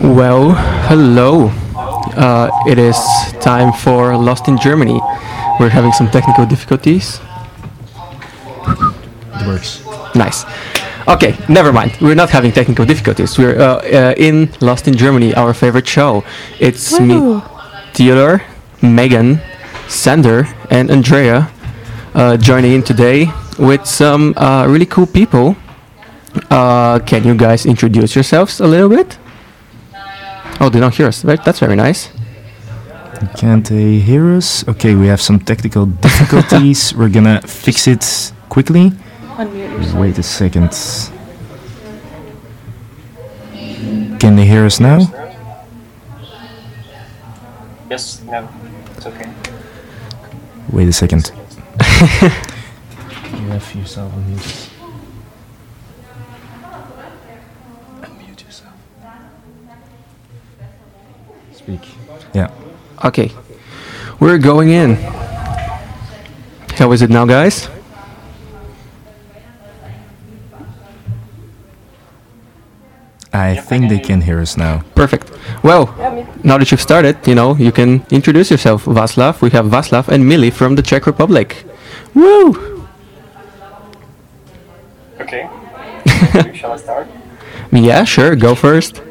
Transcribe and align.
Well, 0.00 0.54
hello. 0.88 1.50
Uh, 2.16 2.50
it 2.66 2.78
is 2.78 2.96
time 3.40 3.72
for 3.72 4.16
Lost 4.16 4.48
in 4.48 4.56
Germany. 4.58 5.00
We're 5.58 5.68
having 5.68 5.92
some 5.92 6.10
technical 6.10 6.46
difficulties. 6.46 7.20
It 9.34 9.46
works. 9.46 9.84
Nice. 10.14 10.44
Okay, 11.08 11.36
never 11.48 11.72
mind. 11.72 11.96
We're 12.00 12.14
not 12.14 12.30
having 12.30 12.52
technical 12.52 12.84
difficulties. 12.84 13.38
We're 13.38 13.58
uh, 13.58 13.76
uh, 13.76 14.14
in 14.16 14.50
Lost 14.60 14.88
in 14.88 14.96
Germany, 14.96 15.34
our 15.34 15.54
favorite 15.54 15.86
show. 15.86 16.24
It's 16.58 16.98
me, 16.98 17.40
Theodore, 17.94 18.42
Megan, 18.82 19.40
Sander, 19.88 20.46
and 20.70 20.90
Andrea 20.90 21.50
uh, 22.14 22.36
joining 22.36 22.72
in 22.72 22.82
today 22.82 23.28
with 23.58 23.86
some 23.86 24.34
uh, 24.36 24.66
really 24.66 24.86
cool 24.86 25.06
people. 25.06 25.56
Uh, 26.50 26.98
can 27.00 27.24
you 27.24 27.34
guys 27.34 27.66
introduce 27.66 28.14
yourselves 28.14 28.60
a 28.60 28.66
little 28.66 28.88
bit? 28.88 29.18
Oh, 30.60 30.68
they 30.70 30.80
don't 30.80 30.94
hear 30.94 31.08
us. 31.08 31.24
Right, 31.24 31.42
that's 31.44 31.60
very 31.60 31.76
nice. 31.76 32.10
Can't 33.36 33.66
they 33.66 33.98
hear 33.98 34.34
us? 34.36 34.66
Okay, 34.68 34.94
we 34.94 35.06
have 35.06 35.20
some 35.20 35.38
technical 35.38 35.86
difficulties. 35.86 36.94
We're 36.96 37.08
gonna 37.08 37.40
fix 37.42 37.86
it 37.86 38.32
quickly. 38.48 38.92
Wait 39.94 40.18
a 40.18 40.22
second. 40.22 40.70
Can 44.18 44.36
they 44.36 44.46
hear 44.46 44.64
us 44.64 44.80
now? 44.80 45.00
Yes, 47.90 48.22
no, 48.22 48.48
it's 48.96 49.06
okay. 49.06 49.32
Wait 50.72 50.88
a 50.88 50.92
second. 50.92 51.30
you 51.80 53.48
have 53.48 53.74
yourself 53.74 54.12
on 54.12 54.26
mute. 54.26 54.70
Speak. 61.66 61.88
Yeah. 62.32 62.48
Okay, 63.04 63.32
we're 64.20 64.38
going 64.38 64.68
in. 64.70 64.94
How 66.78 66.92
is 66.92 67.02
it 67.02 67.10
now, 67.10 67.24
guys? 67.24 67.68
I 73.32 73.56
think 73.56 73.88
they 73.88 73.98
can 73.98 74.20
hear 74.20 74.40
us 74.40 74.56
now. 74.56 74.84
Perfect. 74.94 75.32
Well, 75.64 75.86
now 76.44 76.56
that 76.56 76.70
you've 76.70 76.80
started, 76.80 77.16
you 77.26 77.34
know, 77.34 77.56
you 77.56 77.72
can 77.72 78.06
introduce 78.10 78.48
yourself, 78.48 78.84
Vaslav. 78.84 79.42
We 79.42 79.50
have 79.50 79.66
Vaslav 79.66 80.06
and 80.06 80.22
Mili 80.22 80.52
from 80.52 80.76
the 80.76 80.82
Czech 80.82 81.04
Republic. 81.04 81.64
Woo! 82.14 82.86
Okay. 85.20 85.50
Shall 86.54 86.72
I 86.72 86.76
start? 86.76 87.08
Yeah, 87.72 88.04
sure, 88.04 88.36
go 88.36 88.54
first. 88.54 89.02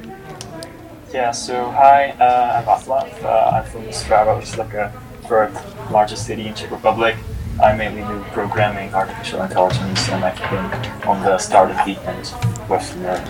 Yeah, 1.16 1.32
so 1.32 1.72
hi, 1.72 2.10
uh, 2.20 2.60
I'm 2.60 2.66
Václav. 2.66 3.24
Uh, 3.24 3.56
I'm 3.56 3.64
from 3.72 3.84
Ostrava, 3.84 4.36
which 4.36 4.50
is 4.50 4.58
like 4.58 4.74
a 4.74 4.92
third 5.30 5.56
largest 5.90 6.26
city 6.28 6.46
in 6.46 6.54
Czech 6.54 6.72
Republic. 6.72 7.16
I 7.64 7.74
mainly 7.74 8.02
do 8.02 8.22
programming, 8.34 8.94
artificial 8.94 9.42
intelligence, 9.42 10.10
and 10.10 10.26
I've 10.26 10.36
been 10.52 11.08
on 11.08 11.24
the 11.24 11.38
startup 11.38 11.86
team 11.86 11.96
and 12.04 12.20
with 12.68 12.84
Nerd. 13.00 13.24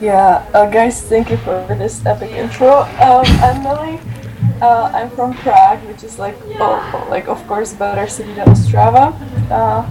Yeah, 0.00 0.48
uh, 0.54 0.70
guys, 0.70 1.02
thank 1.02 1.28
you 1.28 1.36
for 1.36 1.66
this 1.76 2.00
epic 2.06 2.30
intro. 2.30 2.88
Um, 2.96 3.28
I'm 3.44 3.62
Millie. 3.62 4.00
Uh, 4.62 4.90
I'm 4.94 5.10
from 5.10 5.34
Prague, 5.34 5.84
which 5.84 6.02
is 6.02 6.18
like, 6.18 6.36
oh, 6.64 7.06
like 7.10 7.28
of 7.28 7.46
course, 7.46 7.74
better 7.74 8.08
city 8.08 8.32
than 8.32 8.48
Ostrava. 8.48 9.12
Uh, 9.50 9.84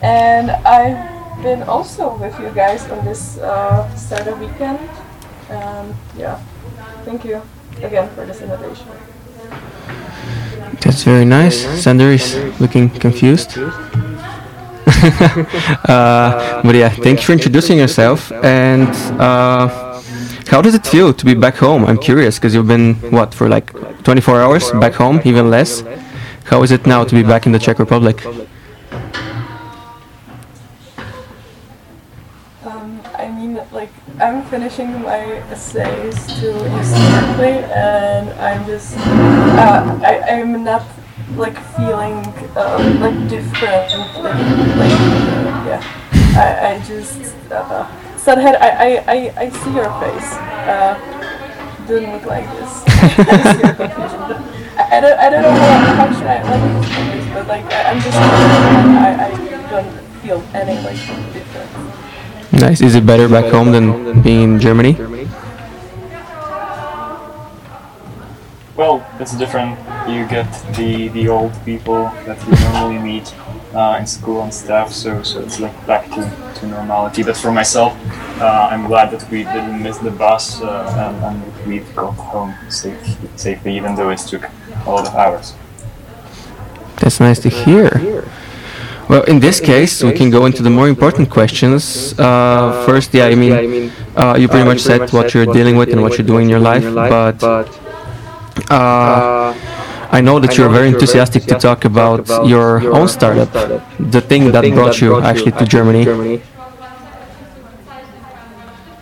and 0.00 0.52
I've 0.64 1.21
been 1.42 1.62
also 1.64 2.16
with 2.18 2.38
you 2.38 2.50
guys 2.50 2.88
on 2.90 3.04
this 3.04 3.38
uh, 3.38 3.88
startup 3.96 4.38
weekend. 4.38 4.78
Um, 5.50 5.94
yeah, 6.16 6.40
thank 7.04 7.24
you 7.24 7.42
again 7.82 8.08
for 8.14 8.24
this 8.24 8.40
invitation. 8.40 8.86
That's 10.80 11.02
very 11.02 11.24
nice. 11.24 11.66
Sander 11.82 12.12
is 12.12 12.36
looking 12.60 12.88
confused. 12.90 13.58
uh, 15.88 16.62
but 16.62 16.74
yeah, 16.74 16.88
thank 16.88 17.20
you 17.20 17.26
for 17.26 17.32
introducing 17.32 17.78
yourself. 17.78 18.30
And 18.42 18.88
uh, 19.20 19.68
how 20.46 20.62
does 20.62 20.74
it 20.74 20.86
feel 20.86 21.12
to 21.12 21.24
be 21.24 21.34
back 21.34 21.56
home? 21.56 21.84
I'm 21.84 21.98
curious 21.98 22.38
because 22.38 22.54
you've 22.54 22.68
been, 22.68 22.94
what, 23.10 23.34
for 23.34 23.48
like 23.48 23.72
24 24.04 24.40
hours 24.40 24.70
back 24.72 24.94
home, 24.94 25.20
even 25.24 25.50
less? 25.50 25.82
How 26.44 26.62
is 26.62 26.70
it 26.70 26.86
now 26.86 27.04
to 27.04 27.14
be 27.14 27.22
back 27.22 27.46
in 27.46 27.52
the 27.52 27.58
Czech 27.58 27.78
Republic? 27.78 28.24
I'm 34.22 34.44
finishing 34.44 35.02
my 35.02 35.18
essays 35.50 36.14
to 36.38 36.54
UC 36.54 36.94
and 37.74 38.30
I'm 38.38 38.64
just, 38.66 38.96
uh, 38.96 39.98
I, 40.00 40.22
I'm 40.38 40.62
not, 40.62 40.86
like, 41.34 41.58
feeling, 41.74 42.22
uh, 42.54 42.78
like, 43.02 43.18
different, 43.28 43.90
like, 44.22 44.38
like 44.78 44.94
uh, 44.94 45.66
yeah. 45.66 45.82
I, 46.38 46.74
I 46.74 46.78
just, 46.86 47.34
uh, 47.50 47.82
Sadhead, 48.16 48.54
I, 48.62 48.70
I, 48.70 49.04
I, 49.08 49.18
I 49.42 49.50
see 49.50 49.74
your 49.74 49.90
face. 49.98 50.30
Uh, 50.70 50.94
didn't 51.88 52.12
look 52.12 52.26
like 52.26 52.46
this. 52.54 52.84
I 52.86 53.54
see 53.54 53.58
your. 53.58 53.74
I, 54.78 54.98
I, 54.98 55.00
don't, 55.00 55.18
I 55.18 55.30
don't 55.30 55.42
know 55.42 55.50
how, 55.50 55.94
how 55.98 56.12
should 56.14 56.30
I, 56.30 56.42
like, 56.46 57.34
but, 57.34 57.46
like, 57.48 57.64
I, 57.72 57.90
I'm 57.90 58.00
just, 58.00 58.16
I, 58.16 59.26
I 59.26 59.68
don't 59.68 59.90
feel 60.22 60.40
any, 60.54 60.78
like, 60.86 61.34
difference. 61.34 62.11
Nice. 62.52 62.82
Is 62.82 62.94
it 62.94 63.06
better 63.06 63.28
back 63.28 63.50
home 63.50 63.72
than 63.72 64.20
being 64.22 64.54
in 64.54 64.60
Germany? 64.60 64.96
Well, 68.76 69.04
it's 69.18 69.34
different. 69.36 69.78
You 70.08 70.26
get 70.26 70.50
the 70.76 71.08
the 71.08 71.28
old 71.28 71.52
people 71.64 72.10
that 72.26 72.38
you 72.44 72.52
normally 72.72 72.98
meet 72.98 73.34
uh, 73.74 73.96
in 74.00 74.06
school 74.06 74.42
and 74.42 74.52
stuff, 74.52 74.92
so 74.92 75.22
so 75.22 75.40
it's 75.40 75.60
like 75.60 75.74
back 75.86 76.04
to, 76.10 76.22
to 76.60 76.66
normality. 76.66 77.22
But 77.22 77.36
for 77.36 77.52
myself, 77.52 77.92
uh, 78.40 78.68
I'm 78.70 78.86
glad 78.86 79.10
that 79.12 79.28
we 79.30 79.44
didn't 79.44 79.82
miss 79.82 79.98
the 79.98 80.10
bus 80.10 80.60
uh, 80.60 80.92
and, 80.98 81.24
and 81.24 81.66
we 81.66 81.80
got 81.94 82.12
home 82.12 82.54
safe, 82.68 83.16
safely, 83.36 83.76
even 83.76 83.94
though 83.94 84.10
it 84.10 84.18
took 84.18 84.44
a 84.86 84.90
lot 84.90 85.06
of 85.06 85.14
hours. 85.14 85.54
That's 86.96 87.20
nice 87.20 87.38
to 87.40 87.48
hear. 87.48 88.24
Well, 89.08 89.22
in 89.24 89.40
this 89.40 89.60
case, 89.60 90.02
we 90.02 90.12
can 90.12 90.30
go 90.30 90.46
into 90.46 90.62
the 90.62 90.70
more 90.70 90.88
important 90.88 91.28
questions. 91.28 92.18
Uh, 92.18 92.84
first, 92.86 93.12
yeah, 93.12 93.26
I 93.26 93.34
mean, 93.34 93.92
uh, 94.16 94.36
you 94.38 94.48
pretty 94.48 94.64
much 94.64 94.80
said 94.80 95.12
what 95.12 95.34
you're 95.34 95.46
dealing 95.46 95.76
with 95.76 95.90
and 95.90 96.00
what 96.02 96.16
you're 96.16 96.26
doing 96.26 96.44
in 96.44 96.48
your 96.48 96.60
life, 96.60 96.84
but 96.94 97.42
uh, 98.70 99.54
I 100.10 100.20
know 100.20 100.38
that 100.40 100.56
you're 100.56 100.68
very 100.68 100.88
enthusiastic 100.88 101.44
to 101.44 101.54
talk 101.54 101.84
about 101.84 102.46
your 102.46 102.92
own 102.94 103.08
startup, 103.08 103.52
the 103.98 104.20
thing 104.20 104.52
that 104.52 104.64
brought 104.72 105.00
you 105.00 105.20
actually 105.20 105.52
to 105.52 105.64
Germany. 105.64 106.40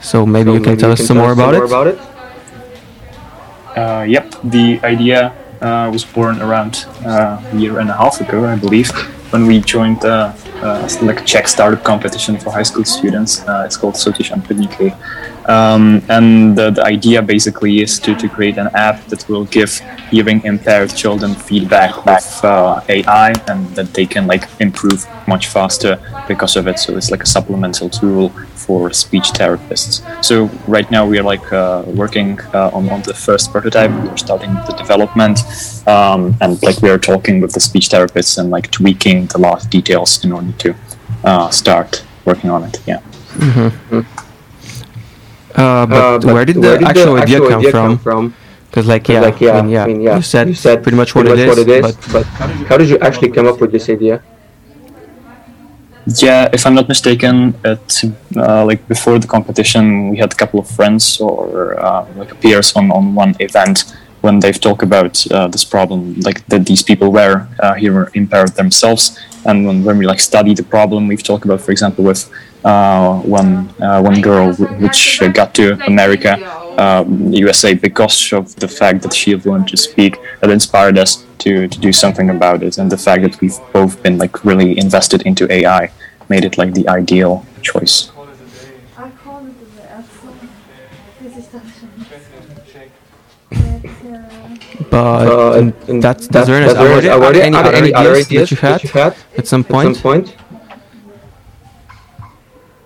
So 0.01 0.25
maybe 0.25 0.51
you 0.53 0.61
can 0.61 0.77
tell 0.79 0.93
us 0.93 1.07
some 1.07 1.19
more 1.19 1.33
about 1.33 1.55
it. 1.55 1.99
Uh, 3.77 4.05
yep, 4.09 4.35
the 4.43 4.81
idea 4.83 5.33
uh, 5.61 5.91
was 5.93 6.05
born 6.05 6.41
around 6.41 6.87
uh, 7.05 7.41
a 7.53 7.57
year 7.57 7.79
and 7.79 7.91
a 7.91 7.97
half 7.97 8.21
ago, 8.21 8.45
I 8.47 8.57
believe, 8.57 8.91
when 9.31 9.47
we 9.47 9.61
joined 9.61 10.05
uh, 10.05 10.33
uh, 10.63 10.89
like 11.03 11.21
a 11.21 11.25
Czech 11.25 11.49
startup 11.49 11.83
competition 11.85 12.39
for 12.39 12.53
high 12.53 12.65
school 12.65 12.85
students. 12.85 13.47
Uh, 13.47 13.65
it's 13.67 13.77
called 13.77 13.95
na 13.95 14.43
podniky. 14.43 14.95
Um, 15.51 16.03
and 16.09 16.57
the, 16.57 16.71
the 16.71 16.85
idea 16.85 17.21
basically 17.23 17.81
is 17.81 17.99
to, 18.01 18.15
to 18.15 18.29
create 18.29 18.57
an 18.57 18.69
app 18.75 19.05
that 19.07 19.29
will 19.29 19.47
give 19.47 19.81
hearing 20.09 20.45
impaired 20.45 20.95
children 20.95 21.35
feedback 21.35 22.07
with 22.07 22.45
uh, 22.45 22.81
AI 22.89 23.33
and 23.49 23.67
that 23.75 23.93
they 23.93 24.07
can 24.07 24.29
like 24.29 24.45
improve 24.61 25.05
much 25.27 25.49
faster 25.49 25.99
because 26.29 26.55
of 26.55 26.69
it. 26.69 26.79
So 26.79 26.97
it's 26.97 27.11
like 27.11 27.25
a 27.25 27.27
supplemental 27.27 27.91
tool 27.91 28.29
for 28.55 28.93
speech 28.93 29.29
therapists. 29.39 30.03
So 30.25 30.45
right 30.69 30.89
now 30.89 31.05
we 31.05 31.19
are 31.19 31.25
like 31.25 31.53
uh, 31.53 31.83
working 31.85 32.41
uh, 32.55 32.71
on, 32.73 32.89
on 32.89 33.03
the 33.03 33.15
first 33.15 33.51
prototype. 33.51 33.91
We're 33.91 34.17
starting 34.17 34.55
the 34.55 34.75
development 34.79 35.41
um, 35.89 36.37
and 36.41 36.63
like 36.63 36.81
we 36.81 36.91
are 36.91 36.99
talking 36.99 37.41
with 37.41 37.53
the 37.55 37.61
speech 37.61 37.89
therapists 37.89 38.39
and 38.39 38.51
like 38.51 38.71
tweaking 38.71 39.27
the 39.27 39.39
last 39.39 39.69
details 39.69 40.25
in 40.25 40.31
order 40.31 40.53
to 40.53 40.77
uh, 41.25 41.51
start 41.51 42.05
working 42.25 42.51
on 42.51 42.63
it. 42.63 42.81
Yeah. 42.87 43.01
Uh, 45.55 45.87
but, 45.87 46.25
where 46.25 46.45
did 46.45 46.57
the 46.57 46.83
actual 46.87 47.17
idea 47.17 47.41
come 47.71 47.99
from? 47.99 48.35
Because, 48.69 48.87
like, 48.87 49.09
yeah, 49.09 49.23
I 49.23 49.63
mean, 49.63 50.01
yeah, 50.01 50.17
you 50.17 50.23
said, 50.23 50.83
pretty 50.83 50.97
much 50.97 51.15
what, 51.15 51.27
pretty 51.27 51.43
it, 51.43 51.47
much 51.49 51.59
is, 51.59 51.65
what 51.65 51.69
it 51.69 51.85
is, 51.85 51.97
but 51.97 52.13
but 52.13 52.27
how 52.69 52.77
did 52.77 52.89
you 52.89 52.99
actually 52.99 53.31
come 53.31 53.47
up 53.47 53.61
with 53.61 53.73
this 53.73 53.89
idea? 53.89 54.23
Yeah, 56.07 56.49
if 56.53 56.67
I'm 56.67 56.75
not 56.75 56.89
mistaken, 56.89 57.55
it 57.65 58.03
uh, 58.37 58.65
like 58.65 58.87
before 58.89 59.19
the 59.19 59.27
competition, 59.27 60.11
we 60.11 60.19
had 60.19 60.33
a 60.33 60.37
couple 60.37 60.59
of 60.61 60.69
friends 60.69 61.21
or 61.21 61.79
uh, 61.79 62.07
like 62.17 62.41
peers 62.41 62.75
on, 62.75 62.91
on 62.91 63.15
one 63.15 63.35
event 63.41 63.85
when 64.21 64.39
they've 64.39 64.61
talked 64.61 64.83
about 64.83 65.31
uh, 65.31 65.49
this 65.49 65.65
problem, 65.65 66.15
like 66.21 66.47
that 66.47 66.67
these 66.67 66.83
people 66.83 67.11
were 67.13 67.49
uh, 67.61 67.75
hearing 67.75 68.09
impaired 68.15 68.55
themselves, 68.55 69.19
And 69.45 69.67
when, 69.67 69.85
when 69.85 69.99
we 69.99 70.07
like 70.07 70.21
study 70.21 70.55
the 70.55 70.63
problem, 70.63 71.09
we've 71.09 71.23
talked 71.23 71.45
about, 71.45 71.61
for 71.61 71.73
example, 71.73 72.05
with 72.05 72.29
uh, 72.29 72.35
one 72.63 73.69
uh, 73.81 74.01
one 74.03 74.21
girl 74.21 74.53
which 74.55 75.23
uh, 75.23 75.29
got 75.29 75.55
to 75.55 75.73
America, 75.87 76.33
um, 76.79 77.33
USA, 77.33 77.75
because 77.75 78.33
of 78.33 78.55
the 78.57 78.69
fact 78.69 79.03
that 79.03 79.15
she 79.15 79.35
learned 79.37 79.69
to 79.69 79.77
speak. 79.77 80.19
That 80.41 80.51
inspired 80.51 80.99
us 80.99 81.25
to, 81.39 81.69
to 81.69 81.79
do 81.79 81.93
something 81.93 82.31
about 82.31 82.63
it, 82.63 82.79
and 82.79 82.91
the 82.91 82.99
fact 82.99 83.23
that 83.23 83.41
we've 83.41 83.59
both 83.73 84.03
been 84.03 84.19
like 84.19 84.45
really 84.45 84.79
invested 84.79 85.23
into 85.23 85.51
AI 85.53 85.91
made 86.29 86.45
it 86.45 86.59
like 86.59 86.75
the 86.75 86.89
ideal 86.89 87.45
choice. 87.63 88.11
But 94.91 95.27
Uh, 95.27 95.53
and 95.59 95.75
and 95.89 96.03
that's 96.03 96.27
that's 96.29 96.49
that's 96.49 96.49
very 96.49 96.61
nice. 96.65 96.75
that's 96.75 96.79
very 96.79 96.95
Are 96.95 97.01
there, 97.01 97.11
nice. 97.19 97.29
are 97.29 97.33
there 97.33 97.43
any 97.43 97.57
Are 97.57 97.61
other 97.61 97.71
there 97.73 97.83
any 97.83 97.95
other 97.95 98.15
ideas 98.15 98.27
ideas 98.27 98.51
that 98.51 98.51
you 98.51 98.57
had 98.57 98.81
that 98.81 98.85
you 98.85 98.91
had 98.91 99.17
at 99.37 99.47
some 99.47 99.61
at 99.61 99.67
some 99.83 99.95
point? 99.95 100.03
point? 100.03 100.37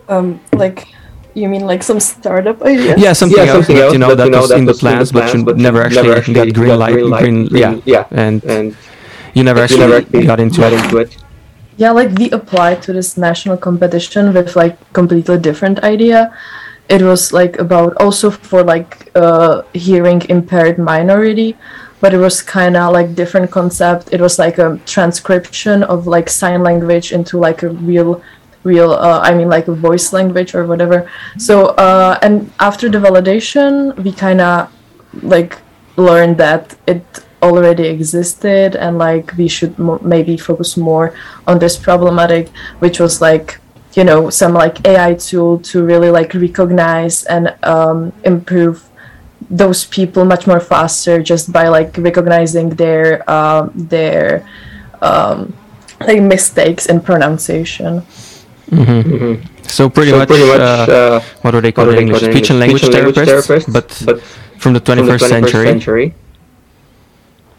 Um, 0.08 0.40
like, 0.52 0.88
you 1.34 1.48
mean 1.48 1.66
like 1.66 1.82
some 1.82 2.00
startup 2.00 2.62
idea? 2.62 2.94
Yeah, 2.96 3.12
something 3.12 3.38
yeah, 3.38 3.52
else 3.52 3.66
something 3.66 3.76
that 3.76 3.84
else 3.84 3.92
you 3.92 3.98
know 3.98 4.14
that, 4.14 4.30
was 4.30 4.48
that 4.50 4.58
in 4.58 4.64
the 4.64 4.72
was 4.72 4.80
plans, 4.80 5.12
but 5.12 5.32
you 5.32 5.62
never 5.62 5.82
actually 5.82 6.34
got 6.34 6.54
green 6.54 6.78
light. 6.78 6.94
Green, 6.94 7.48
yeah, 7.50 7.80
yeah, 7.84 8.06
and 8.10 8.44
and 8.44 8.76
you 9.34 9.42
never 9.42 9.60
you 9.60 9.64
actually 9.64 9.80
never 9.80 9.96
actually 9.96 10.26
got 10.26 10.40
into 10.40 10.60
got 10.60 10.72
it. 10.72 10.84
into 10.84 10.98
it. 10.98 11.16
Yeah, 11.76 11.90
like 11.90 12.16
we 12.18 12.30
applied 12.30 12.82
to 12.82 12.92
this 12.92 13.16
national 13.16 13.56
competition 13.56 14.32
with 14.32 14.54
like 14.54 14.76
completely 14.92 15.38
different 15.38 15.80
idea. 15.82 16.36
It 16.88 17.02
was 17.02 17.32
like 17.32 17.58
about 17.58 17.96
also 17.96 18.30
for 18.30 18.62
like 18.62 19.10
uh, 19.16 19.62
hearing 19.72 20.22
impaired 20.28 20.78
minority, 20.78 21.56
but 22.00 22.14
it 22.14 22.18
was 22.18 22.42
kind 22.42 22.76
of 22.76 22.92
like 22.92 23.14
different 23.16 23.50
concept. 23.50 24.12
It 24.12 24.20
was 24.20 24.38
like 24.38 24.58
a 24.58 24.78
transcription 24.86 25.82
of 25.82 26.06
like 26.06 26.28
sign 26.28 26.62
language 26.62 27.10
into 27.10 27.38
like 27.38 27.62
a 27.62 27.70
real, 27.70 28.22
real. 28.64 28.92
Uh, 28.92 29.20
I 29.20 29.34
mean 29.34 29.48
like 29.48 29.68
a 29.68 29.74
voice 29.74 30.12
language 30.12 30.54
or 30.54 30.66
whatever. 30.66 31.10
So 31.38 31.68
uh, 31.76 32.18
and 32.22 32.50
after 32.58 32.88
the 32.88 32.98
validation, 32.98 33.96
we 34.02 34.12
kind 34.12 34.40
of 34.40 34.72
like 35.22 35.58
learned 35.96 36.38
that 36.38 36.76
it 36.86 37.04
already 37.42 37.86
existed 37.86 38.74
and 38.74 38.98
like 38.98 39.36
we 39.36 39.46
should 39.46 39.78
maybe 40.02 40.36
focus 40.36 40.76
more 40.76 41.14
on 41.46 41.58
this 41.58 41.76
problematic 41.76 42.48
which 42.78 42.98
was 42.98 43.20
like 43.20 43.60
you 43.92 44.02
know 44.02 44.30
some 44.30 44.54
like 44.54 44.84
ai 44.88 45.12
tool 45.14 45.58
to 45.58 45.84
really 45.84 46.10
like 46.10 46.32
recognize 46.32 47.22
and 47.24 47.54
um, 47.62 48.12
improve 48.24 48.88
those 49.50 49.84
people 49.84 50.24
much 50.24 50.46
more 50.46 50.58
faster 50.58 51.22
just 51.22 51.52
by 51.52 51.68
like 51.68 51.96
recognizing 51.98 52.70
their 52.70 53.28
um, 53.30 53.70
their 53.74 54.48
um, 55.02 55.54
like 56.00 56.22
mistakes 56.22 56.86
in 56.86 56.98
pronunciation 57.00 58.02
So 59.66 59.88
pretty 59.88 60.10
so 60.10 60.18
much, 60.18 60.28
pretty 60.28 60.46
much, 60.46 60.60
uh, 60.60 60.92
uh, 60.92 61.20
what 61.42 61.50
do 61.52 61.60
they 61.60 61.68
what 61.68 61.74
call 61.74 61.88
it 61.90 61.98
in 61.98 62.08
English? 62.08 62.20
call 62.20 62.28
it 62.28 62.30
in 62.30 62.36
Speech 62.36 62.50
and 62.50 62.60
language 62.60 62.82
Speech 62.82 62.94
and 62.94 63.08
therapists, 63.08 63.46
therapists, 63.46 63.72
but 63.72 64.02
but 64.06 64.20
from 64.58 64.72
the 64.74 64.80
from 64.80 64.96
the 64.96 65.02
21st 65.02 65.18
21st 65.18 65.28
century. 65.28 65.66
century. 65.66 66.14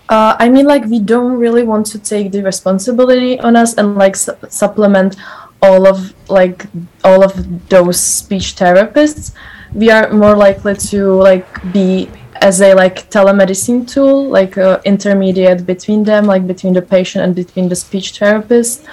Uh, 0.08 0.36
I 0.40 0.50
mean, 0.50 0.68
like, 0.68 0.86
we 0.86 1.00
don't 1.00 1.34
really 1.34 1.64
want 1.64 1.88
to 1.88 2.00
take 2.00 2.32
the 2.32 2.44
responsibility 2.44 3.40
on 3.40 3.56
us 3.56 3.74
and 3.74 3.96
like 3.96 4.16
su- 4.16 4.38
supplement 4.50 5.16
all 5.62 5.88
of 5.88 6.14
like 6.30 6.68
all 7.04 7.24
of 7.24 7.34
those 7.70 8.00
speech 8.00 8.56
therapists. 8.56 9.34
We 9.74 9.90
are 9.90 10.12
more 10.14 10.36
likely 10.36 10.76
to 10.92 11.12
like 11.14 11.48
be 11.74 12.10
as 12.42 12.62
a 12.62 12.74
like 12.76 13.10
telemedicine 13.10 13.88
tool, 13.92 14.30
like 14.30 14.58
uh, 14.58 14.80
intermediate 14.86 15.66
between 15.66 16.04
them, 16.04 16.26
like 16.26 16.46
between 16.46 16.74
the 16.74 16.82
patient 16.82 17.26
and 17.26 17.36
between 17.36 17.68
the 17.70 17.76
speech 17.76 18.18
therapist. 18.20 18.86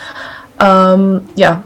Um, 0.58 1.28
yeah, 1.36 1.62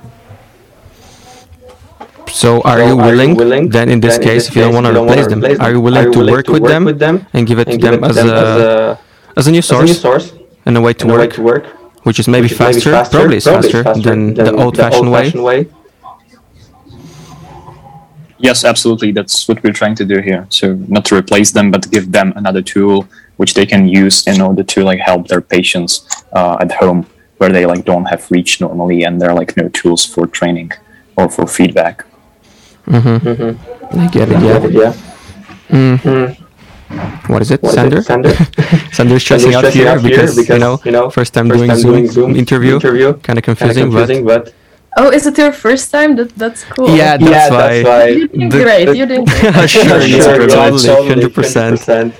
So 2.30 2.60
are 2.62 2.78
So 2.78 2.86
you 2.88 2.96
willing, 2.96 3.68
then 3.68 3.88
in 3.88 4.00
this 4.00 4.18
case, 4.18 4.48
if 4.48 4.56
you 4.56 4.62
don't 4.62 4.74
want 4.74 4.86
to 4.86 5.00
replace 5.00 5.26
them, 5.26 5.44
are 5.60 5.72
you 5.72 5.80
willing 5.80 6.12
to 6.12 6.20
work 6.30 6.48
with 6.48 6.64
them 6.64 7.26
and 7.32 7.46
give 7.46 7.58
it 7.58 7.64
to 7.66 7.72
and 7.72 7.80
give 7.80 7.92
them 7.92 8.04
it 8.04 8.10
as 8.10 8.16
them 8.16 8.28
a 8.28 8.98
as 9.36 9.46
a 9.46 9.50
new 9.50 9.58
as 9.60 9.72
a 9.72 9.80
new 9.84 9.86
source 9.96 10.00
source 10.00 10.32
and 10.66 10.76
a 10.76 10.80
way 10.80 10.92
to 10.92 11.02
and 11.04 11.10
a 11.10 11.14
way 11.14 11.26
work, 11.26 11.34
to 11.34 11.42
work, 11.42 11.66
which 12.04 12.18
is 12.18 12.28
maybe 12.28 12.44
which 12.44 12.52
is 12.52 12.60
maybe 12.60 12.74
faster, 12.74 12.90
faster, 12.90 13.18
probably 13.18 13.36
is 13.36 13.44
faster, 13.44 13.82
than, 13.82 14.34
the 14.34 14.54
old-fashioned 14.54 15.10
way. 15.10 15.30
way. 15.30 15.68
Yes, 18.38 18.64
absolutely. 18.64 19.12
That's 19.12 19.48
what 19.48 19.62
we're 19.62 19.72
trying 19.72 19.94
to 19.94 20.04
do 20.04 20.20
here. 20.20 20.46
So 20.50 20.74
not 20.88 21.04
to 21.06 21.16
replace 21.16 21.52
them, 21.52 21.70
but 21.70 21.90
give 21.90 22.12
them 22.12 22.32
another 22.36 22.62
tool 22.62 23.08
which 23.36 23.54
they 23.54 23.66
can 23.66 23.88
use 23.88 24.26
in 24.26 24.40
order 24.40 24.62
to 24.62 24.82
like 24.82 24.98
help 24.98 25.28
their 25.28 25.40
patients 25.40 26.06
uh, 26.32 26.56
at 26.60 26.72
home 26.72 27.06
where 27.38 27.50
they 27.50 27.66
like 27.66 27.84
don't 27.84 28.06
have 28.06 28.30
reach 28.30 28.60
normally 28.60 29.04
and 29.04 29.20
there 29.20 29.30
are 29.30 29.34
like 29.34 29.56
no 29.56 29.68
tools 29.68 30.04
for 30.04 30.26
training 30.26 30.72
or 31.16 31.28
for 31.28 31.46
feedback. 31.46 32.04
Mm-hmm. 32.86 33.98
I 34.00 34.06
get 34.08 34.28
it, 34.30 34.40
Yeah, 34.42 34.66
yeah. 34.66 34.92
yeah. 35.70 36.34
What 37.26 37.42
is 37.42 37.50
it, 37.50 37.62
What 37.62 37.70
is 37.70 37.74
Sander? 37.74 37.98
it? 37.98 38.02
Sander? 38.04 38.30
Sander's 38.92 39.22
stressing 39.22 39.54
out 39.54 39.60
stressing 39.64 39.80
here 39.82 39.90
out 39.90 40.00
here 40.00 40.10
because, 40.10 40.48
you 40.48 40.58
know, 40.58 40.80
you 40.84 40.92
know, 40.92 41.10
first 41.10 41.34
time 41.34 41.48
first 41.48 41.58
doing 41.58 41.68
time 41.70 41.78
Zoom, 41.78 41.92
doing 41.92 42.06
Zoom 42.10 42.36
interview, 42.36 42.74
interview, 42.76 43.12
kind 43.14 43.38
of 43.38 43.44
confusing, 43.44 43.90
confusing, 43.90 44.24
but 44.24 44.52
Oh, 44.98 45.10
is 45.10 45.26
it 45.26 45.36
your 45.36 45.52
first 45.52 45.90
time? 45.90 46.16
That 46.16 46.30
that's 46.36 46.64
cool. 46.64 46.88
Yeah, 46.96 47.18
that's 47.18 47.30
yeah, 47.30 47.50
why. 47.50 47.82
that's 47.82 47.84
why. 47.84 48.06
You're 48.08 48.28
doing 48.28 48.48
The- 48.48 48.62
great. 48.62 48.84
the- 48.86 48.96
You're 48.96 49.06
doing 49.06 49.24
great. 49.26 49.68
sure, 49.68 49.82
yes, 50.00 50.24
Sure, 50.24 50.38
totally, 50.48 50.82
totally, 50.88 51.08
hundred 51.08 51.34
percent. 51.34 51.80
100%. 51.80 52.14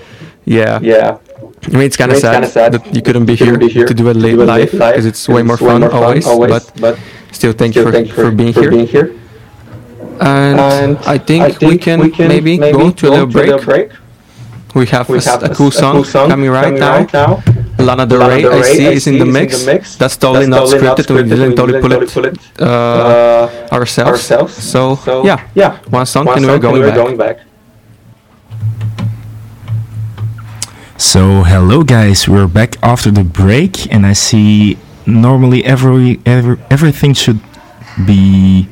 Yeah. 0.44 0.78
Yeah. 0.82 1.16
I 1.64 1.70
mean, 1.72 1.82
it's 1.88 1.96
kind 1.96 2.12
I 2.12 2.16
of 2.16 2.22
mean, 2.22 2.32
sad, 2.42 2.48
sad 2.48 2.72
that 2.72 2.94
you 2.94 3.00
couldn't 3.00 3.24
be, 3.24 3.34
couldn't 3.36 3.62
here, 3.70 3.86
to 3.86 3.94
do 3.94 4.08
it 4.10 4.16
late 4.16 4.36
live 4.36 4.70
because 4.72 5.06
it's 5.06 5.26
way 5.28 5.42
more 5.42 5.56
fun 5.56 5.84
always. 5.84 6.26
But 6.26 6.70
but 6.84 6.98
still, 7.32 7.52
thank 7.52 7.76
you 7.76 7.82
for, 7.84 7.92
thank 7.92 8.08
you 8.08 8.14
for 8.14 8.30
being 8.30 8.52
for 8.52 8.60
here. 8.60 8.70
being 8.70 8.86
here. 8.86 9.08
And, 10.20 10.58
And 10.60 10.98
I, 10.98 11.18
think 11.18 11.60
we 11.60 11.78
can, 11.78 12.00
maybe, 12.18 12.56
go 12.58 12.90
to 12.90 13.08
a 13.08 13.10
little 13.10 13.26
break. 13.26 13.90
We 14.74 14.86
have, 14.86 15.08
We 15.08 15.18
a, 15.18 15.22
have 15.22 15.42
a 15.42 15.54
cool 15.54 15.70
song, 15.70 16.04
coming 16.04 16.50
right 16.50 16.72
now. 16.72 17.06
now. 17.12 17.42
Lana 17.78 18.06
Del 18.06 18.28
Rey, 18.28 18.44
I 18.44 18.62
see, 18.62 18.86
I 18.86 18.90
is 18.90 19.06
in 19.06 19.18
the 19.18 19.22
is 19.22 19.26
in 19.28 19.32
mix. 19.32 19.60
the 19.64 19.72
mix. 19.72 19.96
That's 19.96 20.16
totally 20.16 20.46
not 20.46 20.68
scripted. 20.68 21.08
We 21.14 21.22
didn't 21.28 21.56
totally 21.56 21.80
pull 21.80 21.92
it 21.92 22.08
pull 22.10 22.24
it 22.26 22.38
uh, 22.60 22.64
uh, 22.64 23.68
ourselves. 23.72 24.10
ourselves. 24.30 24.54
So, 24.54 24.96
So 24.96 25.24
yeah, 25.24 25.46
yeah. 25.54 25.78
one 25.88 26.06
song 26.06 26.26
One 26.26 26.36
and 26.38 26.46
we're 26.46 26.52
song 26.54 26.60
going 26.60 26.82
and 26.82 26.90
back. 26.92 26.96
going 26.96 27.16
back. 27.16 27.36
So 30.98 31.42
hello 31.44 31.82
guys, 31.82 32.26
we're 32.28 32.46
back 32.48 32.76
after 32.82 33.10
the 33.10 33.24
break, 33.24 33.90
and 33.92 34.06
I 34.06 34.14
see 34.14 34.78
normally 35.06 35.64
every, 35.64 36.20
every 36.24 36.56
everything 36.70 37.12
should 37.14 37.40
be 38.06 38.68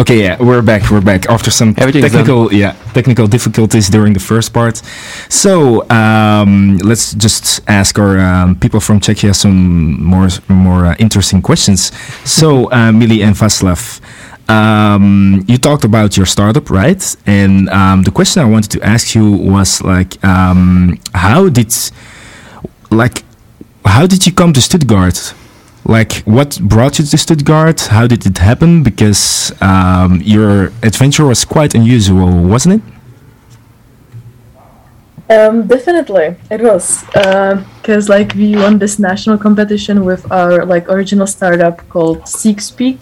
okay. 0.00 0.18
Yeah, 0.22 0.36
we're 0.40 0.62
back. 0.62 0.90
We're 0.90 1.00
back 1.00 1.26
after 1.28 1.50
some 1.50 1.74
technical 1.74 2.52
yeah 2.52 2.74
technical 2.92 3.26
difficulties 3.26 3.88
during 3.88 4.12
the 4.14 4.20
first 4.20 4.52
part. 4.52 4.76
So 5.28 5.88
um, 5.90 6.78
let's 6.78 7.14
just 7.14 7.60
ask 7.68 7.98
our 7.98 8.18
um, 8.18 8.56
people 8.56 8.80
from 8.80 9.00
Czechia 9.00 9.34
some 9.34 10.02
more 10.02 10.28
more 10.48 10.86
uh, 10.86 10.96
interesting 10.98 11.42
questions. 11.42 11.92
So 12.24 12.70
uh, 12.70 12.90
Mili 12.92 13.22
and 13.22 13.36
Vaslav. 13.36 14.00
Um, 14.48 15.44
you 15.46 15.58
talked 15.58 15.84
about 15.84 16.16
your 16.16 16.26
startup, 16.26 16.70
right? 16.70 17.16
And 17.24 17.68
um, 17.68 18.02
the 18.02 18.10
question 18.10 18.42
I 18.42 18.46
wanted 18.46 18.72
to 18.72 18.84
ask 18.84 19.14
you 19.14 19.30
was 19.30 19.80
like, 19.80 20.18
um, 20.24 20.98
how 21.14 21.48
did, 21.48 21.72
like, 22.90 23.22
how 23.84 24.08
did 24.08 24.26
you 24.26 24.32
come 24.32 24.52
to 24.54 24.60
Stuttgart? 24.60 25.34
Like, 25.84 26.22
what 26.24 26.60
brought 26.60 26.98
you 26.98 27.04
to 27.04 27.18
Stuttgart? 27.18 27.80
How 27.80 28.06
did 28.06 28.26
it 28.26 28.38
happen? 28.38 28.82
Because 28.82 29.52
um, 29.60 30.20
your 30.22 30.72
adventure 30.82 31.24
was 31.24 31.44
quite 31.44 31.74
unusual, 31.74 32.30
wasn't 32.44 32.82
it? 32.82 32.82
Um, 35.30 35.68
definitely, 35.68 36.34
it 36.50 36.60
was 36.60 37.04
because 37.04 38.08
like 38.08 38.34
we 38.34 38.56
won 38.56 38.80
this 38.80 38.98
national 38.98 39.38
competition 39.38 40.04
with 40.04 40.30
our 40.32 40.64
like 40.66 40.88
original 40.88 41.26
startup 41.26 41.88
called 41.88 42.26
Seek 42.26 42.60
Speak, 42.60 42.98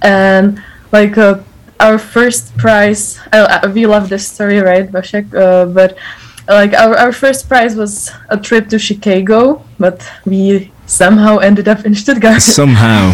and 0.00 0.62
like 0.92 1.18
uh, 1.18 1.40
our 1.80 1.98
first 1.98 2.56
prize. 2.56 3.18
I, 3.32 3.66
we 3.66 3.84
love 3.86 4.08
this 4.08 4.28
story, 4.28 4.60
right, 4.60 4.88
Vasek? 4.90 5.34
Uh, 5.34 5.66
but 5.66 5.98
like 6.46 6.72
our, 6.72 6.96
our 6.96 7.12
first 7.12 7.48
prize 7.48 7.74
was 7.74 8.12
a 8.28 8.36
trip 8.36 8.68
to 8.68 8.78
Chicago, 8.78 9.64
but 9.80 10.08
we 10.24 10.70
somehow 10.86 11.38
ended 11.38 11.68
up 11.68 11.84
in 11.84 11.94
Stuttgart. 11.94 12.42
Somehow. 12.42 13.12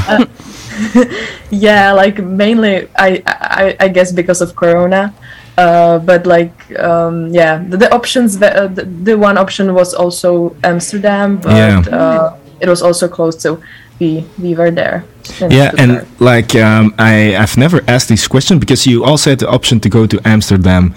yeah, 1.50 1.92
like 1.92 2.18
mainly 2.18 2.88
I 2.96 3.22
I, 3.26 3.76
I 3.80 3.88
guess 3.88 4.12
because 4.12 4.40
of 4.40 4.54
Corona. 4.56 5.12
Uh, 5.58 5.98
but 5.98 6.26
like 6.26 6.54
um, 6.80 7.28
yeah, 7.28 7.58
the, 7.68 7.76
the 7.76 7.92
options 7.94 8.38
that, 8.38 8.56
uh, 8.56 8.66
the, 8.68 8.84
the 8.84 9.18
one 9.18 9.36
option 9.36 9.74
was 9.74 9.92
also 9.92 10.56
Amsterdam, 10.64 11.36
but 11.36 11.52
Yeah. 11.56 11.80
uh, 11.92 12.36
it 12.60 12.68
was 12.68 12.80
also 12.80 13.06
close, 13.06 13.38
so 13.38 13.60
we 14.00 14.24
we 14.38 14.54
were 14.54 14.70
there. 14.70 15.04
yeah, 15.50 15.70
and 15.76 16.06
like 16.20 16.54
um, 16.56 16.94
I, 16.98 17.36
I've 17.36 17.56
never 17.58 17.82
asked 17.86 18.08
this 18.08 18.26
question 18.28 18.58
because 18.58 18.86
you 18.86 19.04
also 19.04 19.30
had 19.30 19.40
the 19.40 19.48
option 19.48 19.78
to 19.80 19.88
go 19.90 20.06
to 20.06 20.18
Amsterdam. 20.24 20.94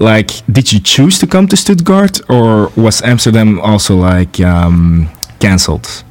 Like, 0.00 0.30
did 0.50 0.72
you 0.72 0.80
choose 0.80 1.18
to 1.18 1.26
come 1.26 1.46
to 1.48 1.56
Stuttgart, 1.56 2.20
or 2.30 2.70
was 2.76 3.02
Amsterdam 3.02 3.60
also 3.60 3.96
like 3.96 4.40
um, 4.40 5.08
cancelled? 5.38 6.04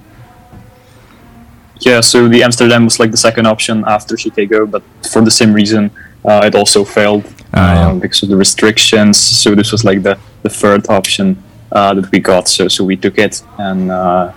Yeah, 1.81 2.01
so 2.01 2.27
the 2.27 2.43
Amsterdam 2.43 2.83
was 2.85 2.99
like 2.99 3.11
the 3.11 3.17
second 3.17 3.45
option 3.47 3.83
after 3.87 4.17
Chicago, 4.17 4.65
but 4.65 4.83
for 5.11 5.21
the 5.21 5.31
same 5.31 5.53
reason, 5.53 5.91
uh, 6.25 6.41
it 6.45 6.55
also 6.55 6.83
failed 6.83 7.25
yeah. 7.53 7.87
um, 7.87 7.99
because 7.99 8.23
of 8.23 8.29
the 8.29 8.35
restrictions. 8.35 9.17
So 9.19 9.55
this 9.55 9.71
was 9.71 9.83
like 9.83 10.01
the, 10.03 10.17
the 10.43 10.49
third 10.49 10.89
option 10.89 11.41
uh, 11.71 11.93
that 11.93 12.11
we 12.11 12.19
got. 12.19 12.47
So 12.47 12.67
so 12.67 12.83
we 12.83 12.95
took 12.95 13.17
it 13.17 13.43
and 13.57 13.91
uh, 13.91 14.31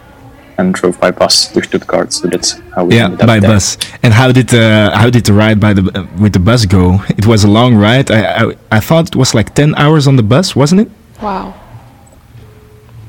and 0.59 0.75
drove 0.75 1.01
by 1.01 1.11
bus 1.11 1.49
to 1.53 1.63
Stuttgart. 1.63 2.13
So 2.13 2.29
that's 2.29 2.61
how 2.75 2.85
we 2.85 2.97
Yeah, 2.97 3.07
ended 3.07 3.21
up 3.23 3.27
by 3.27 3.41
there. 3.41 3.51
bus. 3.51 3.79
And 4.03 4.13
how 4.13 4.33
did 4.33 4.49
the 4.49 4.91
how 4.95 5.11
did 5.11 5.25
the 5.25 5.33
ride 5.33 5.59
by 5.61 5.73
the 5.73 5.83
uh, 5.95 6.07
with 6.23 6.33
the 6.33 6.41
bus 6.41 6.67
go? 6.67 7.01
It 7.17 7.27
was 7.27 7.45
a 7.45 7.49
long 7.49 7.75
ride. 7.77 8.11
I, 8.11 8.21
I 8.45 8.57
I 8.79 8.81
thought 8.81 9.09
it 9.09 9.17
was 9.17 9.35
like 9.35 9.55
ten 9.55 9.75
hours 9.77 10.07
on 10.07 10.17
the 10.17 10.23
bus, 10.23 10.55
wasn't 10.55 10.81
it? 10.83 10.91
Wow. 11.23 11.55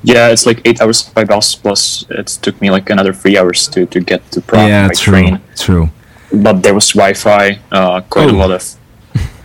Yeah, 0.03 0.29
it's 0.29 0.45
like 0.45 0.61
eight 0.65 0.81
hours 0.81 1.03
by 1.03 1.23
bus 1.25 1.55
plus 1.55 2.05
it 2.09 2.27
took 2.41 2.59
me 2.61 2.71
like 2.71 2.89
another 2.89 3.13
three 3.13 3.37
hours 3.37 3.67
to, 3.69 3.85
to 3.85 3.99
get 3.99 4.21
to 4.31 4.41
Prague 4.41 4.67
yeah, 4.69 4.87
by 4.87 4.93
true, 4.93 5.11
train. 5.13 5.41
true. 5.55 5.89
But 6.33 6.63
there 6.63 6.73
was 6.73 6.89
Wi-Fi, 6.93 7.59
uh, 7.71 8.01
quite 8.09 8.29
Oh. 8.29 8.35
a 8.35 8.37
lot 8.37 8.51
of 8.51 8.63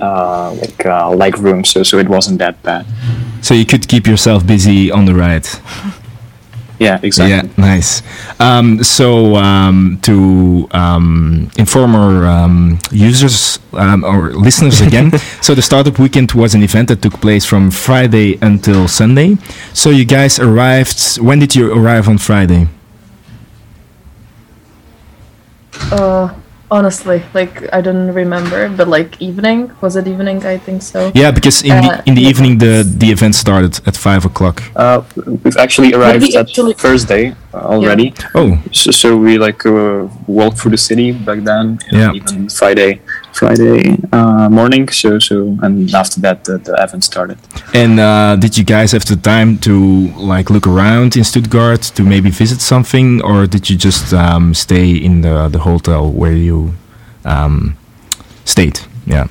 uh, 0.01 0.53
like 0.53 0.87
uh, 0.87 1.11
leg 1.11 1.39
room, 1.39 1.65
so 1.65 1.83
so 1.83 1.99
it 1.99 2.09
wasn't 2.09 2.39
that 2.39 2.63
bad. 2.63 2.87
So 3.43 3.55
you 3.55 3.67
could 3.67 3.87
keep 3.89 4.07
yourself 4.07 4.47
busy 4.47 4.91
on 4.91 5.05
the 5.05 5.15
ride. 5.15 5.47
Yeah, 6.79 7.01
exactly. 7.03 7.49
Yeah, 7.51 7.55
nice. 7.57 8.03
Um, 8.39 8.85
so 8.85 9.37
um, 9.37 9.99
to 10.03 10.69
um, 10.73 11.51
inform 11.57 11.95
our 11.95 12.27
um, 12.27 12.79
users 12.91 13.59
um, 13.73 14.05
or 14.05 14.33
listeners 14.33 14.81
again, 14.81 15.11
so 15.41 15.55
the 15.55 15.63
startup 15.63 15.99
weekend 15.99 16.33
was 16.33 16.55
an 16.55 16.63
event 16.63 16.89
that 16.89 17.01
took 17.01 17.15
place 17.15 17.45
from 17.47 17.71
Friday 17.71 18.39
until 18.43 18.89
Sunday. 18.89 19.37
So 19.73 19.91
you 19.91 20.05
guys 20.05 20.39
arrived. 20.39 21.17
When 21.19 21.39
did 21.39 21.55
you 21.55 21.73
arrive 21.73 22.09
on 22.09 22.19
Friday? 22.19 22.69
Uh, 25.91 26.35
honestly, 26.71 27.23
like 27.35 27.73
I 27.73 27.81
don't 27.81 28.13
remember, 28.13 28.69
but 28.69 28.89
like 28.89 29.21
evening 29.21 29.71
was 29.81 29.97
it 29.97 30.07
evening? 30.09 30.45
I 30.45 30.59
think 30.59 30.83
so. 30.83 31.13
Yeah, 31.15 31.31
because 31.31 31.63
in 31.63 31.77
the 31.83 31.91
Uh, 31.93 32.03
in 32.07 32.15
the 32.15 32.23
yeah. 32.23 32.31
evening 32.31 32.59
the 32.59 32.85
the 33.03 33.11
event 33.11 33.35
started 33.35 33.81
at 33.87 33.97
five 33.97 34.25
o'clock. 34.25 34.63
Uh, 34.77 35.03
we've 35.45 35.57
actually 35.65 35.95
arrived 35.95 36.23
we 36.23 36.37
at 36.37 36.49
actually- 36.49 36.75
Thursday 36.75 37.35
already. 37.55 38.13
Oh, 38.35 38.59
So, 38.73 38.91
so 38.91 39.17
we 39.17 39.39
like 39.39 39.65
uh, 39.69 40.09
walked 40.27 40.59
through 40.59 40.73
the 40.77 40.83
city 40.89 41.13
back 41.13 41.39
then, 41.45 41.79
Yeah. 41.93 42.13
even 42.19 42.49
Friday, 42.49 43.01
Friday 43.37 43.99
uh, 44.13 44.49
morning. 44.49 44.89
So, 44.89 45.19
so, 45.19 45.59
and 45.63 45.95
after 45.95 46.21
that, 46.21 46.45
the, 46.45 46.59
the 46.59 46.75
event 46.83 47.05
started. 47.05 47.39
and 47.75 48.01
uh, 48.01 48.37
did 48.37 48.57
you 48.57 48.65
guys 48.65 48.93
have 48.93 49.05
the 49.05 49.17
time 49.17 49.59
to 49.59 50.09
like 50.17 50.51
look 50.51 50.67
around 50.67 51.17
in 51.17 51.25
Stuttgart 51.25 51.83
to 51.97 52.03
maybe 52.03 52.31
visit 52.31 52.61
something, 52.61 53.23
or 53.23 53.47
did 53.47 53.69
you 53.69 53.77
just 53.77 54.13
um, 54.15 54.55
stay 54.55 54.91
in 54.91 55.21
the 55.21 55.49
the 55.49 55.59
hotel 55.59 56.11
where 56.11 56.37
you 56.49 56.75
um, 57.25 57.77
stayed? 58.45 58.81
Yeah. 59.07 59.29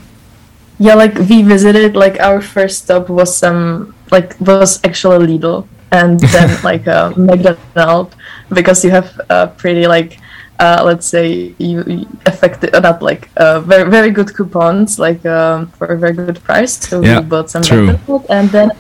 Yeah, 0.78 0.96
like 0.96 1.16
we 1.30 1.42
visited. 1.44 1.96
Like 1.96 2.20
our 2.20 2.42
first 2.42 2.84
stop 2.84 3.10
was 3.10 3.36
some 3.36 3.96
like 4.12 4.36
was 4.40 4.80
actually 4.84 5.26
Lidl, 5.28 5.68
and 5.92 6.20
then 6.20 6.50
like 6.70 6.88
uh, 6.88 7.14
McDonald's 7.18 8.16
because 8.50 8.84
you 8.84 8.92
have 8.92 9.10
a 9.30 9.48
pretty 9.48 9.88
like 9.88 10.20
uh, 10.60 10.82
let's 10.86 11.06
say 11.06 11.54
you, 11.58 11.84
you 11.84 12.08
effective 12.26 12.74
uh, 12.74 12.80
not 12.80 13.02
like 13.02 13.30
uh, 13.38 13.60
very 13.62 13.90
very 13.90 14.10
good 14.12 14.34
coupons 14.36 14.98
like 15.00 15.26
um, 15.26 15.68
for 15.78 15.88
a 15.88 15.98
very 15.98 16.14
good 16.14 16.42
price. 16.44 16.74
So 16.78 17.02
Yeah, 17.02 17.20
we 17.20 17.26
bought 17.26 17.50
some 17.50 17.62
true. 17.64 17.98
And 18.30 18.50
then 18.50 18.72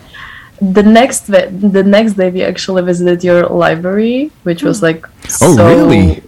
the 0.61 0.83
next 0.83 1.27
ve- 1.27 1.49
the 1.51 1.83
next 1.83 2.13
day 2.13 2.29
we 2.31 2.43
actually 2.43 2.81
visited 2.83 3.23
your 3.23 3.47
library, 3.47 4.31
which 4.43 4.63
was 4.63 4.81
like 4.81 5.05
Oh, 5.41 5.55
so, 5.55 5.67
really? 5.67 6.23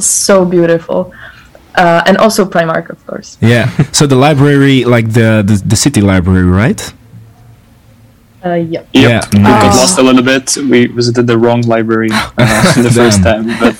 so 0.00 0.44
beautiful. 0.44 1.12
Uh, 1.76 2.02
and 2.06 2.16
also 2.18 2.44
Primark, 2.44 2.90
of 2.90 3.06
course. 3.06 3.38
Yeah. 3.40 3.70
so 3.92 4.06
the 4.06 4.16
library, 4.16 4.84
like 4.84 5.12
the, 5.12 5.44
the 5.46 5.62
the 5.64 5.76
city 5.76 6.00
library, 6.00 6.42
right? 6.44 6.82
Uh, 8.44 8.54
yeah. 8.54 8.82
Yep. 8.92 9.10
Yeah, 9.10 9.20
We 9.34 9.42
got 9.42 9.76
lost 9.76 9.98
a 9.98 10.02
little 10.02 10.22
bit. 10.22 10.56
We 10.56 10.86
visited 10.86 11.26
the 11.26 11.36
wrong 11.36 11.62
library 11.62 12.08
uh, 12.12 12.72
the 12.86 12.90
first 12.90 13.22
time, 13.22 13.46
but, 13.58 13.74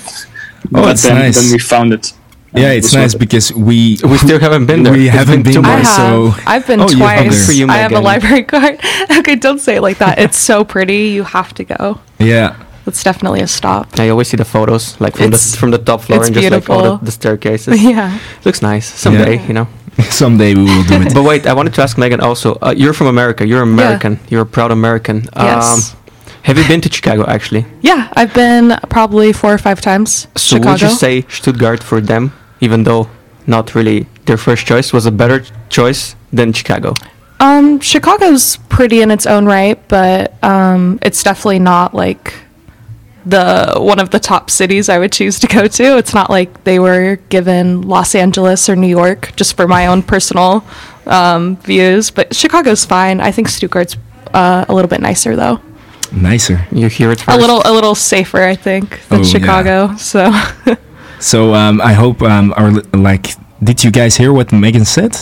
Oh, 0.75 0.82
but 0.82 0.90
it's 0.92 1.02
then, 1.02 1.14
nice. 1.14 1.37
then 1.40 1.52
we 1.52 1.58
found 1.58 1.92
it. 1.92 2.12
Yeah, 2.54 2.72
it's 2.72 2.94
nice 2.94 3.14
it. 3.14 3.18
because 3.18 3.52
we 3.52 3.98
We 4.02 4.16
still 4.18 4.40
haven't 4.40 4.66
been 4.66 4.82
there. 4.82 4.92
We 4.92 5.06
It's 5.08 5.16
haven't 5.16 5.42
been 5.42 5.54
been 5.54 5.62
two 5.62 5.68
I 5.68 5.76
there, 5.76 5.84
have. 5.84 6.34
so 6.34 6.34
I've 6.46 6.66
been 6.66 6.80
Oh, 6.80 6.88
twice. 6.88 7.46
For 7.46 7.52
you, 7.52 7.66
I 7.68 7.76
have 7.78 7.92
a 7.92 8.00
library 8.00 8.42
card. 8.52 8.80
okay, 9.18 9.37
don't 9.37 9.60
say 9.60 9.76
it 9.76 9.82
like 9.82 9.98
that. 9.98 10.18
It's 10.18 10.38
so 10.38 10.64
pretty. 10.64 11.08
You 11.16 11.25
have 11.25 11.52
to 11.54 11.64
go. 11.64 12.00
yeah. 12.18 12.56
It's 12.87 13.02
definitely 13.04 13.42
a 13.42 13.46
stop. 13.46 13.98
I 13.98 14.08
always 14.08 14.28
see 14.28 14.38
the 14.38 14.46
photos, 14.46 14.98
like 14.98 15.14
from 15.16 15.26
It's- 15.26 15.50
the 15.52 15.58
from 15.58 15.70
the 15.72 15.78
top 15.78 16.00
floor 16.00 16.20
it's 16.20 16.28
and 16.28 16.34
just 16.37 16.50
like 16.50 16.70
all 16.70 16.76
the, 16.78 16.82
beautiful. 16.84 17.04
the 17.04 17.12
staircases. 17.12 17.82
yeah. 17.92 18.18
Looks 18.46 18.62
nice 18.62 18.87
someday, 18.87 19.46
you 19.46 19.52
know. 19.52 19.68
Someday 20.10 20.54
we 20.54 20.62
will 20.64 20.84
do 20.84 20.94
it. 21.02 21.12
But 21.12 21.25
wait, 21.25 21.46
I 21.46 21.52
wanted 21.52 21.75
to 21.75 21.82
ask 21.82 21.98
Megan 21.98 22.20
also. 22.20 22.54
Uh, 22.62 22.72
you're 22.75 22.94
from 22.94 23.08
America. 23.08 23.44
You're 23.46 23.62
American. 23.62 24.18
You're 24.30 24.42
a 24.42 24.46
proud 24.46 24.70
American. 24.70 25.16
Um, 25.34 25.46
Yes. 25.46 25.96
Have 26.42 26.59
you 26.59 26.66
been 26.66 26.80
to 26.83 26.90
Chicago 26.90 27.25
actually? 27.26 27.64
Yeah, 27.80 28.09
I've 28.14 28.35
been 28.35 28.78
probably 28.88 29.33
four 29.33 29.52
or 29.52 29.59
five 29.59 29.80
times. 29.80 30.28
So 30.37 30.57
Chicago. 30.57 30.73
would 30.73 30.83
you 30.83 30.90
say 30.90 31.23
Stuttgart 31.28 31.83
for 31.83 32.00
them, 32.00 32.33
even 32.61 32.85
though 32.85 33.09
not 33.47 33.75
really 33.75 34.07
their 34.26 34.37
first 34.37 34.66
choice, 34.66 34.92
was 34.92 35.07
a 35.07 35.12
better 35.12 35.45
choice 35.68 36.14
than 36.33 36.52
Chicago? 36.52 36.95
Um, 37.40 37.80
Chicago's 37.80 38.57
pretty 38.68 39.00
in 39.00 39.11
its 39.11 39.26
own 39.26 39.47
right, 39.47 39.78
but 39.88 40.42
um, 40.42 40.99
it's 41.02 41.23
definitely 41.23 41.61
not 41.61 41.95
like 41.95 42.35
the 43.25 43.75
one 43.76 43.99
of 43.99 44.11
the 44.11 44.18
top 44.18 44.50
cities 44.50 44.88
I 44.88 44.99
would 44.99 45.12
choose 45.12 45.38
to 45.40 45.47
go 45.47 45.68
to. 45.68 45.99
It's 45.99 46.14
not 46.14 46.30
like 46.30 46.64
they 46.64 46.78
were 46.78 47.16
given 47.28 47.83
Los 47.83 48.14
Angeles 48.14 48.68
or 48.68 48.76
New 48.76 48.88
York, 48.88 49.33
just 49.37 49.57
for 49.57 49.68
my 49.68 49.87
own 49.87 50.02
personal 50.02 50.64
um, 51.07 51.57
views. 51.59 52.11
But 52.11 52.35
Chicago's 52.35 52.85
fine. 52.85 53.21
I 53.21 53.30
think 53.30 53.49
Stuttgart's 53.49 53.97
uh, 54.35 54.64
a 54.68 54.75
little 54.75 54.88
bit 54.88 55.00
nicer 55.00 55.37
though. 55.37 55.61
Nicer. 56.12 56.66
You 56.72 56.88
hear 56.88 57.10
it 57.12 57.20
first. 57.20 57.36
A 57.36 57.40
little, 57.40 57.62
a 57.64 57.72
little 57.72 57.94
safer, 57.94 58.42
I 58.44 58.56
think, 58.56 59.00
than 59.08 59.20
Oh, 59.20 59.22
yeah. 59.22 59.28
Chicago. 59.30 59.96
So 59.96 60.32
So 61.20 61.54
um, 61.54 61.80
I 61.80 61.92
hope 61.94 62.22
um, 62.22 62.54
our 62.56 62.70
like. 62.94 63.34
Did 63.62 63.82
you 63.82 63.90
guys 63.90 64.16
hear 64.16 64.32
what 64.32 64.52
Megan 64.52 64.84
said 64.84 65.16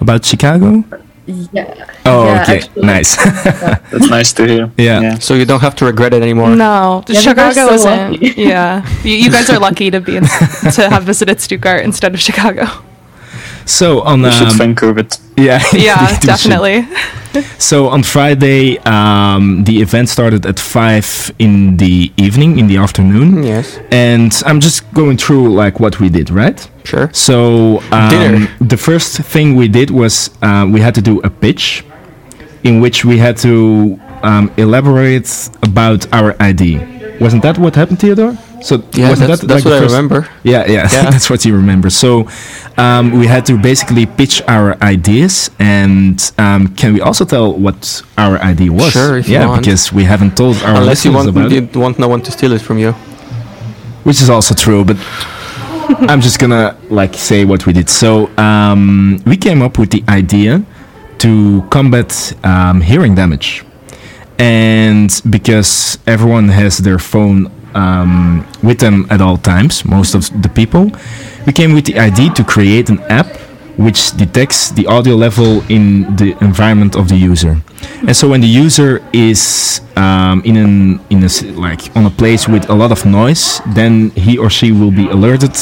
about 0.00 0.24
Chicago? 0.24 0.82
Yeah. 1.26 1.86
Oh, 2.04 2.24
Yeah, 2.26 2.42
okay, 2.42 2.56
actually. 2.58 2.82
nice. 2.86 3.16
That's 3.90 4.10
nice 4.10 4.32
to 4.34 4.46
hear. 4.46 4.70
Yeah. 4.76 5.18
So 5.20 5.34
you 5.34 5.44
don't 5.44 5.60
have 5.60 5.74
to 5.76 5.84
regret 5.84 6.12
it 6.12 6.22
anymore. 6.22 6.50
no, 6.56 7.04
Yeah, 7.08 7.20
Chicago 7.20 7.66
so 7.68 7.74
isn't. 7.74 8.12
lucky. 8.12 8.34
Yeah, 8.36 8.84
you, 9.04 9.14
you 9.14 9.30
guys 9.30 9.48
are 9.50 9.58
lucky 9.60 9.90
to 9.90 10.00
be 10.00 10.16
in, 10.16 10.24
to 10.24 10.88
have 10.90 11.04
visited 11.04 11.40
Stuttgart 11.40 11.84
instead 11.84 12.12
of 12.14 12.20
Chicago. 12.20 12.66
So 13.64 14.02
on 14.02 14.22
We 14.22 14.30
should 14.30 14.48
um, 14.48 14.58
thank 14.58 14.78
COVID. 14.78 15.18
yeah, 15.36 15.62
Yeah, 15.72 16.00
we 16.02 16.14
should. 16.14 16.20
definitely. 16.26 16.86
So 17.58 17.88
on 17.88 18.02
Friday, 18.02 18.78
um, 18.84 19.64
the 19.64 19.80
event 19.80 20.08
started 20.08 20.46
at 20.46 20.58
five 20.58 21.30
in 21.38 21.76
the 21.76 22.12
evening, 22.16 22.58
in 22.58 22.66
the 22.66 22.76
afternoon, 22.76 23.42
Yes, 23.42 23.78
and 23.90 24.32
I'm 24.46 24.60
just 24.60 24.82
going 24.94 25.16
through 25.16 25.54
like 25.54 25.80
what 25.80 25.98
we 26.00 26.08
did, 26.08 26.30
right? 26.30 26.58
sure. 26.84 27.10
So 27.12 27.80
um, 27.92 28.10
Dinner. 28.10 28.48
the 28.60 28.76
first 28.76 29.18
thing 29.32 29.56
we 29.56 29.68
did 29.68 29.90
was 29.90 30.30
uh, 30.42 30.66
we 30.70 30.80
had 30.80 30.94
to 30.94 31.02
do 31.02 31.20
a 31.22 31.30
pitch, 31.30 31.84
in 32.64 32.80
which 32.80 33.04
we 33.04 33.18
had 33.18 33.36
to 33.38 33.98
um, 34.22 34.50
elaborate 34.56 35.28
about 35.62 36.06
our 36.12 36.34
ID. 36.40 36.78
Wasn't 37.20 37.42
that 37.42 37.58
what 37.58 37.74
happened, 37.74 37.98
Theodore? 38.00 38.36
So 38.66 38.74
Yeah, 38.92 39.10
wasn't 39.10 39.28
that's, 39.28 39.40
that 39.42 39.46
that's 39.48 39.64
like 39.64 39.72
what 39.74 39.82
I 39.82 39.86
remember. 39.86 40.18
Yeah, 40.42 40.62
yeah, 40.66 40.88
Yeah. 40.94 41.10
that's 41.12 41.28
what 41.30 41.44
you 41.46 41.54
remember. 41.62 41.88
So 41.90 42.08
um, 42.76 43.04
we 43.20 43.26
had 43.34 43.44
to 43.46 43.54
basically 43.70 44.06
pitch 44.06 44.42
our 44.48 44.68
ideas, 44.82 45.50
and 45.60 46.18
um, 46.38 46.62
can 46.78 46.92
we 46.94 47.00
also 47.00 47.24
tell 47.24 47.46
what 47.66 48.02
our 48.18 48.36
idea 48.52 48.70
was? 48.72 48.92
Sure, 48.92 49.18
if 49.18 49.28
you 49.28 49.34
yeah, 49.34 49.46
want. 49.46 49.60
because 49.62 49.92
we 49.92 50.02
haven't 50.04 50.36
told 50.36 50.56
our 50.64 50.76
Unless 50.82 51.04
you 51.04 51.12
want, 51.12 51.28
about 51.28 51.52
it, 51.52 51.74
you 51.74 51.80
want 51.80 51.98
no 51.98 52.08
one 52.08 52.20
to 52.22 52.30
steal 52.32 52.52
it 52.52 52.60
from 52.68 52.78
you. 52.78 52.92
which 54.04 54.20
is 54.22 54.28
also 54.30 54.54
true. 54.54 54.84
But 54.84 54.96
I'm 56.10 56.20
just 56.20 56.38
gonna 56.40 56.76
like 56.90 57.14
say 57.14 57.44
what 57.44 57.66
we 57.66 57.72
did. 57.72 57.88
So 57.88 58.08
um, 58.36 59.20
we 59.26 59.36
came 59.36 59.62
up 59.62 59.78
with 59.78 59.90
the 59.90 60.02
idea 60.08 60.62
to 61.18 61.62
combat 61.70 62.10
um, 62.42 62.80
hearing 62.80 63.14
damage, 63.14 63.64
and 64.38 65.10
because 65.30 65.98
everyone 66.06 66.48
has 66.48 66.78
their 66.78 66.98
phone 66.98 67.50
um, 67.76 68.46
with 68.62 68.78
them 68.80 69.06
at 69.10 69.20
all 69.20 69.36
times, 69.36 69.84
most 69.84 70.14
of 70.14 70.22
the 70.42 70.48
people, 70.48 70.90
we 71.46 71.52
came 71.52 71.74
with 71.74 71.84
the 71.84 71.98
idea 71.98 72.30
to 72.32 72.42
create 72.44 72.88
an 72.88 73.00
app 73.10 73.28
which 73.76 74.16
detects 74.16 74.70
the 74.70 74.86
audio 74.86 75.14
level 75.14 75.62
in 75.68 76.16
the 76.16 76.34
environment 76.40 76.96
of 76.96 77.08
the 77.08 77.16
user. 77.16 77.60
And 78.06 78.16
so 78.16 78.28
when 78.28 78.40
the 78.40 78.48
user 78.48 79.02
is 79.12 79.82
um, 79.96 80.40
in 80.44 80.56
an 80.56 81.00
in 81.10 81.22
a 81.22 81.28
like 81.52 81.94
on 81.94 82.06
a 82.06 82.10
place 82.10 82.48
with 82.48 82.70
a 82.70 82.74
lot 82.74 82.90
of 82.90 83.04
noise, 83.04 83.60
then 83.74 84.10
he 84.10 84.38
or 84.38 84.48
she 84.48 84.72
will 84.72 84.90
be 84.90 85.06
alerted 85.08 85.54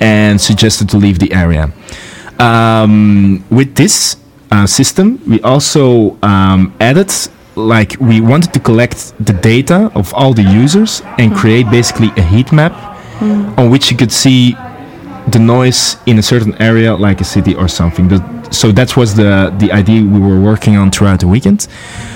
and 0.00 0.40
suggested 0.40 0.88
to 0.90 0.96
leave 0.96 1.18
the 1.18 1.32
area. 1.32 1.72
Um, 2.38 3.44
with 3.50 3.74
this 3.74 4.16
uh, 4.52 4.66
system, 4.66 5.20
we 5.26 5.40
also 5.42 6.16
um, 6.22 6.72
added 6.80 7.10
like 7.58 7.96
we 8.00 8.20
wanted 8.20 8.52
to 8.54 8.60
collect 8.60 9.12
the 9.24 9.32
data 9.32 9.90
of 9.94 10.14
all 10.14 10.32
the 10.32 10.42
users 10.42 11.02
and 11.18 11.34
create 11.34 11.68
basically 11.70 12.10
a 12.16 12.22
heat 12.22 12.52
map 12.52 12.72
on 13.58 13.70
which 13.70 13.90
you 13.90 13.96
could 13.96 14.12
see 14.12 14.54
the 15.30 15.38
noise 15.38 15.96
in 16.06 16.18
a 16.18 16.22
certain 16.22 16.54
area, 16.62 16.94
like 16.94 17.20
a 17.20 17.24
city 17.24 17.54
or 17.54 17.68
something. 17.68 18.08
So 18.50 18.72
that 18.72 18.96
was 18.96 19.14
the 19.14 19.52
the 19.58 19.72
idea 19.72 20.02
we 20.02 20.20
were 20.20 20.40
working 20.40 20.76
on 20.76 20.90
throughout 20.90 21.20
the 21.20 21.26
weekend. 21.28 21.68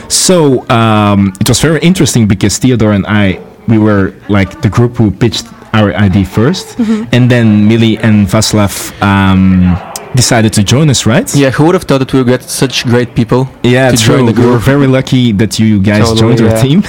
So 0.09 0.67
um, 0.71 1.33
it 1.41 1.49
was 1.49 1.61
very 1.61 1.81
interesting 1.81 2.27
because 2.27 2.59
Theodore 2.59 2.93
and 2.93 3.07
I 3.07 3.41
we 3.69 3.79
were 3.79 4.15
like 4.29 4.61
the 4.63 4.69
group 4.69 4.97
who 4.97 5.11
pitched 5.11 5.47
our 5.73 5.95
idea 5.95 6.25
1st 6.25 7.09
and 7.13 7.31
then 7.31 7.67
Millie 7.67 7.97
and 7.99 8.27
Vaslav 8.27 8.93
um, 9.01 9.75
decided 10.15 10.53
to 10.55 10.63
join 10.63 10.91
us, 10.91 11.07
right? 11.07 11.35
Yeah, 11.35 11.51
who 11.51 11.65
would 11.65 11.75
have 11.75 11.85
thought 11.85 11.99
that 11.99 12.13
we 12.13 12.21
would 12.21 12.29
get 12.29 12.43
such 12.43 12.85
great 12.85 13.15
people? 13.15 13.49
Yeah, 13.63 13.91
to 13.91 13.97
true. 13.97 14.17
join 14.17 14.27
the 14.27 14.41
We 14.41 14.47
were 14.47 14.59
very 14.59 14.87
lucky 14.87 15.33
that 15.33 15.59
you 15.59 15.81
guys 15.81 16.09
Totally, 16.09 16.37
joined 16.37 16.41
our 16.41 16.57
yeah. 16.57 16.63
team. 16.63 16.83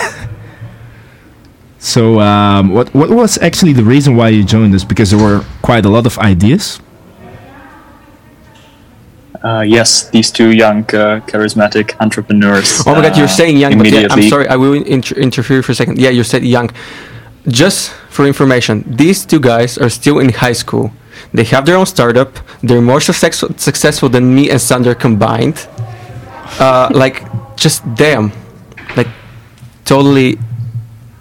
so, 1.80 2.20
um, 2.20 2.70
what 2.70 2.94
what 2.94 3.10
was 3.10 3.38
actually 3.40 3.74
the 3.74 3.84
reason 3.84 4.16
why 4.16 4.30
you 4.30 4.44
joined 4.44 4.74
us? 4.76 4.84
Because 4.84 5.12
there 5.12 5.24
were 5.24 5.44
quite 5.62 5.86
a 5.86 5.90
lot 5.90 6.06
of 6.06 6.18
ideas. 6.20 6.80
Uh, 9.44 9.60
yes, 9.60 10.10
these 10.12 10.32
two 10.32 10.52
young, 10.52 10.84
uh, 10.96 11.20
charismatic 11.28 12.00
entrepreneurs. 12.00 12.82
Oh 12.88 12.96
my 12.96 13.02
god, 13.02 13.18
you're 13.18 13.26
uh, 13.26 13.40
saying 13.40 13.58
young, 13.58 13.78
but 13.78 13.92
yeah, 13.92 14.08
I'm 14.10 14.30
sorry, 14.30 14.48
I 14.48 14.56
will 14.56 14.74
inter- 14.74 15.20
interfere 15.20 15.62
for 15.62 15.74
a 15.74 15.76
second. 15.76 16.00
Yeah, 16.00 16.12
you 16.12 16.24
said 16.24 16.46
young. 16.46 16.70
Just 17.46 17.92
for 18.10 18.26
information, 18.26 18.86
these 18.88 19.26
two 19.26 19.42
guys 19.42 19.78
are 19.78 19.90
still 19.90 20.20
in 20.20 20.32
high 20.32 20.54
school. 20.56 20.94
They 21.34 21.44
have 21.46 21.66
their 21.66 21.78
own 21.78 21.86
startup. 21.86 22.38
They're 22.62 22.82
more 22.82 23.00
success- 23.02 23.44
successful 23.58 24.10
than 24.10 24.34
me 24.36 24.50
and 24.50 24.60
Sander 24.62 24.96
combined. 24.96 25.68
Uh, 26.60 26.90
like, 26.94 27.24
just 27.56 27.82
damn. 27.96 28.32
Like, 28.96 29.08
totally 29.86 30.38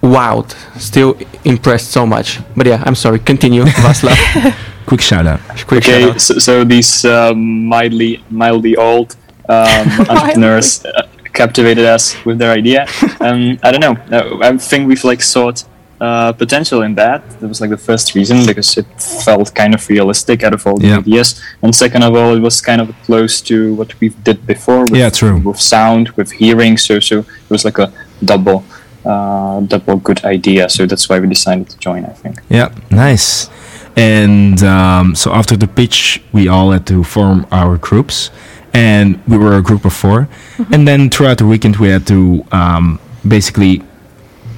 wowed. 0.03 0.55
Still 0.81 1.17
impressed 1.45 1.91
so 1.91 2.07
much. 2.07 2.41
But 2.57 2.67
yeah, 2.67 2.83
I'm 2.85 2.95
sorry. 2.95 3.19
Continue, 3.19 3.65
Vaslav. 3.83 4.55
Quick 4.87 5.01
shout 5.01 5.27
out. 5.27 5.41
Quick 5.67 5.85
Okay, 5.85 6.01
shout-out. 6.03 6.21
so, 6.21 6.39
so 6.39 6.65
these 6.65 7.05
um, 7.05 7.67
mildly, 7.69 8.23
mildly 8.31 8.77
old 8.77 9.17
um, 9.49 9.89
entrepreneurs 10.09 10.85
uh, 10.85 11.07
captivated 11.33 11.85
us 11.85 12.17
with 12.25 12.39
their 12.39 12.51
idea. 12.51 12.87
Um, 13.21 13.59
I 13.63 13.71
don't 13.71 13.81
know. 13.81 13.97
uh, 14.17 14.39
I 14.43 14.57
think 14.59 14.89
we've 14.89 15.05
like 15.05 15.23
sought 15.23 15.65
uh, 16.03 16.33
potential 16.33 16.83
in 16.83 16.95
that. 16.97 17.19
That 17.41 17.49
was 17.49 17.61
like 17.63 17.71
the 17.71 17.85
first 17.91 18.15
reason 18.15 18.37
because 18.47 18.77
it 18.81 18.87
felt 19.25 19.55
kind 19.55 19.73
of 19.75 19.89
realistic 19.89 20.43
out 20.47 20.55
of 20.55 20.67
all 20.67 20.77
the 20.79 20.89
Yeah. 20.89 20.99
ideas. 20.99 21.29
And 21.63 21.73
second 21.75 22.03
of 22.03 22.13
all, 22.19 22.37
it 22.37 22.43
was 22.43 22.61
kind 22.61 22.81
of 22.81 22.89
close 23.07 23.35
to 23.51 23.55
what 23.79 23.91
we 24.01 24.09
did 24.25 24.39
before. 24.47 24.83
With, 24.91 24.97
Yeah, 25.03 25.11
true. 25.11 25.37
With 25.49 25.61
sound, 25.61 26.05
with 26.19 26.31
hearing. 26.41 26.79
So 26.79 27.01
so 27.01 27.19
it 27.19 27.51
was 27.51 27.65
like 27.65 27.79
a 27.83 27.89
double. 28.25 28.61
Uh, 29.05 29.59
double 29.67 29.97
good 30.09 30.21
idea, 30.25 30.69
so 30.69 30.87
that's 30.87 31.09
why 31.09 31.19
we 31.23 31.27
decided 31.29 31.69
to 31.69 31.77
join. 31.87 32.05
I 32.13 32.15
think. 32.23 32.37
Yeah, 32.49 32.69
nice. 32.91 33.51
And 33.97 34.63
um, 34.63 35.15
so 35.17 35.33
after 35.33 35.57
the 35.57 35.67
pitch, 35.67 36.23
we 36.33 36.47
all 36.49 36.71
had 36.71 36.87
to 36.87 37.03
form 37.05 37.45
our 37.51 37.77
groups, 37.79 38.31
and 38.73 39.19
we 39.27 39.37
were 39.37 39.57
a 39.57 39.61
group 39.63 39.85
of 39.85 39.93
4 39.93 40.29
And 40.73 40.87
then 40.87 41.11
throughout 41.11 41.39
the 41.39 41.47
weekend, 41.47 41.77
we 41.77 41.89
had 41.89 42.07
to 42.07 42.45
um, 42.53 42.99
basically 43.27 43.83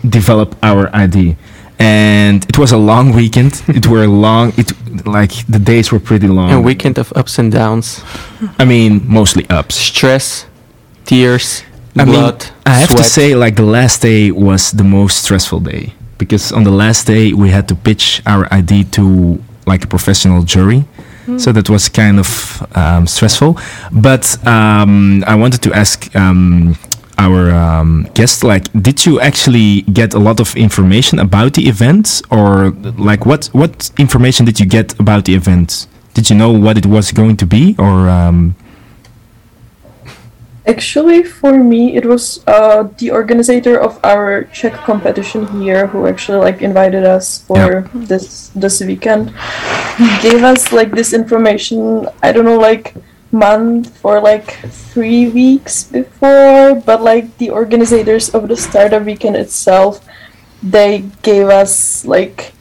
develop 0.09 0.57
our 0.63 0.89
idea. 0.95 1.37
And 1.79 2.45
it 2.49 2.57
was 2.57 2.73
a 2.73 2.77
long 2.77 3.13
weekend. 3.13 3.63
it 3.69 3.87
were 3.87 4.07
long. 4.07 4.53
It 4.57 4.73
like 5.07 5.33
the 5.47 5.59
days 5.59 5.91
were 5.91 6.01
pretty 6.01 6.29
long. 6.29 6.53
A 6.53 6.61
weekend 6.61 6.99
of 6.99 7.13
ups 7.17 7.39
and 7.39 7.51
downs, 7.51 8.03
I 8.59 8.65
mean, 8.65 9.03
mostly 9.07 9.45
ups. 9.51 9.75
stress, 9.75 10.47
tears, 11.05 11.65
I 11.97 12.05
mean. 12.05 12.33
I 12.67 12.75
have 12.75 12.91
to 12.97 13.05
say, 13.05 13.35
like 13.35 13.57
the 13.57 13.65
last 13.65 14.03
day 14.03 14.31
was 14.31 14.71
the 14.71 14.85
most 14.85 15.25
stressful 15.25 15.61
day 15.61 15.93
because 16.19 16.53
on 16.53 16.65
the 16.65 16.71
last 16.71 17.07
day 17.07 17.33
we 17.33 17.51
had 17.51 17.67
to 17.69 17.75
pitch 17.75 18.23
our 18.27 18.47
ID 18.53 18.85
to 18.85 19.43
like 19.67 19.85
a 19.85 19.89
professional 19.89 20.43
jury. 20.43 20.85
So 21.39 21.53
that 21.53 21.71
was 21.71 21.89
kind 21.89 22.19
of 22.19 22.67
um, 22.77 23.07
stressful. 23.07 23.59
But 23.91 24.37
um, 24.47 25.25
I 25.27 25.35
wanted 25.35 25.63
to 25.63 25.73
ask 25.73 26.15
um, 26.15 26.77
our 27.19 27.51
um, 27.51 28.09
guest, 28.15 28.45
like, 28.45 28.71
did 28.83 29.07
you 29.07 29.21
actually 29.21 29.83
get 29.83 30.15
a 30.15 30.19
lot 30.19 30.41
of 30.41 30.57
information 30.57 31.19
about 31.19 31.55
the 31.55 31.69
event, 31.69 32.23
or 32.31 32.71
like 32.99 33.27
what 33.27 33.47
what 33.53 33.91
information 33.99 34.47
did 34.47 34.61
you 34.61 34.67
get 34.67 34.99
about 34.99 35.25
the 35.25 35.35
event? 35.35 35.87
Did 36.15 36.31
you 36.31 36.37
know 36.37 36.53
what 36.53 36.79
it 36.79 36.87
was 36.87 37.13
going 37.13 37.37
to 37.39 37.47
be, 37.47 37.75
or 37.79 38.09
um, 38.09 38.55
Actually, 40.67 41.23
for 41.23 41.53
me, 41.53 41.95
it 41.95 42.07
was 42.07 42.43
uh, 42.47 42.89
the 42.97 43.11
organizer 43.11 43.77
of 43.77 44.01
our 44.03 44.45
Czech 44.45 44.73
competition 44.73 45.47
here 45.61 45.87
who 45.87 46.07
actually 46.07 46.39
like 46.39 46.63
invited 46.63 47.05
us 47.05 47.45
for 47.45 47.87
this 47.93 48.49
this 48.57 48.81
weekend. 48.81 49.29
He 49.99 50.09
gave 50.23 50.43
us 50.43 50.73
like 50.73 50.93
this 50.93 51.13
information. 51.13 52.09
I 52.23 52.33
don't 52.33 52.47
know, 52.47 52.59
like 52.59 52.95
month 53.35 53.91
for 53.99 54.21
like 54.21 54.55
three 54.71 55.29
weeks 55.29 55.85
before, 55.85 56.81
but 56.87 57.03
like 57.03 57.37
the 57.39 57.51
organizers 57.51 58.31
of 58.31 58.49
the 58.49 58.57
startup 58.57 59.03
weekend 59.05 59.37
itself, 59.37 60.07
they 60.63 61.05
gave 61.23 61.49
us 61.49 62.07
like 62.07 62.55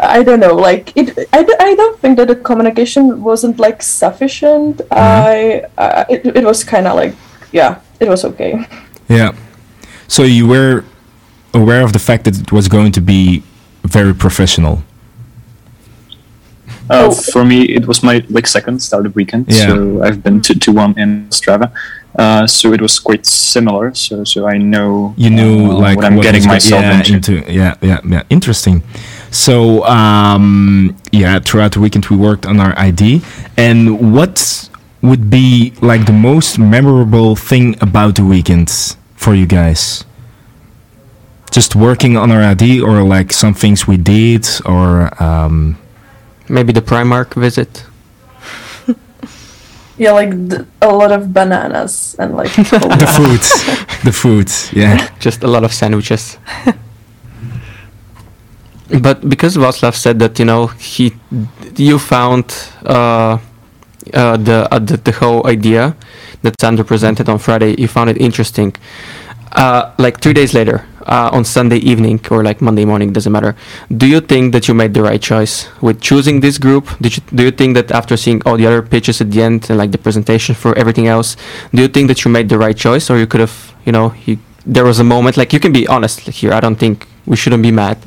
I 0.00 0.22
don't 0.22 0.40
know, 0.40 0.54
like 0.54 0.96
it. 0.96 1.16
I, 1.32 1.46
I 1.60 1.74
don't 1.74 1.98
think 2.00 2.16
that 2.16 2.28
the 2.28 2.36
communication 2.36 3.22
wasn't 3.22 3.60
like 3.60 3.82
sufficient. 3.82 4.78
Mm-hmm. 4.78 4.94
I, 4.94 5.64
I 5.78 6.06
it, 6.08 6.36
it 6.38 6.44
was 6.44 6.64
kind 6.64 6.86
of 6.88 6.96
like 6.96 7.14
yeah, 7.52 7.80
it 8.00 8.08
was 8.08 8.24
okay. 8.24 8.66
Yeah. 9.08 9.36
So 10.08 10.22
you 10.22 10.46
were 10.48 10.84
aware 11.54 11.82
of 11.82 11.92
the 11.92 11.98
fact 11.98 12.24
that 12.24 12.40
it 12.40 12.52
was 12.52 12.68
going 12.68 12.92
to 12.92 13.00
be 13.00 13.42
very 13.84 14.14
professional. 14.14 14.82
Uh, 16.90 17.08
Oh. 17.08 17.10
For 17.32 17.44
me, 17.44 17.62
it 17.62 17.86
was 17.86 18.02
my 18.02 18.22
like 18.28 18.46
second 18.46 18.80
startup 18.82 19.14
weekend, 19.14 19.46
Yeah. 19.48 19.66
so 19.66 20.02
I've 20.02 20.22
been 20.22 20.40
to, 20.42 20.54
to 20.58 20.72
one 20.72 20.94
in 20.98 21.26
Ostrava. 21.30 21.70
Uh, 22.18 22.46
so 22.46 22.72
it 22.74 22.80
was 22.82 22.98
quite 23.00 23.24
similar. 23.24 23.94
So 23.94 24.24
so 24.24 24.46
I 24.46 24.58
know 24.58 25.14
You 25.16 25.30
knew 25.30 25.70
uh, 25.70 25.78
like 25.78 25.96
what 25.96 26.04
I'm 26.04 26.16
what 26.16 26.24
getting 26.24 26.46
myself 26.46 26.82
yeah, 26.82 27.14
into. 27.14 27.32
Yeah, 27.48 27.74
yeah, 27.80 28.00
yeah. 28.04 28.22
Interesting. 28.28 28.82
So 29.30 29.84
um, 29.86 30.94
yeah, 31.12 31.38
throughout 31.40 31.72
the 31.72 31.80
weekend 31.80 32.06
we 32.06 32.16
worked 32.16 32.44
on 32.46 32.60
our 32.60 32.74
ID. 32.78 33.22
And 33.56 34.12
what 34.14 34.68
would 35.00 35.30
be 35.30 35.72
like 35.80 36.04
the 36.06 36.12
most 36.12 36.58
memorable 36.58 37.34
thing 37.36 37.76
about 37.80 38.14
the 38.16 38.24
weekend 38.24 38.70
for 39.16 39.34
you 39.34 39.46
guys? 39.46 40.04
Just 41.50 41.76
working 41.76 42.16
on 42.16 42.30
our 42.30 42.42
ID, 42.42 42.80
or 42.80 43.02
like 43.02 43.32
some 43.32 43.52
things 43.54 43.86
we 43.86 43.96
did, 43.98 44.46
or 44.64 45.10
um, 45.22 45.76
Maybe 46.48 46.72
the 46.72 46.82
Primark 46.82 47.34
visit. 47.34 47.84
Yeah, 49.98 50.12
like 50.12 50.30
th- 50.48 50.62
a 50.80 50.88
lot 50.88 51.12
of 51.12 51.32
bananas 51.34 52.16
and 52.18 52.34
like 52.34 52.52
the 52.56 53.06
food, 53.16 53.40
the 54.04 54.12
food. 54.12 54.48
Yeah. 54.72 55.08
just 55.20 55.44
a 55.44 55.46
lot 55.46 55.64
of 55.64 55.72
sandwiches. 55.72 56.38
but 59.00 59.28
because 59.28 59.56
Václav 59.56 59.94
said 59.94 60.18
that 60.18 60.38
you 60.38 60.44
know 60.46 60.66
he, 60.78 61.12
you 61.76 61.98
found 61.98 62.44
uh, 62.86 63.38
uh, 64.14 64.36
the, 64.36 64.66
uh, 64.72 64.78
the 64.78 64.96
the 64.96 65.12
whole 65.12 65.46
idea 65.46 65.94
that 66.42 66.54
Sander 66.60 66.84
presented 66.84 67.28
on 67.28 67.38
Friday, 67.38 67.74
you 67.78 67.86
found 67.86 68.10
it 68.10 68.16
interesting. 68.20 68.74
Uh, 69.52 69.92
like 69.98 70.20
three 70.20 70.32
days 70.32 70.54
later, 70.54 70.84
uh, 71.06 71.30
on 71.32 71.44
Sunday 71.44 71.78
evening 71.78 72.20
or 72.30 72.42
like 72.42 72.60
Monday 72.60 72.84
morning, 72.84 73.12
doesn't 73.12 73.32
matter. 73.32 73.54
Do 73.96 74.06
you 74.06 74.20
think 74.20 74.52
that 74.52 74.68
you 74.68 74.74
made 74.74 74.94
the 74.94 75.02
right 75.02 75.20
choice 75.20 75.68
with 75.80 76.00
choosing 76.00 76.40
this 76.40 76.58
group? 76.58 76.88
Did 77.00 77.16
you 77.16 77.22
do 77.34 77.42
you 77.44 77.50
think 77.50 77.74
that 77.74 77.90
after 77.90 78.16
seeing 78.16 78.42
all 78.46 78.56
the 78.56 78.66
other 78.66 78.82
pitches 78.82 79.20
at 79.20 79.30
the 79.30 79.42
end 79.42 79.68
and 79.70 79.78
like 79.78 79.92
the 79.92 79.98
presentation 79.98 80.54
for 80.54 80.76
everything 80.78 81.06
else, 81.06 81.36
do 81.74 81.82
you 81.82 81.88
think 81.88 82.08
that 82.08 82.24
you 82.24 82.30
made 82.30 82.48
the 82.48 82.58
right 82.58 82.76
choice, 82.76 83.10
or 83.10 83.18
you 83.18 83.26
could 83.26 83.40
have, 83.40 83.74
you 83.84 83.92
know, 83.92 84.14
you, 84.26 84.38
there 84.66 84.84
was 84.84 85.00
a 85.00 85.04
moment 85.04 85.36
like 85.36 85.52
you 85.52 85.60
can 85.60 85.72
be 85.72 85.86
honest 85.86 86.20
here. 86.20 86.52
I 86.52 86.60
don't 86.60 86.76
think 86.76 87.06
we 87.26 87.36
shouldn't 87.36 87.62
be 87.62 87.72
mad, 87.72 87.98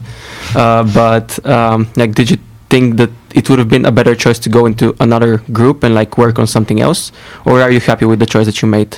uh, 0.55 0.83
but 0.93 1.45
um, 1.45 1.87
like, 1.95 2.13
did 2.15 2.29
you 2.29 2.37
think 2.69 2.97
that 2.97 3.09
it 3.33 3.49
would 3.49 3.59
have 3.59 3.69
been 3.69 3.85
a 3.85 3.91
better 3.91 4.15
choice 4.15 4.39
to 4.39 4.49
go 4.49 4.65
into 4.65 4.95
another 4.99 5.37
group 5.51 5.83
and 5.83 5.93
like 5.93 6.17
work 6.17 6.39
on 6.39 6.47
something 6.47 6.81
else, 6.81 7.11
or 7.45 7.61
are 7.61 7.71
you 7.71 7.79
happy 7.79 8.05
with 8.05 8.19
the 8.19 8.25
choice 8.25 8.45
that 8.45 8.61
you 8.61 8.67
made? 8.67 8.97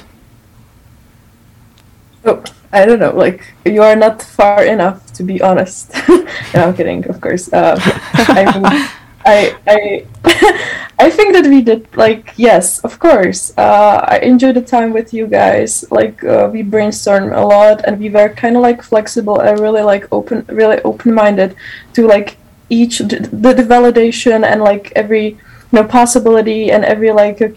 Oh, 2.25 2.43
I 2.71 2.85
don't 2.85 2.99
know. 2.99 3.15
Like 3.15 3.53
you 3.65 3.81
are 3.83 3.95
not 3.95 4.21
far 4.21 4.63
enough 4.63 5.13
to 5.13 5.23
be 5.23 5.41
honest. 5.41 5.93
no, 6.53 6.67
I'm 6.67 6.75
kidding. 6.75 7.07
Of 7.07 7.21
course. 7.21 7.51
Uh, 7.51 7.77
I 7.79 8.45
mean, 8.53 8.65
I 9.25 9.55
I 9.67 10.05
I 10.99 11.09
think 11.09 11.33
that 11.33 11.45
we 11.45 11.61
did 11.61 11.87
like 11.95 12.33
yes, 12.37 12.79
of 12.79 12.99
course. 12.99 13.53
Uh, 13.57 14.03
I 14.07 14.19
enjoyed 14.19 14.55
the 14.55 14.61
time 14.61 14.93
with 14.93 15.13
you 15.13 15.27
guys. 15.27 15.85
Like 15.91 16.23
uh, 16.23 16.49
we 16.51 16.63
brainstormed 16.63 17.35
a 17.35 17.45
lot, 17.45 17.85
and 17.85 17.99
we 17.99 18.09
were 18.09 18.29
kind 18.29 18.55
of 18.55 18.61
like 18.61 18.81
flexible 18.81 19.39
and 19.39 19.59
really 19.59 19.83
like 19.83 20.07
open, 20.11 20.45
really 20.47 20.81
open 20.83 21.13
minded 21.13 21.55
to 21.93 22.07
like 22.07 22.37
each 22.69 22.99
the, 22.99 23.19
the 23.31 23.63
validation 23.63 24.43
and 24.45 24.61
like 24.61 24.91
every 24.95 25.27
you 25.27 25.37
know 25.71 25.83
possibility 25.83 26.71
and 26.71 26.83
every 26.83 27.11
like. 27.11 27.41
Uh, 27.41 27.49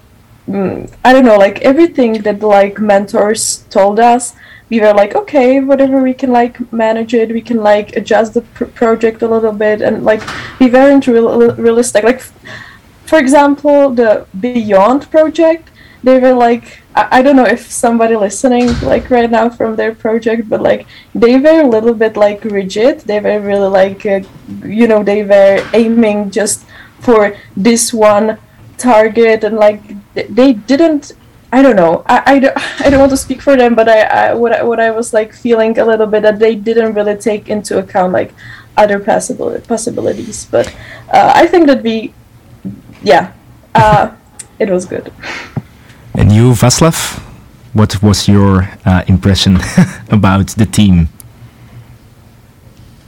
mm, 0.49 0.91
I 1.05 1.13
don't 1.13 1.25
know, 1.25 1.39
like 1.39 1.61
everything 1.63 2.23
that 2.23 2.43
like 2.43 2.79
mentors 2.79 3.65
told 3.71 4.01
us 4.01 4.35
we 4.71 4.81
were 4.81 4.95
like, 4.95 5.15
okay, 5.15 5.61
whatever, 5.61 6.01
we 6.03 6.15
can 6.15 6.31
like 6.33 6.73
manage 6.73 7.13
it. 7.13 7.31
We 7.33 7.41
can 7.43 7.59
like 7.59 7.97
adjust 7.97 8.35
the 8.35 8.43
pr- 8.43 8.67
project 8.67 9.23
a 9.23 9.29
little 9.29 9.53
bit, 9.53 9.83
and 9.83 10.05
like 10.05 10.23
we 10.61 10.71
weren't 10.71 11.07
real 11.07 11.55
realistic. 11.57 12.05
Like, 12.05 12.17
f- 12.17 12.33
for 13.05 13.19
example, 13.19 13.91
the 13.91 14.27
Beyond 14.39 15.11
project, 15.11 15.71
they 16.05 16.19
were 16.21 16.33
like, 16.33 16.81
I, 16.95 17.19
I 17.19 17.23
don't 17.23 17.37
know 17.37 17.47
if 17.47 17.71
somebody 17.71 18.17
listening 18.17 18.69
like 18.83 19.11
right 19.11 19.31
now 19.31 19.49
from 19.51 19.77
their 19.77 19.95
project, 19.95 20.49
but 20.49 20.63
like 20.63 20.87
they 21.15 21.39
were 21.39 21.61
a 21.63 21.69
little 21.69 21.95
bit 21.95 22.17
like 22.17 22.45
rigid. 22.45 23.01
They 23.01 23.21
were 23.21 23.41
really 23.41 23.69
like, 23.69 24.07
uh, 24.07 24.21
you 24.65 24.87
know, 24.87 25.03
they 25.03 25.25
were 25.25 25.67
aiming 25.75 26.31
just 26.31 26.65
for 27.01 27.37
this 27.57 27.93
one 27.93 28.39
target 28.79 29.45
and 29.45 29.57
like 29.57 29.83
they 30.15 30.53
didn't 30.55 31.13
I 31.53 31.63
don't 31.63 31.77
know. 31.77 32.05
I, 32.07 32.23
I, 32.27 32.39
don't, 32.39 32.57
I 32.81 32.91
don't 32.91 33.01
want 33.01 33.11
to 33.11 33.17
speak 33.17 33.43
for 33.43 33.57
them, 33.57 33.75
but 33.75 33.89
I, 33.89 34.01
I 34.03 34.35
what 34.35 34.53
I, 34.53 34.63
what 34.63 34.81
I 34.81 34.91
was 34.91 35.13
like 35.13 35.33
feeling 35.33 35.79
a 35.79 35.85
little 35.85 36.07
bit 36.07 36.23
that 36.23 36.39
they 36.39 36.55
didn't 36.55 36.95
really 36.95 37.17
take 37.17 37.49
into 37.49 37.79
account 37.79 38.13
like 38.13 38.33
other 38.77 38.99
possible 39.01 39.59
possibilities. 39.67 40.47
But 40.47 40.69
uh, 41.13 41.33
I 41.35 41.47
think 41.47 41.67
that 41.67 41.83
we, 41.83 42.15
yeah, 43.03 43.33
uh, 43.75 44.13
it 44.59 44.71
was 44.71 44.87
good. 44.87 45.13
And 46.15 46.33
you, 46.33 46.53
Vaslav, 46.53 47.19
what 47.73 48.03
was 48.03 48.29
your 48.29 48.69
uh, 48.85 49.03
impression 49.07 49.59
about 50.11 50.49
the 50.49 50.67
team? 50.67 51.09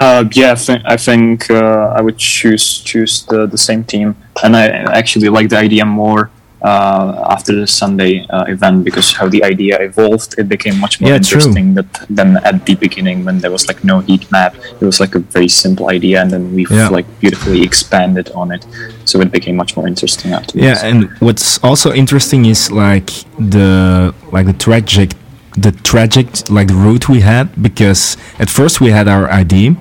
Uh, 0.01 0.25
yeah, 0.33 0.53
I 0.53 0.57
think 0.57 0.83
I 0.85 0.97
think 0.97 1.49
uh, 1.49 1.95
I 1.97 2.01
would 2.01 2.19
choose 2.19 2.79
choose 2.79 3.25
the, 3.27 3.47
the 3.47 3.59
same 3.59 3.85
team, 3.85 4.17
and 4.43 4.57
I 4.57 4.67
actually 4.99 5.29
like 5.29 5.49
the 5.49 5.59
idea 5.59 5.85
more 5.85 6.31
uh, 6.64 7.27
after 7.31 7.53
the 7.55 7.66
Sunday 7.66 8.27
uh, 8.31 8.44
event 8.44 8.85
because 8.85 9.12
how 9.12 9.29
the 9.29 9.42
idea 9.44 9.81
evolved, 9.81 10.35
it 10.38 10.48
became 10.48 10.79
much 10.79 11.01
more 11.01 11.11
Yeah, 11.11 11.16
interesting 11.16 11.75
that, 11.75 11.87
than 12.09 12.37
at 12.38 12.64
the 12.66 12.75
beginning 12.77 13.25
when 13.25 13.38
there 13.40 13.51
was 13.51 13.66
like 13.68 13.83
no 13.85 14.01
heat 14.01 14.31
map. 14.31 14.55
It 14.81 14.85
was 14.85 15.01
like 15.01 15.14
a 15.14 15.18
very 15.18 15.48
simple 15.48 15.90
idea, 15.90 16.22
and 16.22 16.31
then 16.31 16.55
we've 16.55 16.70
Yeah. 16.70 16.88
like 16.88 17.07
beautifully 17.20 17.62
expanded 17.62 18.31
on 18.35 18.53
it, 18.53 18.64
so 19.05 19.20
it 19.20 19.31
became 19.33 19.57
much 19.57 19.77
more 19.77 19.88
interesting 19.88 20.33
afterwards. 20.33 20.64
Yeah, 20.83 20.87
and 20.88 21.11
what's 21.20 21.59
also 21.62 21.92
interesting 21.92 22.46
is 22.46 22.70
like 22.70 23.11
the 23.38 24.14
like 24.33 24.46
the 24.46 24.59
tragic 24.66 25.11
the 25.57 25.72
tragic 25.90 26.27
like 26.48 26.68
the 26.68 26.75
route 26.75 27.09
we 27.11 27.20
had 27.20 27.46
because 27.61 28.16
at 28.38 28.48
first 28.48 28.81
we 28.81 28.90
had 28.90 29.07
our 29.07 29.31
ID 29.31 29.77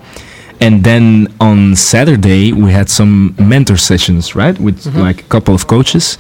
and 0.59 0.83
then 0.83 1.27
on 1.39 1.75
Saturday 1.75 2.53
we 2.53 2.71
had 2.71 2.87
some 2.89 3.35
mentor 3.39 3.77
sessions, 3.77 4.35
right? 4.35 4.59
With 4.59 4.85
like 4.95 5.21
a 5.21 5.27
couple 5.29 5.55
of 5.55 5.65
coaches. 5.67 6.17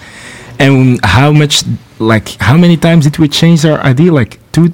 And 0.65 0.99
how 1.03 1.31
much 1.31 1.63
like 1.99 2.27
how 2.39 2.57
many 2.57 2.77
times 2.77 3.01
did 3.05 3.17
we 3.17 3.27
change 3.27 3.65
our 3.65 3.79
idea? 3.91 4.11
Like 4.21 4.39
two 4.51 4.65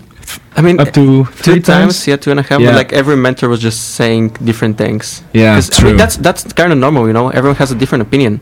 I 0.57 0.61
mean, 0.61 0.79
up 0.79 0.87
to 0.91 0.93
two 0.93 1.23
three 1.43 1.61
times, 1.61 2.05
yeah, 2.07 2.17
two 2.17 2.31
and 2.31 2.39
a 2.39 2.43
half. 2.43 2.59
Yeah. 2.59 2.67
But 2.71 2.75
like 2.81 2.91
every 2.93 3.15
mentor 3.15 3.47
was 3.49 3.61
just 3.61 3.79
saying 3.95 4.23
different 4.43 4.77
things. 4.77 5.23
Yeah, 5.33 5.55
'Cause, 5.55 5.69
I 5.71 5.75
true. 5.79 5.89
mean, 5.89 5.97
that's 5.97 6.17
that's 6.17 6.43
kind 6.53 6.71
of 6.73 6.77
normal, 6.77 7.07
you 7.07 7.13
know. 7.13 7.29
Everyone 7.29 7.55
has 7.63 7.71
a 7.71 7.75
different 7.75 8.01
opinion. 8.07 8.39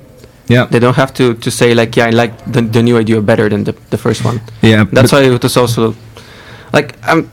yeah. 0.47 0.65
They 0.71 0.79
don't 0.79 0.95
have 0.95 1.11
to, 1.19 1.33
to 1.45 1.49
say 1.51 1.73
like, 1.73 1.95
yeah, 1.97 2.07
I 2.07 2.11
like 2.11 2.33
the, 2.53 2.61
the 2.61 2.81
new 2.83 2.97
idea 2.97 3.21
better 3.21 3.49
than 3.49 3.63
the, 3.63 3.73
the 3.89 3.97
first 3.97 4.23
one. 4.25 4.39
Yeah. 4.61 4.85
That's 4.91 5.11
why 5.11 5.21
it 5.23 5.43
was 5.43 5.57
also 5.57 5.93
like 6.73 6.95
I'm. 7.03 7.29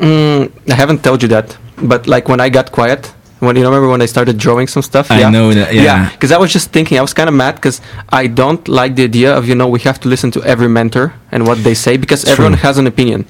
Mm, 0.00 0.50
I 0.70 0.74
haven't 0.74 1.02
told 1.02 1.22
you 1.22 1.28
that, 1.28 1.56
but 1.82 2.06
like 2.06 2.28
when 2.28 2.40
I 2.40 2.48
got 2.50 2.70
quiet, 2.70 3.12
when 3.46 3.56
you 3.56 3.64
remember 3.64 3.88
when 3.88 4.02
I 4.02 4.06
started 4.06 4.36
drawing 4.46 4.68
some 4.74 4.82
stuff. 4.90 5.10
I 5.10 5.20
yeah? 5.20 5.30
know 5.30 5.46
that, 5.54 5.72
yeah. 5.74 6.10
because 6.12 6.32
I 6.36 6.38
was 6.38 6.52
just 6.52 6.70
thinking, 6.76 6.98
I 6.98 7.02
was 7.08 7.14
kind 7.14 7.28
of 7.28 7.34
mad 7.34 7.54
because 7.54 7.80
I 8.20 8.26
don't 8.40 8.62
like 8.80 8.92
the 8.98 9.04
idea 9.04 9.30
of 9.38 9.42
you 9.48 9.54
know 9.54 9.68
we 9.76 9.80
have 9.88 9.98
to 10.00 10.08
listen 10.08 10.30
to 10.36 10.40
every 10.52 10.68
mentor 10.68 11.06
and 11.32 11.46
what 11.48 11.58
they 11.66 11.74
say 11.74 11.96
because 12.04 12.24
everyone 12.32 12.54
has 12.66 12.76
an 12.78 12.86
opinion, 12.86 13.20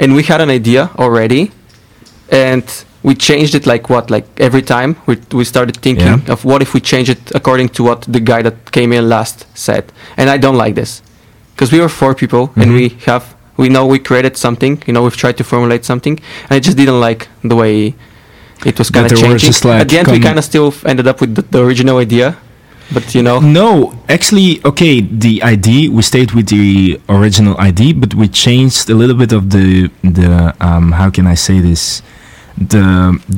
and 0.00 0.08
we 0.18 0.22
had 0.32 0.40
an 0.40 0.50
idea 0.50 0.82
already, 1.04 1.42
and 2.30 2.64
we 3.02 3.14
changed 3.14 3.54
it 3.54 3.66
like 3.66 3.84
what 3.90 4.10
like 4.10 4.26
every 4.48 4.62
time 4.62 4.90
we 5.06 5.14
we 5.32 5.44
started 5.44 5.76
thinking 5.86 6.06
Yeah. 6.06 6.32
of 6.34 6.44
what 6.44 6.60
if 6.62 6.70
we 6.74 6.80
change 6.80 7.08
it 7.14 7.22
according 7.34 7.68
to 7.76 7.80
what 7.88 8.00
the 8.16 8.20
guy 8.20 8.42
that 8.42 8.56
came 8.72 8.92
in 8.96 9.08
last 9.08 9.46
said, 9.54 9.84
and 10.16 10.30
I 10.30 10.38
don't 10.38 10.56
like 10.64 10.74
this 10.74 11.02
because 11.54 11.72
we 11.74 11.80
were 11.80 11.88
four 12.00 12.14
people 12.14 12.44
and 12.56 12.70
Mhm. 12.70 12.74
we 12.78 12.84
have 13.10 13.24
we 13.62 13.68
know 13.68 13.84
we 13.94 13.98
created 13.98 14.34
something 14.36 14.74
you 14.86 14.92
know 14.94 15.02
we've 15.06 15.20
tried 15.24 15.36
to 15.40 15.44
formulate 15.44 15.84
something 15.84 16.14
and 16.48 16.52
I 16.58 16.60
just 16.66 16.76
didn't 16.80 17.00
like 17.08 17.22
the 17.50 17.56
way 17.62 17.94
it 18.64 18.78
was 18.78 18.90
kind 18.90 19.06
of 19.10 19.18
changing 19.18 19.38
just, 19.50 19.64
like, 19.64 19.80
at 19.82 19.88
the 19.88 19.98
end 19.98 20.08
we 20.08 20.20
kind 20.20 20.38
of 20.38 20.44
still 20.44 20.72
ended 20.86 21.06
up 21.06 21.20
with 21.20 21.34
the, 21.34 21.42
the 21.42 21.60
original 21.64 21.98
idea 21.98 22.36
but 22.92 23.14
you 23.14 23.22
know 23.22 23.38
No, 23.40 23.94
actually, 24.08 24.60
okay, 24.70 25.00
the 25.00 25.42
ID 25.42 25.88
we 25.88 26.02
stayed 26.02 26.32
with 26.32 26.48
the 26.48 27.00
original 27.08 27.54
ID, 27.58 27.94
but 27.94 28.12
we 28.14 28.28
changed 28.28 28.90
a 28.90 28.94
little 28.94 29.16
bit 29.16 29.32
of 29.32 29.42
the 29.50 29.88
the 30.18 30.54
um 30.60 30.92
how 30.92 31.08
can 31.16 31.26
I 31.26 31.36
say 31.36 31.56
this 31.60 32.02
the 32.58 32.84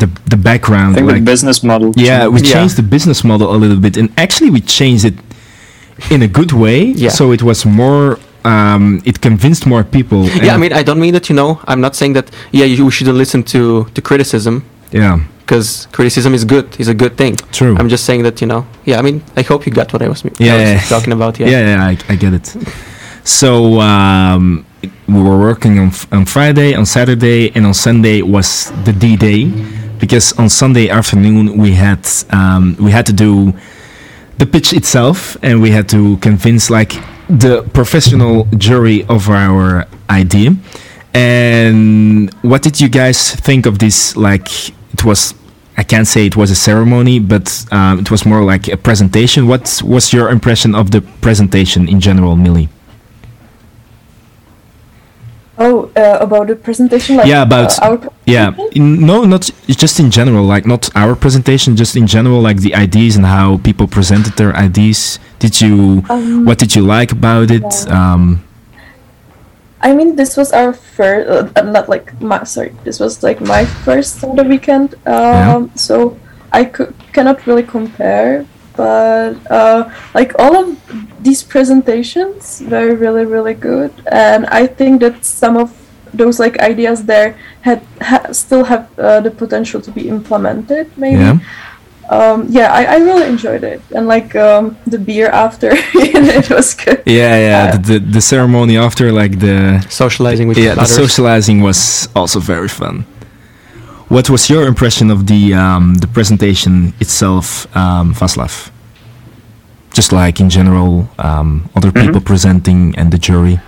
the 0.00 0.06
the 0.32 0.36
I 0.36 0.42
background 0.50 0.94
think 0.96 1.06
the 1.08 1.20
business 1.20 1.62
model. 1.62 1.92
yeah 1.96 2.26
we 2.26 2.40
Yeah. 2.40 2.52
changed 2.54 2.76
the 2.76 2.82
business 2.96 3.22
model 3.30 3.54
a 3.54 3.58
little 3.64 3.80
bit 3.86 3.96
and 3.96 4.08
actually 4.24 4.50
we 4.50 4.60
changed 4.60 5.04
it 5.10 5.14
in 6.10 6.20
a 6.22 6.28
good 6.38 6.52
way 6.64 6.78
Yeah. 7.04 7.10
so 7.18 7.32
it 7.36 7.42
was 7.42 7.64
more 7.64 8.18
um 8.44 8.84
it 9.04 9.16
convinced 9.20 9.66
more 9.66 9.84
people 9.84 10.20
yeah 10.42 10.54
I 10.54 10.58
mean 10.62 10.72
I 10.72 10.82
don't 10.82 11.00
mean 11.04 11.12
that 11.14 11.26
you 11.30 11.36
know 11.40 11.50
I'm 11.70 11.80
not 11.80 11.94
saying 11.94 12.14
that 12.14 12.26
yeah 12.50 12.64
you, 12.70 12.84
we 12.86 12.90
shouldn't 12.90 13.16
listen 13.24 13.42
to 13.54 13.60
to 13.94 14.00
criticism 14.02 14.54
yeah 15.00 15.16
because 15.40 15.86
criticism 15.92 16.32
is 16.38 16.44
good 16.54 16.66
It's 16.80 16.88
a 16.88 16.98
good 17.04 17.14
thing 17.20 17.34
true 17.58 17.74
I'm 17.78 17.90
just 17.94 18.04
saying 18.08 18.22
that 18.22 18.40
you 18.40 18.48
know 18.52 18.62
yeah 18.88 18.98
I 19.00 19.02
mean 19.02 19.18
I 19.36 19.42
hope 19.50 19.60
you 19.66 19.72
got 19.80 19.92
what 19.92 20.02
I 20.02 20.08
was, 20.08 20.24
I 20.24 20.28
was 20.30 20.40
yeah. 20.40 20.80
talking 20.94 21.12
about 21.12 21.38
yeah, 21.38 21.48
yeah, 21.54 21.62
yeah, 21.70 21.86
I, 21.90 22.12
I 22.12 22.16
get 22.16 22.32
it. 22.32 22.46
So 23.24 23.80
um, 23.80 24.66
we 25.08 25.20
were 25.28 25.38
working 25.38 25.78
on 25.78 25.88
f- 25.88 26.06
on 26.12 26.26
Friday, 26.26 26.74
on 26.74 26.84
Saturday, 26.84 27.50
and 27.54 27.64
on 27.64 27.72
Sunday 27.74 28.20
was 28.20 28.70
the 28.84 28.92
D 28.92 29.16
Day, 29.16 29.50
because 29.98 30.38
on 30.38 30.48
Sunday 30.50 30.90
afternoon 30.90 31.56
we 31.56 31.72
had 31.72 32.06
um, 32.30 32.76
we 32.78 32.90
had 32.90 33.06
to 33.06 33.14
do 33.14 33.54
the 34.36 34.46
pitch 34.46 34.72
itself, 34.74 35.38
and 35.42 35.62
we 35.62 35.70
had 35.70 35.88
to 35.88 36.18
convince 36.18 36.68
like 36.68 36.92
the 37.30 37.62
professional 37.72 38.44
jury 38.58 39.04
of 39.08 39.30
our 39.30 39.86
idea. 40.10 40.54
And 41.14 42.28
what 42.42 42.62
did 42.62 42.78
you 42.78 42.90
guys 42.90 43.34
think 43.34 43.64
of 43.66 43.78
this? 43.78 44.16
Like 44.16 44.48
it 45.04 45.08
was. 45.08 45.34
I 45.76 45.82
can't 45.82 46.06
say 46.06 46.24
it 46.26 46.36
was 46.36 46.50
a 46.50 46.54
ceremony, 46.54 47.18
but 47.18 47.66
um, 47.72 47.98
it 47.98 48.10
was 48.10 48.24
more 48.24 48.44
like 48.44 48.68
a 48.68 48.76
presentation. 48.76 49.48
What 49.48 49.82
was 49.84 50.12
your 50.12 50.30
impression 50.30 50.74
of 50.74 50.92
the 50.92 51.00
presentation 51.20 51.88
in 51.88 51.98
general, 52.00 52.36
Millie? 52.36 52.68
Oh, 55.58 55.90
uh, 55.96 56.18
about 56.20 56.46
the 56.48 56.56
presentation, 56.56 57.16
like 57.16 57.26
Yeah, 57.26 57.42
about- 57.42 57.78
uh, 57.82 57.96
Yeah, 58.26 58.52
in, 58.72 59.00
no, 59.06 59.24
not 59.24 59.50
just 59.68 59.98
in 60.00 60.10
general. 60.10 60.44
Like 60.44 60.64
not 60.66 60.88
our 60.96 61.14
presentation, 61.16 61.76
just 61.76 61.96
in 61.96 62.06
general, 62.06 62.40
like 62.40 62.58
the 62.60 62.74
ideas 62.74 63.16
and 63.16 63.26
how 63.26 63.58
people 63.58 63.86
presented 63.86 64.32
their 64.36 64.54
ideas. 64.56 65.18
Did 65.40 65.60
you? 65.60 66.02
Um, 66.08 66.44
what 66.44 66.58
did 66.58 66.74
you 66.76 66.82
like 66.82 67.12
about 67.12 67.50
it? 67.50 67.88
Um, 67.90 68.42
I 69.84 69.92
mean, 69.92 70.16
this 70.16 70.34
was 70.36 70.50
our 70.52 70.72
first, 70.72 71.28
uh, 71.28 71.60
uh, 71.60 71.62
not 71.62 71.90
like 71.90 72.18
my, 72.18 72.42
sorry, 72.44 72.72
this 72.84 72.98
was 72.98 73.22
like 73.22 73.40
my 73.42 73.66
first 73.84 74.24
of 74.24 74.34
the 74.34 74.42
weekend. 74.42 74.94
Um, 75.06 75.70
so 75.76 76.18
I 76.50 76.64
could, 76.64 76.94
cannot 77.12 77.46
really 77.46 77.62
compare, 77.62 78.46
but 78.76 79.36
uh, 79.50 79.92
like 80.14 80.32
all 80.38 80.56
of 80.56 80.66
these 81.22 81.42
presentations 81.42 82.62
were 82.66 82.96
really, 82.96 83.26
really 83.26 83.52
good, 83.52 83.92
and 84.10 84.46
I 84.46 84.66
think 84.66 85.02
that 85.02 85.22
some 85.22 85.58
of 85.58 85.68
those 86.14 86.40
like 86.40 86.58
ideas 86.60 87.04
there 87.04 87.36
had 87.60 87.82
ha- 88.00 88.32
still 88.32 88.64
have 88.64 88.88
uh, 88.98 89.20
the 89.20 89.30
potential 89.30 89.82
to 89.82 89.90
be 89.90 90.08
implemented. 90.08 90.96
Maybe. 90.96 91.20
yeah, 91.20 91.38
Um, 92.10 92.46
yeah, 92.50 92.72
I, 92.72 92.84
I 92.84 92.96
really 92.98 93.26
enjoyed 93.26 93.64
it, 93.64 93.80
and 93.96 94.06
like 94.06 94.34
um, 94.36 94.76
the 94.86 94.98
beer 94.98 95.28
after, 95.28 95.70
it 95.94 96.50
was 96.50 96.74
good. 96.74 97.02
yeah, 97.06 97.38
yeah. 97.48 97.64
Uh, 97.74 97.76
the, 97.78 97.98
the 97.98 97.98
the 97.98 98.20
ceremony 98.20 98.76
after, 98.76 99.10
like 99.12 99.38
the 99.40 99.80
socializing 99.88 100.46
with 100.48 100.58
yeah, 100.58 100.74
the 100.74 100.82
others 100.82 100.94
socializing 100.96 101.62
was 101.62 102.08
also 102.14 102.40
very 102.40 102.68
fun. 102.68 103.04
What 104.08 104.28
was 104.28 104.50
your 104.50 104.66
impression 104.66 105.10
of 105.10 105.26
the 105.26 105.54
um, 105.54 105.94
the 105.94 106.06
presentation 106.06 106.92
itself, 107.00 107.66
um, 107.76 108.12
Vaslav? 108.14 108.70
Just 109.94 110.12
like 110.12 110.40
in 110.40 110.50
general, 110.50 111.08
um, 111.18 111.70
other 111.76 111.90
Mhm. 111.90 112.00
people 112.06 112.20
presenting 112.20 112.94
and 112.98 113.10
the 113.12 113.18
jury. 113.18 113.58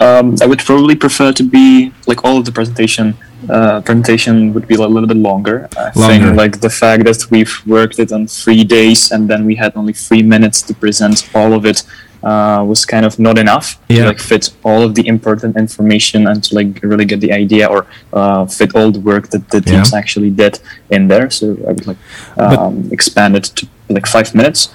Um, 0.00 0.36
I 0.40 0.46
would 0.46 0.60
probably 0.60 0.94
prefer 0.94 1.32
to 1.32 1.42
be 1.42 1.92
like 2.06 2.24
all 2.24 2.36
of 2.38 2.44
the 2.44 2.52
presentation. 2.52 3.14
Uh, 3.48 3.80
presentation 3.82 4.52
would 4.52 4.66
be 4.66 4.74
a 4.74 4.78
little 4.78 5.06
bit 5.06 5.16
longer. 5.16 5.68
I 5.76 5.92
Longer. 5.94 6.24
think 6.26 6.36
like 6.36 6.60
the 6.60 6.70
fact 6.82 7.04
that 7.04 7.20
we've 7.30 7.54
worked 7.66 7.98
it 8.00 8.10
on 8.12 8.26
three 8.26 8.64
days 8.64 9.12
and 9.12 9.28
then 9.30 9.44
we 9.46 9.54
had 9.54 9.72
only 9.76 9.92
three 9.92 10.22
minutes 10.34 10.60
to 10.62 10.74
present 10.74 11.16
all 11.34 11.52
of 11.52 11.64
it 11.64 11.78
uh, 12.24 12.64
was 12.66 12.84
kind 12.84 13.06
of 13.06 13.16
not 13.18 13.38
enough 13.38 13.66
Yeah. 13.88 14.02
to 14.02 14.06
like 14.08 14.18
fit 14.18 14.44
all 14.64 14.82
of 14.82 14.96
the 14.96 15.06
important 15.06 15.56
information 15.56 16.26
and 16.26 16.42
to 16.44 16.54
like 16.56 16.82
really 16.82 17.04
get 17.04 17.20
the 17.20 17.32
idea 17.32 17.66
or 17.68 17.86
uh, 18.12 18.44
fit 18.46 18.74
all 18.74 18.90
the 18.90 19.00
work 19.12 19.24
that 19.30 19.48
the 19.50 19.60
teams 19.60 19.92
Yeah. 19.92 19.98
actually 20.00 20.30
did 20.30 20.58
in 20.90 21.06
there. 21.06 21.30
So 21.30 21.44
I 21.68 21.72
would 21.74 21.86
like 21.86 21.98
um, 22.38 22.88
expand 22.90 23.36
it 23.36 23.44
to 23.56 23.68
like 23.88 24.06
five 24.08 24.34
minutes. 24.34 24.68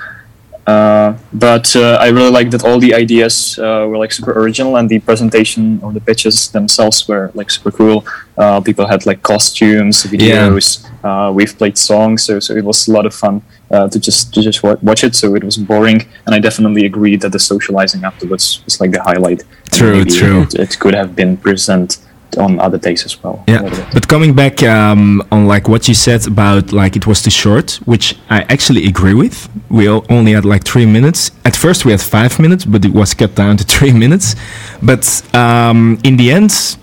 Uh, 0.65 1.17
but 1.33 1.75
uh, 1.75 1.97
I 1.99 2.07
really 2.07 2.29
liked 2.29 2.51
that 2.51 2.63
all 2.63 2.79
the 2.79 2.93
ideas 2.93 3.59
uh, 3.59 3.85
were 3.89 3.97
like 3.97 4.13
super 4.13 4.31
original, 4.31 4.77
and 4.77 4.87
the 4.89 4.99
presentation 4.99 5.79
or 5.83 5.91
the 5.91 5.99
pitches 5.99 6.49
themselves 6.51 7.05
were 7.07 7.31
like 7.33 7.51
super 7.51 7.71
cool. 7.71 8.05
Uh, 8.37 8.61
people 8.61 8.87
had 8.87 9.05
like 9.05 9.21
costumes, 9.21 10.03
videos. 10.03 10.89
Uh, 11.03 11.31
we've 11.33 11.57
played 11.57 11.77
songs, 11.77 12.23
so 12.23 12.39
so 12.39 12.53
it 12.55 12.63
was 12.63 12.87
a 12.87 12.91
lot 12.93 13.05
of 13.05 13.13
fun 13.13 13.41
uh, 13.71 13.89
to 13.89 13.99
just 13.99 14.33
to 14.33 14.41
just 14.41 14.63
wa- 14.63 14.77
watch 14.81 15.03
it. 15.03 15.15
So 15.15 15.35
it 15.35 15.43
was 15.43 15.57
boring, 15.57 16.07
and 16.25 16.33
I 16.33 16.39
definitely 16.39 16.85
agree 16.85 17.17
that 17.17 17.31
the 17.33 17.39
socializing 17.39 18.05
afterwards 18.05 18.63
was 18.63 18.79
like 18.79 18.91
the 18.91 19.03
highlight. 19.03 19.43
True, 19.71 20.05
true. 20.05 20.43
It, 20.43 20.55
it 20.55 20.79
could 20.79 20.93
have 20.93 21.13
been 21.13 21.35
present 21.35 21.97
on 22.37 22.59
other 22.59 22.77
days 22.77 23.05
as 23.05 23.21
well. 23.23 23.43
Yeah, 23.47 23.61
but 23.93 24.07
coming 24.07 24.33
back 24.33 24.63
um, 24.63 25.21
on 25.31 25.47
like 25.47 25.67
what 25.67 25.87
you 25.87 25.93
said 25.93 26.25
about 26.27 26.71
like 26.71 26.95
it 26.95 27.05
was 27.07 27.21
too 27.21 27.29
short, 27.29 27.79
which 27.85 28.15
I 28.29 28.41
actually 28.43 28.85
agree 28.87 29.13
with. 29.13 29.49
We 29.69 29.87
all 29.87 30.05
only 30.09 30.33
had 30.33 30.45
like 30.45 30.63
three 30.63 30.85
minutes. 30.85 31.31
At 31.45 31.55
first 31.55 31.85
we 31.85 31.91
had 31.91 32.01
five 32.01 32.39
minutes, 32.39 32.65
but 32.65 32.85
it 32.85 32.93
was 32.93 33.13
cut 33.13 33.35
down 33.35 33.57
to 33.57 33.63
three 33.75 33.93
minutes. 33.93 34.35
But 34.81 35.05
um, 35.33 35.99
in 36.03 36.17
the 36.17 36.31
end, 36.31 36.77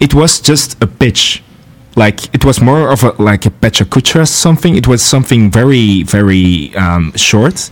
it 0.00 0.14
was 0.14 0.40
just 0.40 0.82
a 0.82 0.86
pitch. 0.86 1.42
Like 1.96 2.34
it 2.34 2.44
was 2.44 2.60
more 2.60 2.90
of 2.90 3.04
a 3.04 3.14
like 3.22 3.46
a 3.46 3.50
Petra 3.50 3.86
Kuchra 3.86 4.26
something. 4.26 4.76
It 4.76 4.88
was 4.88 5.02
something 5.02 5.50
very 5.50 6.02
very 6.02 6.74
um, 6.76 7.12
short. 7.16 7.70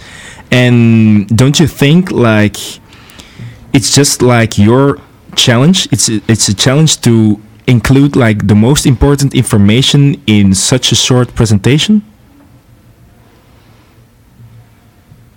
And 0.51 1.27
don't 1.37 1.59
you 1.59 1.66
think 1.66 2.12
like 2.12 2.57
it's 3.72 3.94
just 3.94 4.22
like 4.22 4.59
your 4.59 4.98
challenge 5.37 5.88
it's 5.92 6.09
a, 6.09 6.21
it's 6.29 6.49
a 6.49 6.55
challenge 6.55 7.01
to 7.01 7.40
include 7.66 8.16
like 8.16 8.47
the 8.47 8.55
most 8.55 8.87
important 8.87 9.35
information 9.35 10.21
in 10.27 10.55
such 10.55 10.92
a 10.92 10.95
short 10.95 11.35
presentation 11.35 12.03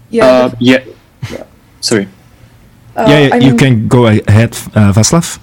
Yeah. 0.10 0.25
Uh, 0.25 0.51
yeah. 0.60 0.84
Sorry. 1.81 2.08
uh, 2.95 3.05
yeah, 3.08 3.19
yeah 3.27 3.36
I 3.36 3.38
you 3.38 3.49
mean, 3.49 3.58
can 3.58 3.88
go 3.88 4.08
ahead 4.08 4.51
uh, 4.75 4.91
Vaslav 4.93 5.39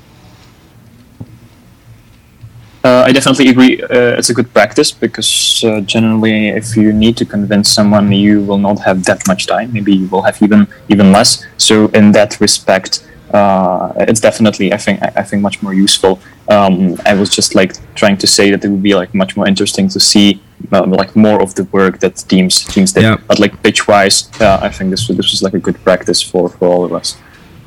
Uh, 2.85 3.05
I 3.07 3.13
definitely 3.13 3.49
agree. 3.49 3.81
Uh, 3.81 4.19
it's 4.19 4.29
a 4.31 4.35
good 4.35 4.53
practice 4.53 4.91
because 4.91 5.63
uh, 5.65 5.81
generally, 5.83 6.49
if 6.49 6.77
you 6.77 6.93
need 6.93 7.17
to 7.19 7.25
convince 7.25 7.71
someone, 7.71 8.11
you 8.11 8.43
will 8.43 8.59
not 8.59 8.81
have 8.81 9.05
that 9.05 9.27
much 9.29 9.47
time. 9.47 9.73
Maybe 9.73 9.95
you 9.95 10.09
will 10.09 10.23
have 10.23 10.43
even 10.43 10.67
even 10.89 11.13
less. 11.13 11.47
So 11.59 11.87
in 11.95 12.13
that 12.13 12.41
respect, 12.41 13.07
uh, 13.33 13.93
it's 14.09 14.21
definitely 14.21 14.73
I 14.73 14.77
think 14.77 15.03
I 15.03 15.09
I 15.17 15.23
think 15.23 15.43
much 15.43 15.63
more 15.63 15.75
useful. 15.75 16.19
Um, 16.49 16.97
I 17.07 17.15
was 17.15 17.31
just 17.35 17.55
like 17.55 17.73
trying 17.95 18.17
to 18.19 18.27
say 18.27 18.51
that 18.51 18.65
it 18.65 18.69
would 18.69 18.83
be 18.83 18.95
like 18.95 19.15
much 19.15 19.37
more 19.37 19.49
interesting 19.49 19.89
to 19.89 20.01
see 20.01 20.41
uh, 20.73 20.85
like 20.87 21.17
more 21.17 21.41
of 21.43 21.55
the 21.55 21.65
work 21.73 21.99
that 22.01 22.17
teams 22.29 22.65
teams 22.65 22.93
did. 22.93 23.03
Yeah. 23.03 23.17
But 23.29 23.39
like 23.39 23.63
pitch 23.63 23.89
wise, 23.89 24.29
uh, 24.41 24.59
I 24.63 24.69
think 24.69 24.91
this 24.91 25.09
was 25.09 25.17
this 25.17 25.31
was 25.33 25.43
like 25.43 25.55
a 25.55 25.61
good 25.67 25.79
practice 25.85 26.21
for 26.31 26.49
for 26.49 26.69
all 26.69 26.85
of 26.85 26.93
us. 26.93 27.17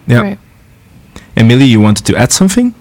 yeah 0.08 0.22
Right. 0.22 0.40
Emily 1.36 1.66
you 1.66 1.82
wanted 1.82 2.06
to 2.06 2.14
add 2.16 2.32
something 2.32 2.74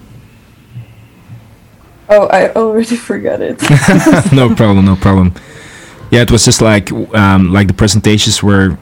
Oh, 2.09 2.27
I 2.27 2.53
already 2.53 2.97
forgot 3.11 3.41
it. 3.41 3.63
no 4.33 4.55
problem 4.55 4.85
no 4.85 4.97
problem 4.97 5.33
yeah 6.11 6.23
it 6.23 6.31
was 6.31 6.45
just 6.45 6.61
like 6.61 6.93
um, 7.15 7.53
like 7.53 7.67
the 7.67 7.75
presentations 7.75 8.43
were 8.43 8.77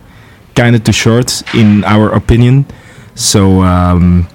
kind 0.55 0.75
of 0.77 0.83
too 0.85 0.93
short 0.93 1.43
in 1.55 1.85
our 1.85 2.13
opinion 2.13 2.67
so 3.23 3.63
um, 3.63 4.27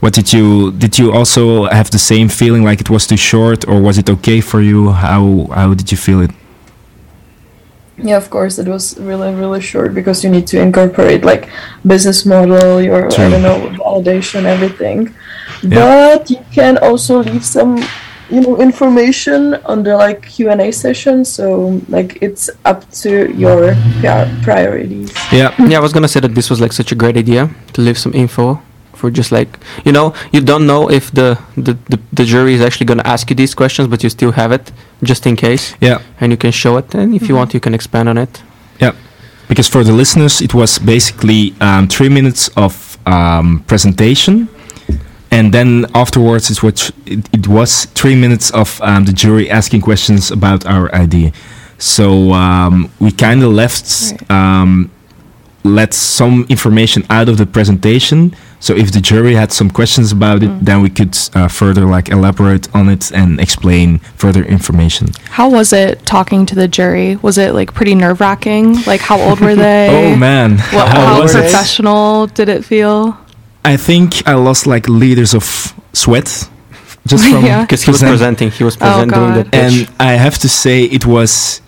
what 0.00 0.12
did 0.12 0.32
you 0.32 0.72
did 0.72 0.98
you 0.98 1.12
also 1.12 1.64
have 1.66 1.90
the 1.90 1.98
same 1.98 2.28
feeling 2.28 2.64
like 2.64 2.80
it 2.80 2.90
was 2.90 3.06
too 3.06 3.16
short 3.16 3.66
or 3.68 3.80
was 3.80 3.98
it 3.98 4.10
okay 4.10 4.40
for 4.40 4.60
you 4.60 4.90
how 4.90 5.46
how 5.54 5.74
did 5.74 5.90
you 5.90 5.96
feel 5.96 6.20
it 6.20 6.30
yeah, 7.98 8.16
of 8.16 8.30
course, 8.30 8.58
it 8.58 8.66
was 8.66 8.98
really, 8.98 9.32
really 9.32 9.60
short 9.60 9.94
because 9.94 10.24
you 10.24 10.30
need 10.30 10.46
to 10.48 10.60
incorporate 10.60 11.24
like 11.24 11.48
business 11.86 12.26
model, 12.26 12.82
your 12.82 13.08
True. 13.08 13.26
I 13.26 13.30
don't 13.30 13.42
know 13.42 13.58
validation, 13.78 14.44
everything. 14.44 15.14
Yeah. 15.62 16.16
But 16.16 16.30
you 16.30 16.44
can 16.52 16.78
also 16.78 17.22
leave 17.22 17.44
some, 17.44 17.84
you 18.34 18.40
know, 18.40 18.54
information 18.68 19.40
under 19.74 19.92
like 20.06 20.20
Q 20.34 20.50
and 20.52 20.60
A 20.60 20.70
session. 20.72 21.24
So 21.24 21.44
like 21.96 22.10
it's 22.26 22.44
up 22.64 22.80
to 23.02 23.10
your 23.44 23.74
pri- 24.00 24.30
priorities. 24.46 25.08
yeah 25.32 25.50
Yeah, 25.70 25.78
I 25.80 25.82
was 25.86 25.92
gonna 25.92 26.08
say 26.14 26.20
that 26.20 26.34
this 26.38 26.48
was 26.52 26.58
like 26.64 26.72
such 26.72 26.90
a 26.92 26.96
great 27.02 27.16
idea 27.24 27.42
to 27.74 27.78
leave 27.86 27.98
some 27.98 28.14
info 28.24 28.46
for 28.94 29.10
just 29.10 29.30
like 29.32 29.50
you 29.86 29.92
know 29.96 30.06
you 30.34 30.40
don't 30.50 30.66
know 30.72 30.82
if 30.98 31.04
the 31.18 31.28
the, 31.66 31.72
the, 31.90 31.98
the 32.18 32.24
jury 32.32 32.54
is 32.54 32.60
actually 32.66 32.86
gonna 32.86 33.08
ask 33.14 33.22
you 33.30 33.36
these 33.36 33.54
questions, 33.54 33.86
but 33.88 34.02
you 34.04 34.10
still 34.10 34.32
have 34.32 34.50
it 34.58 34.72
just 35.02 35.26
in 35.26 35.34
case, 35.36 35.64
yeah 35.80 35.98
and 36.20 36.30
you 36.32 36.38
can 36.38 36.52
show 36.52 36.76
it. 36.78 36.94
And 36.94 37.14
if 37.14 37.28
you 37.28 37.34
want, 37.38 37.52
you 37.54 37.60
can 37.60 37.74
expand 37.74 38.08
on 38.08 38.16
it. 38.18 38.42
Yeah, 38.80 38.92
because 39.48 39.68
for 39.68 39.82
the 39.84 39.92
listeners, 39.92 40.40
it 40.40 40.52
was 40.54 40.78
basically 40.78 41.42
um, 41.60 41.88
three 41.88 42.08
minutes 42.08 42.48
of 42.56 42.72
um, 43.06 43.62
presentation, 43.66 44.48
and 45.32 45.52
then 45.52 45.86
afterwards, 45.94 46.50
it 46.50 46.62
was 46.62 46.92
it, 47.06 47.48
was 47.48 47.86
three 47.86 48.14
minutes 48.14 48.50
of 48.50 48.80
um, 48.82 49.04
the 49.04 49.12
jury 49.12 49.50
asking 49.50 49.80
questions 49.80 50.30
about 50.30 50.66
our 50.66 50.94
idea. 50.94 51.32
So 51.78 52.32
um, 52.32 52.90
we 53.00 53.10
kind 53.10 53.42
of 53.42 53.50
left 53.52 54.12
um, 54.30 54.90
let 55.64 55.94
some 55.94 56.44
information 56.48 57.04
out 57.08 57.28
of 57.28 57.38
the 57.38 57.46
presentation. 57.46 58.34
So 58.60 58.74
if 58.76 58.92
the 58.92 59.00
jury 59.00 59.34
had 59.34 59.52
some 59.52 59.70
questions 59.70 60.12
about 60.12 60.42
it, 60.42 60.64
then 60.64 60.82
we 60.82 60.90
could 60.90 61.16
uh, 61.34 61.48
further 61.48 61.84
like 61.86 62.10
elaborate 62.10 62.72
on 62.74 62.88
it 62.88 63.10
and 63.12 63.40
explain 63.40 63.98
further 64.16 64.44
information. 64.44 65.08
How 65.30 65.48
was 65.50 65.72
it 65.72 66.04
talking 66.06 66.46
to 66.46 66.54
the 66.54 66.68
jury? 66.68 67.16
Was 67.16 67.38
it 67.38 67.54
like 67.54 67.74
pretty 67.74 67.94
nerve 67.94 68.20
wracking? 68.20 68.82
Like 68.84 69.00
how 69.00 69.18
old 69.20 69.40
were 69.40 69.54
they? 69.66 69.88
Oh 70.12 70.16
man, 70.16 70.58
What, 70.58 70.88
How 70.92 71.06
how 71.06 71.20
professional 71.22 72.26
did 72.28 72.48
it 72.48 72.64
feel? 72.64 73.18
I 73.64 73.76
think 73.76 74.26
I 74.26 74.34
lost 74.34 74.66
like 74.66 74.88
liters 74.88 75.34
of 75.34 75.72
sweat 75.92 76.48
just 77.06 77.24
from 77.30 77.44
Yeah. 77.44 77.62
Because 77.62 77.82
he 77.84 77.90
was 77.90 78.02
presenting, 78.02 78.50
he 78.50 78.64
was 78.64 78.76
Oh, 78.76 78.78
present 78.80 79.14
doing 79.14 79.34
the 79.34 79.44
pitch. 79.44 79.54
and 79.54 79.88
I 80.00 80.12
have 80.12 80.38
to 80.38 80.48
say 80.48 80.84
it 80.84 81.04
was 81.06 81.60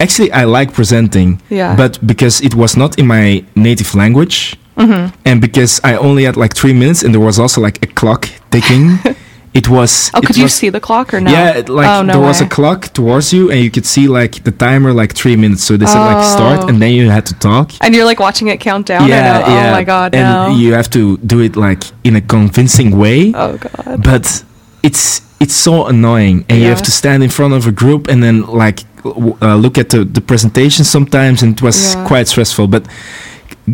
actually 0.00 0.30
I 0.32 0.44
like 0.44 0.72
presenting, 0.72 1.40
Yeah. 1.50 1.76
but 1.76 1.98
because 2.06 2.40
it 2.40 2.54
was 2.54 2.76
not 2.76 2.98
in 2.98 3.06
my 3.06 3.44
native 3.54 3.94
language, 3.94 4.56
Mm-hmm. 4.76 5.14
and 5.24 5.40
because 5.40 5.80
I 5.84 5.96
only 5.96 6.24
had 6.24 6.36
like 6.36 6.54
three 6.54 6.74
minutes, 6.74 7.02
and 7.02 7.14
there 7.14 7.20
was 7.24 7.38
also 7.38 7.62
like 7.62 7.82
a 7.82 7.86
clock 7.86 8.28
ticking, 8.50 8.98
it 9.56 9.68
was. 9.68 10.10
Oh, 10.14 10.18
it 10.20 10.26
could 10.26 10.36
you 10.36 10.48
see 10.48 10.70
the 10.70 10.80
clock 10.80 11.14
or 11.14 11.20
no? 11.20 11.30
Yeah, 11.30 11.62
like 11.80 11.88
oh, 11.92 12.02
no 12.02 12.12
there 12.14 12.20
was 12.30 12.40
a 12.40 12.48
clock 12.56 12.80
towards 12.98 13.32
you, 13.32 13.50
and 13.50 13.58
you 13.64 13.70
could 13.70 13.86
see 13.86 14.06
like 14.20 14.32
the 14.44 14.52
timer 14.52 14.92
like 14.92 15.12
three 15.14 15.36
minutes. 15.36 15.62
So 15.64 15.76
they 15.76 15.86
said 15.86 16.04
like 16.12 16.24
Oh. 16.26 16.36
start, 16.36 16.68
and 16.70 16.76
then 16.82 16.92
you 16.98 17.10
had 17.10 17.24
to 17.26 17.34
talk. 17.48 17.66
And 17.82 17.94
you're 17.94 18.04
like 18.12 18.20
watching 18.20 18.48
it 18.48 18.58
count 18.60 18.86
down. 18.86 19.08
yeah, 19.08 19.22
no? 19.32 19.38
yeah. 19.54 19.68
Oh 19.68 19.72
my 19.78 19.84
god, 19.84 20.14
and 20.14 20.26
no. 20.52 20.56
you 20.62 20.74
have 20.74 20.88
to 20.90 21.16
do 21.32 21.40
it 21.40 21.56
like 21.56 21.82
in 22.04 22.16
a 22.16 22.20
convincing 22.20 22.90
way 22.98 23.32
oh 23.34 23.56
god. 23.56 24.02
but 24.10 24.44
it's 24.82 25.20
it's 25.40 25.54
so 25.54 25.86
annoying 25.86 26.44
and 26.48 26.58
you 26.62 26.68
have 26.74 26.82
to 26.82 26.90
stand 26.90 27.22
in 27.22 27.30
front 27.30 27.52
of 27.54 27.66
a 27.66 27.72
group 27.82 28.08
and 28.08 28.22
then 28.22 28.36
like 28.64 28.78
w- 29.02 29.36
uh, 29.42 29.54
look 29.64 29.76
at 29.78 29.88
the, 29.90 30.04
the 30.04 30.20
presentation 30.20 30.84
sometimes 30.84 31.42
and 31.42 31.50
it 31.56 31.62
was 31.62 31.76
Yeah. 31.94 32.06
quite 32.06 32.26
stressful 32.28 32.66
but 32.68 32.82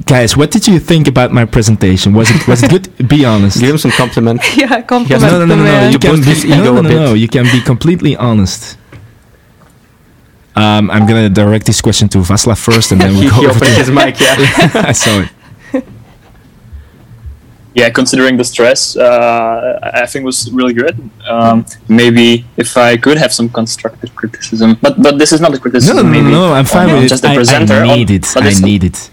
guys 0.07 0.37
what 0.37 0.51
did 0.51 0.67
you 0.67 0.79
think 0.79 1.07
about 1.07 1.33
my 1.33 1.45
presentation 1.45 2.15
was 2.15 2.31
it 2.31 2.49
was 2.49 2.63
it 2.63 2.71
good 2.71 3.09
be 3.09 3.25
honest 3.25 3.61
Give 3.61 3.71
him 3.71 3.79
some 3.79 3.91
compliment. 3.91 4.41
yeah, 4.57 4.81
compliment 4.83 5.23
no 5.33 5.39
no 5.41 5.45
no 5.45 5.57
no, 5.57 5.57
no. 5.57 5.65
man. 5.65 5.93
you 5.93 5.99
can 5.99 6.17
be 6.17 6.23
his 6.27 6.45
no, 6.45 6.65
no, 6.65 6.81
no, 6.81 6.89
no, 6.89 7.15
you 7.15 7.29
can 7.29 7.45
be 7.45 7.61
completely 7.61 8.17
honest 8.17 8.79
um, 10.55 10.91
I'm 10.91 11.07
gonna 11.07 11.29
direct 11.31 11.67
this 11.67 11.81
question 11.81 12.09
to 12.11 12.19
Vaslav 12.19 12.59
first 12.59 12.93
and 12.93 13.01
then 13.01 13.15
we 13.15 13.21
he, 13.25 13.29
go 13.31 13.37
he 13.37 13.47
over 13.47 13.57
opened 13.57 13.67
to 13.67 13.79
his 13.85 13.91
mic, 13.91 14.19
yeah. 14.21 14.37
I 14.75 14.93
saw 14.93 15.21
it 15.21 15.29
yeah, 17.75 17.89
considering 17.91 18.37
the 18.37 18.45
stress, 18.45 18.97
uh, 18.97 19.79
I 19.83 20.03
I 20.03 20.07
think 20.07 20.25
was 20.25 20.51
really 20.53 20.75
good. 20.75 20.95
Um, 21.29 21.65
maybe 21.89 22.45
if 22.57 22.77
I 22.77 22.97
could 22.97 23.17
have 23.17 23.33
some 23.33 23.49
constructive 23.49 24.15
criticism, 24.15 24.77
but 24.83 25.01
but 25.01 25.19
this 25.19 25.33
is 25.33 25.41
not 25.41 25.55
a 25.55 25.59
criticism. 25.59 25.97
no 25.97 26.03
no, 26.03 26.09
maybe 26.09 26.31
no 26.31 26.53
I'm 26.53 26.67
fine 26.67 26.93
with 26.93 27.05
it 27.05 27.09
just 27.09 27.23
the 27.23 27.31
I, 27.31 27.35
presenter. 27.35 27.75
I 27.75 27.89
on- 27.89 27.97
need 27.97 28.11
it 28.11 28.27
I 28.37 28.51
need 28.61 28.85
it 28.85 29.11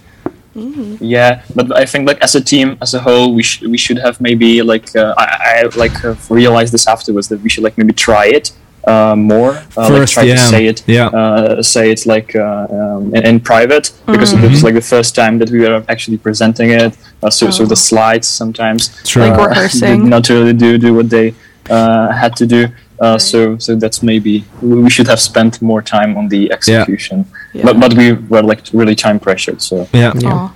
Yeah, 1.01 1.41
but 1.55 1.65
I 1.77 1.85
think 1.85 2.07
like 2.07 2.21
as 2.23 2.35
a 2.35 2.41
team, 2.41 2.77
as 2.81 2.93
a 2.93 2.99
whole, 2.99 3.33
we 3.33 3.43
should 3.43 3.69
we 3.71 3.77
should 3.77 3.99
have 3.99 4.19
maybe 4.21 4.61
like 4.61 4.95
uh, 4.95 5.13
I, 5.17 5.25
I 5.63 5.69
like 5.75 5.93
have 6.01 6.29
realized 6.29 6.71
this 6.73 6.87
afterwards 6.87 7.27
that 7.29 7.41
we 7.41 7.49
should 7.49 7.63
like 7.63 7.77
maybe 7.77 7.93
try 7.93 8.25
it 8.27 8.51
uh, 8.87 9.15
more. 9.15 9.51
Uh, 9.77 9.81
like 9.81 9.87
First, 9.91 10.13
try 10.13 10.23
yeah, 10.23 10.35
to 10.35 10.41
say 10.41 10.65
it. 10.67 10.83
yeah. 10.87 11.07
Uh, 11.07 11.61
say 11.63 11.91
it 11.91 12.05
like 12.05 12.35
uh, 12.35 12.67
um, 12.71 13.13
in, 13.15 13.25
in 13.25 13.39
private 13.39 13.91
because 14.05 14.33
it 14.33 14.41
was 14.49 14.63
like 14.63 14.73
the 14.75 14.81
first 14.95 15.15
time 15.15 15.37
that 15.39 15.49
we 15.49 15.59
were 15.59 15.83
actually 15.87 16.17
presenting 16.17 16.69
it. 16.71 16.97
Uh, 17.23 17.29
so 17.29 17.49
so 17.51 17.63
Oh. 17.63 17.67
the 17.67 17.75
slides 17.75 18.27
sometimes 18.27 18.89
True. 19.03 19.23
Like 19.23 19.39
uh, 19.39 19.47
rehearsing. 19.49 20.09
not 20.09 20.29
really 20.29 20.53
do 20.53 20.77
do 20.77 20.93
what 20.93 21.09
they 21.09 21.33
uh, 21.69 22.11
had 22.11 22.35
to 22.37 22.45
do. 22.45 22.67
Uh, 23.01 23.17
so 23.17 23.57
so 23.57 23.75
that's 23.75 24.01
maybe 24.03 24.43
we 24.61 24.75
we 24.85 24.89
should 24.89 25.07
have 25.07 25.19
spent 25.21 25.61
more 25.61 25.81
time 25.81 26.17
on 26.17 26.27
the 26.29 26.51
execution. 26.51 27.17
Yeah. 27.19 27.38
But 27.53 27.79
but 27.79 27.93
we 27.95 28.13
were 28.13 28.43
like 28.43 28.61
really 28.73 28.95
time 28.95 29.19
pressured. 29.19 29.61
So. 29.61 29.87
yeah 29.93 30.13
Yeah. 30.15 30.49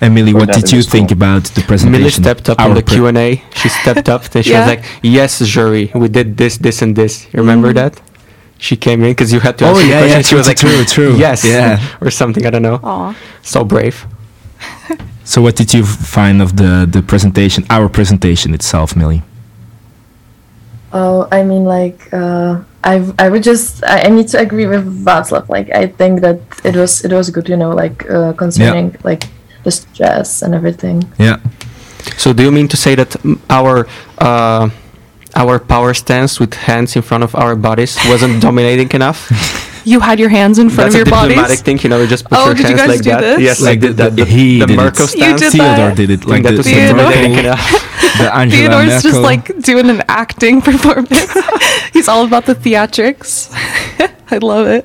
Emily, 0.00 0.32
For 0.32 0.38
what 0.40 0.52
did 0.52 0.70
you 0.72 0.82
think 0.82 1.08
cool. 1.08 1.16
about 1.16 1.44
the 1.56 1.62
presentation? 1.62 1.94
Emily 1.94 2.10
stepped 2.10 2.46
up 2.50 2.60
on 2.60 2.70
Our 2.70 2.74
the 2.74 2.82
pre- 2.82 2.96
Q 2.96 3.06
and 3.06 3.16
A. 3.16 3.42
She 3.54 3.68
stepped 3.68 4.08
up. 4.08 4.22
Then 4.30 4.42
she 4.42 4.50
Yeah. 4.50 4.60
was 4.60 4.68
like, 4.74 4.84
"Yes, 5.02 5.38
jury, 5.54 5.90
we 5.94 6.08
did 6.08 6.36
this, 6.36 6.58
this, 6.58 6.82
and 6.82 6.94
this. 7.00 7.12
You 7.32 7.38
remember 7.40 7.68
mm-hmm. 7.68 7.94
that?" 7.94 8.00
She 8.58 8.76
came 8.76 9.02
in 9.04 9.10
because 9.12 9.32
you 9.32 9.40
had 9.40 9.56
to 9.58 9.64
Oh, 9.66 9.70
ask 9.70 9.80
her 9.80 9.86
yeah, 9.88 9.98
questions. 10.00 10.24
yeah, 10.24 10.28
she 10.28 10.34
was 10.40 10.46
true, 10.46 10.76
like, 10.76 10.86
true, 10.86 10.96
true. 10.96 11.12
Yes, 11.26 11.44
Yeah. 11.44 11.80
or 12.04 12.10
something. 12.10 12.44
I 12.46 12.50
don't 12.50 12.62
know. 12.62 12.80
Aw. 12.82 13.14
So 13.42 13.64
brave. 13.64 13.96
So, 15.24 15.40
what 15.40 15.56
did 15.56 15.72
you 15.72 15.84
find 16.16 16.42
of 16.42 16.50
the 16.56 16.86
the 16.90 17.02
presentation, 17.02 17.64
our 17.70 17.88
presentation 17.88 18.52
itself, 18.54 18.94
Millie? 18.96 19.22
Oh, 20.96 21.26
I 21.32 21.42
mean, 21.42 21.64
like, 21.64 21.98
uh, 22.12 22.60
I 22.84 22.94
I 23.18 23.28
would 23.28 23.42
just 23.42 23.82
I, 23.84 24.06
I 24.06 24.08
need 24.16 24.28
to 24.28 24.38
agree 24.38 24.66
with 24.66 24.84
Václav. 25.04 25.48
Like, 25.48 25.68
I 25.74 25.88
think 25.98 26.20
that 26.20 26.38
it 26.64 26.76
was 26.76 27.04
it 27.04 27.12
was 27.12 27.30
good, 27.30 27.48
you 27.48 27.56
know, 27.56 27.72
like 27.74 28.08
uh, 28.08 28.32
concerning 28.34 28.94
like 29.02 29.24
the 29.64 29.70
stress 29.70 30.42
and 30.42 30.54
everything. 30.54 31.02
Yeah. 31.18 31.38
So 32.16 32.32
do 32.32 32.42
you 32.42 32.52
mean 32.52 32.68
to 32.68 32.76
say 32.76 32.94
that 32.94 33.16
our 33.50 33.86
uh, 34.18 34.68
our 35.34 35.58
power 35.58 35.94
stance 35.94 36.38
with 36.38 36.54
hands 36.54 36.94
in 36.96 37.02
front 37.02 37.24
of 37.24 37.34
our 37.34 37.56
bodies 37.56 37.98
wasn't 38.08 38.40
dominating 38.42 38.90
enough? 38.92 39.20
You 39.86 40.00
had 40.00 40.18
your 40.18 40.30
hands 40.30 40.58
in 40.58 40.70
front 40.70 40.92
That's 40.92 40.94
of 40.94 40.98
your 41.00 41.08
a 41.08 41.10
diplomatic 41.10 41.36
bodies. 41.36 41.60
thing, 41.60 41.78
you 41.84 41.90
know. 41.90 42.00
You 42.00 42.06
just 42.08 42.24
put 42.24 42.38
Oh, 42.38 42.46
your 42.46 42.54
did 42.54 42.70
you 42.70 42.76
guys 42.76 42.88
like 42.88 43.02
do 43.04 43.10
that. 43.10 43.20
this? 43.20 43.40
Yes, 43.48 43.60
Like 43.60 43.68
like 43.68 43.80
the- 43.80 43.92
the, 43.92 44.04
the, 44.10 44.24
the- 44.24 44.24
he 44.24 44.58
the 44.60 44.66
did 44.66 44.72
it. 44.72 44.76
Merkel 44.80 45.04
You 45.04 45.08
stance. 45.20 45.40
did 45.42 45.52
Theodore 45.52 45.76
that? 45.76 45.96
did 46.00 46.10
it 46.10 46.20
I 46.20 46.24
think 46.24 46.30
like 46.32 46.42
that 46.44 46.52
the, 46.52 46.56
was 46.56 46.66
the 46.72 47.92
Theodore. 48.14 48.14
intimidating 48.14 48.14
Merkel, 48.14 48.14
enough. 48.14 48.18
the 48.18 48.34
Angela 48.36 48.60
Theodore's 48.84 49.02
just 49.02 49.20
like 49.20 49.58
doing 49.62 49.90
an 49.90 50.02
acting 50.08 50.60
performance. 50.68 51.26
He's 51.92 52.08
all 52.08 52.24
about 52.24 52.46
the 52.46 52.54
theatrics. 52.54 53.48
I 54.30 54.38
love 54.38 54.66
it. 54.66 54.84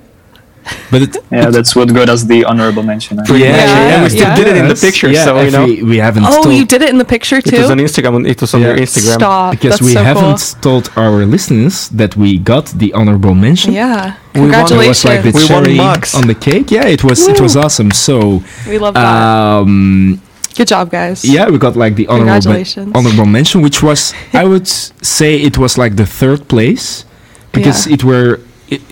but 0.92 1.02
it, 1.02 1.18
Yeah, 1.32 1.50
that's 1.50 1.76
what 1.76 1.88
got 1.94 2.10
us 2.10 2.24
the 2.26 2.46
honorable 2.46 2.84
mention. 2.84 3.18
I 3.20 3.24
think. 3.24 3.40
Yeah, 3.40 3.56
Yeah, 3.90 4.04
we 4.04 4.10
still 4.10 4.22
yeah. 4.28 4.36
did 4.36 4.48
it 4.48 4.58
in 4.58 4.68
the 4.68 4.76
picture, 4.76 5.10
yeah, 5.10 5.24
so 5.26 5.42
you 5.42 5.50
know. 5.52 5.66
we, 5.66 5.82
we 5.82 5.98
haven't. 5.98 6.26
Oh, 6.28 6.44
told, 6.44 6.54
you 6.56 6.66
did 6.66 6.82
it 6.84 6.90
in 6.90 6.98
the 7.00 7.06
picture 7.16 7.42
too. 7.42 7.56
It 7.56 7.62
was 7.62 7.72
on 7.72 7.80
Instagram. 7.80 8.28
It 8.28 8.40
was 8.42 8.54
on 8.54 8.62
Yeah. 8.62 8.68
your 8.68 8.78
Instagram. 8.78 9.14
Stop. 9.22 9.52
because 9.52 9.72
That's 9.80 9.82
we 9.82 9.94
so 9.94 10.04
haven't 10.04 10.56
told 10.62 10.92
our 10.96 11.26
listeners 11.26 11.90
that 11.90 12.16
we 12.16 12.38
got 12.38 12.66
the 12.82 12.94
honorable 12.94 13.34
mention. 13.34 13.74
Yeah. 13.74 14.16
We 14.36 14.42
won- 14.42 14.52
It 14.52 14.88
was 14.88 15.04
like 15.06 15.24
the 15.24 15.32
We 15.32 15.42
won 15.50 15.64
cherry 15.66 15.80
on 16.20 16.28
the 16.28 16.36
cake. 16.48 16.70
Yeah, 16.70 16.86
it 16.96 17.04
was 17.04 17.20
it 17.28 17.40
was 17.42 17.56
awesome. 17.56 17.90
So, 17.92 18.44
we 18.68 18.78
love 18.78 18.94
that. 18.94 19.06
um, 19.08 20.22
Good 20.56 20.68
job, 20.68 20.90
guys. 20.92 21.24
yeah, 21.24 21.50
we 21.50 21.58
got 21.58 21.76
like 21.76 21.96
the 21.96 22.08
honorable 22.08 22.52
men- 22.54 22.92
honorable 22.96 23.26
mention, 23.26 23.62
which 23.62 23.82
was 23.84 24.14
I 24.34 24.46
would 24.46 24.68
say 24.68 25.36
it 25.42 25.58
was 25.58 25.78
like 25.78 25.96
the 25.96 26.06
third 26.06 26.48
place 26.48 27.06
because 27.52 27.88
Yeah. 27.88 27.94
it 27.96 28.04
were 28.04 28.40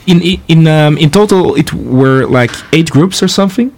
in 0.08 0.22
in 0.22 0.40
in, 0.48 0.68
um, 0.68 0.98
in 0.98 1.10
total 1.10 1.56
it 1.58 1.74
were 1.74 2.26
like 2.26 2.52
eight 2.72 2.90
groups 2.90 3.22
or 3.24 3.28
something, 3.28 3.72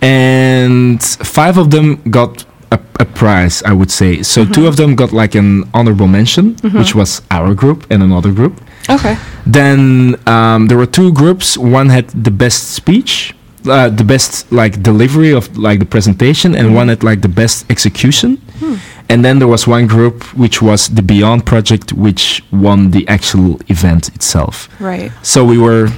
and 0.00 1.02
five 1.02 1.58
of 1.58 1.70
them 1.70 2.00
got. 2.10 2.44
A, 2.72 2.80
a 2.98 3.04
prize, 3.04 3.62
I 3.62 3.72
would 3.72 3.92
say. 3.92 4.22
So 4.24 4.40
Mm-hmm. 4.42 4.52
two 4.52 4.66
of 4.66 4.74
them 4.74 4.96
got 4.96 5.12
like 5.12 5.36
an 5.38 5.62
honorable 5.72 6.08
mention, 6.08 6.56
which 6.74 6.96
was 6.96 7.22
our 7.30 7.54
group 7.54 7.86
and 7.92 8.02
another 8.02 8.32
group. 8.32 8.54
Okay. 8.90 9.16
Then 9.46 10.16
um, 10.26 10.66
there 10.66 10.76
were 10.76 10.90
two 10.90 11.12
groups. 11.12 11.56
One 11.56 11.90
had 11.90 12.08
the 12.24 12.32
best 12.32 12.72
speech, 12.72 13.35
uh, 13.68 13.88
the 13.88 14.04
best 14.04 14.50
like 14.52 14.82
delivery 14.82 15.32
of 15.32 15.56
like 15.56 15.78
the 15.78 15.86
presentation, 15.86 16.54
and 16.54 16.74
one 16.74 16.88
had 16.88 17.02
like 17.02 17.20
the 17.20 17.28
best 17.28 17.70
execution. 17.70 18.40
And 19.08 19.24
then 19.24 19.38
there 19.38 19.48
was 19.48 19.66
one 19.68 19.86
group 19.86 20.24
which 20.34 20.60
was 20.60 20.88
the 20.88 21.02
Beyond 21.02 21.46
project, 21.46 21.92
which 21.92 22.42
won 22.50 22.90
the 22.90 23.06
actual 23.06 23.60
event 23.68 24.08
itself. 24.08 24.68
Right. 24.80 25.12
So 25.22 25.44
we 25.44 25.58
were 25.58 25.90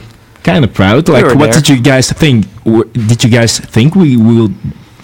kind 0.42 0.62
of 0.64 0.74
proud. 0.74 1.09
Like, 1.09 1.24
were 1.24 1.35
what 1.35 1.52
there. 1.52 1.61
did 1.61 1.68
you 1.68 1.81
guys 1.81 2.12
think? 2.12 2.46
W- 2.64 2.85
did 2.92 3.24
you 3.24 3.31
guys 3.31 3.59
think 3.59 3.94
we 3.94 4.16
will 4.16 4.50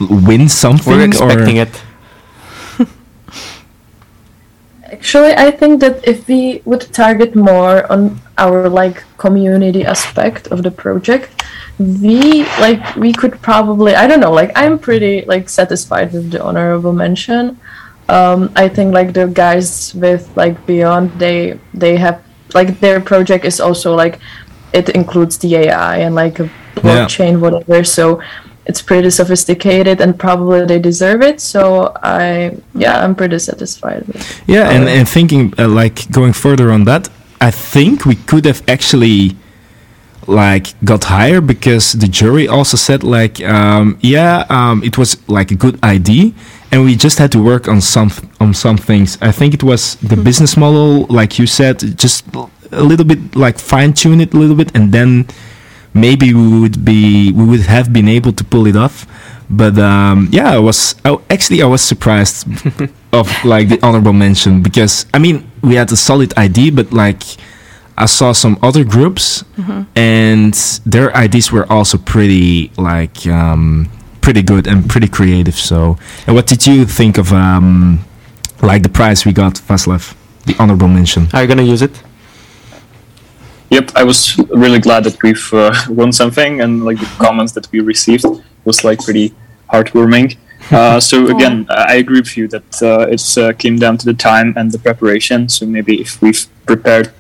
win 0.01 0.49
something? 0.49 0.93
We're 0.93 1.07
expecting 1.07 1.59
or? 1.59 1.63
it. 1.63 1.83
Actually, 4.93 5.35
I 5.35 5.51
think 5.51 5.81
that 5.81 6.07
if 6.07 6.29
we 6.29 6.63
would 6.65 6.83
target 6.93 7.35
more 7.35 7.91
on 7.91 8.21
our 8.39 8.69
like 8.69 9.03
community 9.19 9.85
aspect 9.85 10.47
of 10.49 10.63
the 10.63 10.71
project, 10.71 11.43
we 11.79 12.45
like 12.61 12.97
we 12.97 13.13
could 13.13 13.41
probably 13.43 13.95
I 13.95 14.07
don't 14.07 14.21
know 14.21 14.33
like 14.33 14.53
I'm 14.55 14.79
pretty 14.79 15.25
like 15.27 15.49
satisfied 15.49 16.13
with 16.13 16.31
the 16.31 16.43
honorable 16.43 16.93
mention. 16.93 17.59
Um, 18.09 18.53
I 18.55 18.69
think 18.69 18.93
like 18.93 19.15
the 19.15 19.27
guys 19.27 19.95
with 19.95 20.29
like 20.37 20.67
Beyond 20.67 21.13
they 21.19 21.59
they 21.73 21.97
have 21.97 22.23
like 22.53 22.81
their 22.81 23.01
project 23.01 23.45
is 23.45 23.61
also 23.61 23.95
like 23.95 24.21
it 24.73 24.91
includes 24.91 25.39
the 25.39 25.57
AI 25.57 25.99
and 25.99 26.15
like 26.15 26.39
a 26.39 26.51
blockchain 26.77 27.41
whatever 27.41 27.83
so 27.85 28.21
it's 28.67 28.83
pretty 28.83 29.11
sophisticated 29.11 30.01
and 30.01 30.19
probably 30.19 30.65
they 30.65 30.79
deserve 30.79 31.23
it 31.23 31.41
so 31.41 31.93
I 32.03 32.57
yeah 32.75 33.03
I'm 33.03 33.15
pretty 33.15 33.39
satisfied 33.39 34.07
with 34.07 34.43
Yeah, 34.47 34.71
and, 34.71 34.89
and 34.89 35.09
thinking 35.09 35.53
uh, 35.59 35.69
like 35.69 36.11
going 36.11 36.33
further 36.33 36.71
on 36.71 36.85
that, 36.85 37.09
I 37.41 37.51
think 37.51 38.05
we 38.05 38.17
could 38.17 38.45
have 38.47 38.63
actually 38.69 39.37
like 40.27 40.75
got 40.85 41.05
higher 41.05 41.41
because 41.41 41.93
the 41.93 42.09
jury 42.09 42.49
also 42.49 42.77
said 42.77 43.03
like 43.03 43.43
um, 43.43 43.99
yeah 44.01 44.45
um, 44.49 44.83
it 44.83 44.97
was 44.97 45.17
like 45.29 45.51
a 45.51 45.55
good 45.55 45.83
idea 45.85 46.33
and 46.75 46.85
we 46.85 46.97
just 46.97 47.19
had 47.19 47.31
to 47.31 47.41
work 47.41 47.69
on 47.69 47.81
some 47.81 48.11
on 48.41 48.53
some 48.53 48.77
things. 48.77 49.17
I 49.23 49.31
think 49.31 49.55
it 49.55 49.63
was 49.63 49.95
the 49.97 50.17
business 50.17 50.57
model, 50.57 51.07
like 51.07 51.39
you 51.39 51.47
said, 51.47 51.79
just 51.97 52.25
a 52.73 52.83
little 52.83 53.07
bit 53.07 53.37
like 53.37 53.61
fine 53.61 53.93
tune 53.93 54.21
it 54.21 54.35
a 54.35 54.37
little 54.37 54.57
bit, 54.57 54.75
and 54.75 54.91
then 54.91 55.29
maybe 55.95 56.35
we 56.35 56.61
would 56.61 56.85
be 56.85 57.31
we 57.31 57.45
would 57.45 57.61
have 57.61 57.93
been 57.93 58.09
able 58.09 58.33
to 58.33 58.43
pull 58.43 58.67
it 58.67 58.75
off. 58.75 59.07
But 59.49 59.79
um, 59.79 60.29
yeah, 60.33 60.51
I 60.51 60.59
was 60.59 60.97
I, 61.05 61.17
actually 61.31 61.63
I 61.63 61.67
was 61.67 61.81
surprised 61.81 62.49
of 63.13 63.29
like 63.45 63.69
the 63.69 63.79
honorable 63.81 64.13
mention 64.13 64.61
because 64.61 65.07
I 65.15 65.21
mean 65.21 65.49
we 65.63 65.77
had 65.77 65.93
a 65.93 65.97
solid 65.97 66.37
idea, 66.37 66.73
but 66.73 66.93
like 66.93 67.23
I 67.97 68.07
saw 68.07 68.33
some 68.33 68.59
other 68.63 68.85
groups 68.85 69.45
and 69.95 70.55
their 70.85 71.15
ideas 71.17 71.53
were 71.53 71.71
also 71.73 71.97
pretty 71.99 72.71
like 72.77 73.27
um, 73.27 73.89
pretty 74.21 74.43
good 74.43 74.67
and 74.67 74.89
pretty 74.89 75.09
creative. 75.09 75.55
So, 75.55 75.97
and 76.27 76.35
what 76.35 76.47
did 76.47 76.67
you 76.67 76.87
think 76.87 77.19
of 77.19 77.33
um, 77.33 78.01
like 78.63 78.83
the 78.83 78.89
prize 78.89 79.25
we 79.25 79.33
got, 79.33 79.55
Václav, 79.55 80.15
the 80.47 80.57
honorable 80.59 80.89
mention? 80.89 81.29
Are 81.33 81.43
you 81.43 81.49
gonna 81.49 81.63
use 81.63 81.83
it? 81.83 82.03
Yep, 83.71 83.93
I 83.95 84.05
was 84.05 84.39
really 84.51 84.79
glad 84.79 85.05
that 85.05 85.23
we've 85.23 85.53
uh, 85.53 85.75
won 85.89 86.13
something, 86.13 86.61
and 86.61 86.85
like 86.85 86.99
the 86.99 87.11
comments 87.19 87.53
that 87.53 87.71
we 87.71 87.81
received 87.81 88.25
was 88.65 88.83
like 88.83 88.99
pretty 89.05 89.33
heartwarming. 89.73 90.37
Uh, 90.71 90.99
so 90.99 91.27
again, 91.29 91.67
I 91.69 91.93
I 91.93 91.95
agree 91.97 92.21
with 92.21 92.37
you 92.37 92.49
that 92.49 92.83
uh, 92.83 93.07
it 93.09 93.23
uh, 93.39 93.53
came 93.53 93.79
down 93.79 93.99
to 93.99 94.05
the 94.07 94.15
time 94.15 94.55
and 94.57 94.73
the 94.73 94.79
preparation. 94.79 95.49
So 95.49 95.67
maybe 95.67 96.01
if 96.01 96.23
we've 96.23 96.47
prepared 96.67 97.13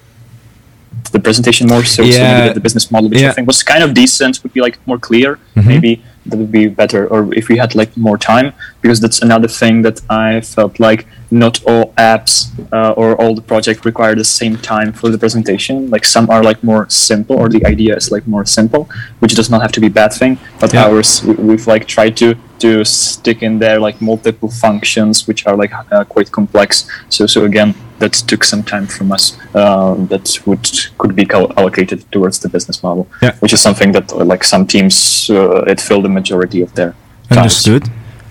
the 1.12 1.20
presentation 1.20 1.66
more, 1.68 1.84
so, 1.84 2.02
so 2.02 2.08
Yeah. 2.08 2.34
maybe 2.34 2.46
that 2.48 2.54
the 2.54 2.60
business 2.60 2.90
model, 2.90 3.08
which 3.10 3.20
Yeah. 3.20 3.30
I 3.30 3.32
think 3.32 3.46
was 3.46 3.62
kind 3.62 3.82
of 3.82 3.94
decent, 3.94 4.42
would 4.42 4.52
be 4.52 4.60
like 4.60 4.78
more 4.86 4.98
clear. 4.98 5.38
Mhm. 5.56 5.66
Maybe 5.66 6.02
that 6.26 6.36
would 6.38 6.52
be 6.52 6.66
better, 6.68 7.06
or 7.06 7.32
if 7.34 7.48
we 7.48 7.56
had 7.58 7.74
like 7.74 7.90
more 7.96 8.18
time, 8.18 8.52
because 8.82 9.00
that's 9.00 9.20
another 9.22 9.48
thing 9.48 9.82
that 9.82 10.00
I 10.10 10.40
felt 10.40 10.80
like 10.80 11.06
not 11.42 11.54
all 11.66 11.84
apps 12.14 12.32
uh, 12.72 12.92
or 13.00 13.08
all 13.20 13.34
the 13.34 13.42
project 13.52 13.84
require 13.84 14.14
the 14.14 14.24
same 14.40 14.56
time 14.56 14.92
for 14.92 15.08
the 15.10 15.18
presentation. 15.18 15.90
Like 15.90 16.04
some 16.04 16.26
are 16.30 16.42
like 16.50 16.62
more 16.62 16.86
simple, 16.88 17.36
or 17.36 17.48
the 17.48 17.62
idea 17.66 17.96
is 17.96 18.10
like 18.16 18.24
more 18.26 18.44
simple, 18.46 18.82
which 19.20 19.34
does 19.34 19.50
not 19.50 19.60
have 19.64 19.72
to 19.72 19.80
be 19.80 19.88
a 19.88 19.96
bad 20.02 20.12
thing. 20.20 20.38
But 20.60 20.72
Yeah. 20.72 20.84
ours, 20.86 21.22
we- 21.26 21.34
we've 21.48 21.66
like 21.74 21.84
tried 21.96 22.14
to 22.22 22.28
to 22.64 22.84
stick 22.84 23.42
in 23.42 23.58
there 23.58 23.78
like 23.86 23.96
multiple 24.00 24.48
functions, 24.48 25.26
which 25.28 25.40
are 25.46 25.56
like 25.62 25.72
uh, 25.92 26.04
quite 26.14 26.30
complex. 26.38 26.86
So 27.08 27.26
so 27.26 27.44
again, 27.44 27.74
that 27.98 28.12
took 28.30 28.44
some 28.44 28.62
time 28.62 28.86
from 28.86 29.10
us. 29.16 29.24
Um, 29.54 30.06
that 30.12 30.26
would 30.46 30.64
could 30.98 31.14
be 31.20 31.24
cal- 31.32 31.52
allocated 31.56 31.98
towards 32.12 32.38
the 32.38 32.48
business 32.48 32.78
model, 32.82 33.04
Yeah. 33.22 33.32
which 33.42 33.52
is 33.52 33.60
something 33.60 33.92
that 33.92 34.12
uh, 34.12 34.24
like 34.32 34.44
some 34.44 34.64
teams 34.66 35.28
uh, 35.30 35.72
it 35.72 35.80
filled 35.80 36.04
the 36.04 36.08
majority 36.20 36.62
of 36.62 36.70
their 36.74 36.92
times. 37.28 37.38
Understood. 37.38 37.82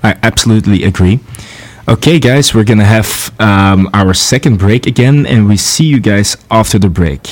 I 0.03 0.15
absolutely 0.23 0.83
agree. 0.91 1.19
Okay, 1.85 2.17
guys, 2.17 2.53
we're 2.55 2.63
gonna 2.63 2.85
have 2.85 3.33
um, 3.41 3.89
our 3.93 4.13
second 4.13 4.57
break 4.57 4.87
again, 4.87 5.25
and 5.25 5.49
we 5.49 5.57
see 5.57 5.83
you 5.83 5.99
guys 5.99 6.37
after 6.49 6.79
the 6.79 6.87
break. 6.87 7.27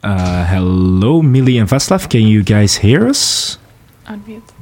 Uh, 0.00 0.44
hello, 0.46 1.22
Millie 1.22 1.58
and 1.58 1.68
Václav. 1.68 2.08
Can 2.08 2.22
you 2.22 2.44
guys 2.44 2.76
hear 2.76 3.08
us? 3.08 3.58
Unmute. 4.06 4.52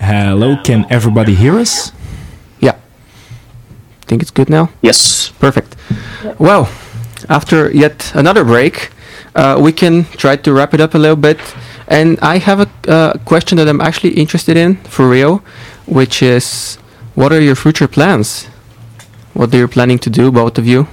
Hello, 0.00 0.56
can 0.64 0.84
everybody 0.90 1.36
hear 1.36 1.58
us? 1.60 1.92
Yeah. 2.58 2.74
Think 4.02 4.22
it's 4.22 4.32
good 4.32 4.50
now? 4.50 4.70
Yes. 4.82 5.30
Perfect. 5.38 5.76
Well, 6.40 6.68
after 7.28 7.70
yet 7.70 8.10
another 8.16 8.42
break, 8.42 8.90
uh, 9.36 9.58
we 9.60 9.72
can 9.72 10.04
try 10.16 10.34
to 10.36 10.52
wrap 10.52 10.74
it 10.74 10.80
up 10.80 10.94
a 10.94 10.98
little 10.98 11.16
bit. 11.16 11.38
And 11.88 12.18
I 12.20 12.38
have 12.38 12.60
a 12.60 12.90
uh, 12.90 13.12
question 13.24 13.58
that 13.58 13.68
I'm 13.68 13.80
actually 13.80 14.14
interested 14.14 14.56
in 14.56 14.76
for 14.76 15.08
real, 15.08 15.42
which 15.86 16.22
is 16.22 16.76
what 17.14 17.32
are 17.32 17.40
your 17.40 17.54
future 17.54 17.86
plans? 17.86 18.46
What 19.34 19.54
are 19.54 19.58
you 19.58 19.68
planning 19.68 19.98
to 20.00 20.10
do, 20.10 20.32
both 20.32 20.58
of 20.58 20.66
you? 20.66 20.88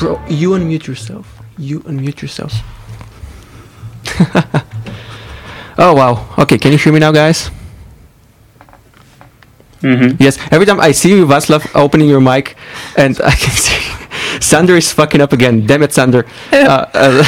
Bro, 0.00 0.18
you 0.28 0.50
unmute 0.52 0.86
yourself. 0.86 1.26
You 1.58 1.80
unmute 1.80 2.22
yourself. 2.22 2.54
oh 5.78 5.94
wow. 5.94 6.26
Okay, 6.38 6.56
can 6.56 6.72
you 6.72 6.78
hear 6.78 6.90
me 6.90 7.00
now, 7.00 7.12
guys? 7.12 7.50
Mm-hmm. 9.82 10.16
Yes. 10.18 10.38
Every 10.50 10.64
time 10.64 10.80
I 10.80 10.92
see 10.92 11.10
you, 11.10 11.26
Václav, 11.26 11.70
opening 11.74 12.08
your 12.08 12.20
mic, 12.20 12.56
and 12.96 13.20
I 13.20 13.32
can 13.32 13.52
see 13.52 13.78
Sander 14.40 14.76
is 14.76 14.90
fucking 14.90 15.20
up 15.20 15.34
again. 15.34 15.66
Damn 15.66 15.82
it, 15.82 15.92
Sander. 15.92 16.24
uh, 16.52 16.86
uh, 16.94 17.24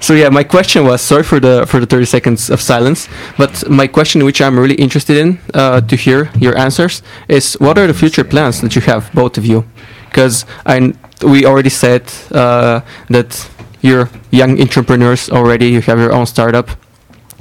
so 0.00 0.14
yeah, 0.14 0.28
my 0.28 0.42
question 0.42 0.84
was 0.84 1.00
sorry 1.00 1.22
for 1.22 1.38
the 1.38 1.66
for 1.68 1.78
the 1.78 1.86
30 1.86 2.04
seconds 2.04 2.50
of 2.50 2.60
silence, 2.60 3.08
but 3.38 3.68
my 3.70 3.86
question, 3.86 4.24
which 4.24 4.40
I'm 4.40 4.58
really 4.58 4.74
interested 4.74 5.16
in 5.16 5.38
uh, 5.54 5.80
to 5.82 5.94
hear 5.94 6.30
your 6.36 6.58
answers, 6.58 7.02
is 7.28 7.54
what 7.60 7.78
are 7.78 7.86
the 7.86 7.94
future 7.94 8.24
plans 8.24 8.60
that 8.60 8.74
you 8.74 8.82
have, 8.82 9.08
both 9.14 9.38
of 9.38 9.46
you? 9.46 9.64
Because 10.08 10.44
I 10.66 10.94
we 11.22 11.44
already 11.44 11.70
said 11.70 12.02
uh, 12.32 12.80
that 13.08 13.48
you're 13.80 14.08
young 14.30 14.60
entrepreneurs 14.60 15.30
already. 15.30 15.68
You 15.68 15.80
have 15.82 15.98
your 15.98 16.12
own 16.12 16.26
startup. 16.26 16.70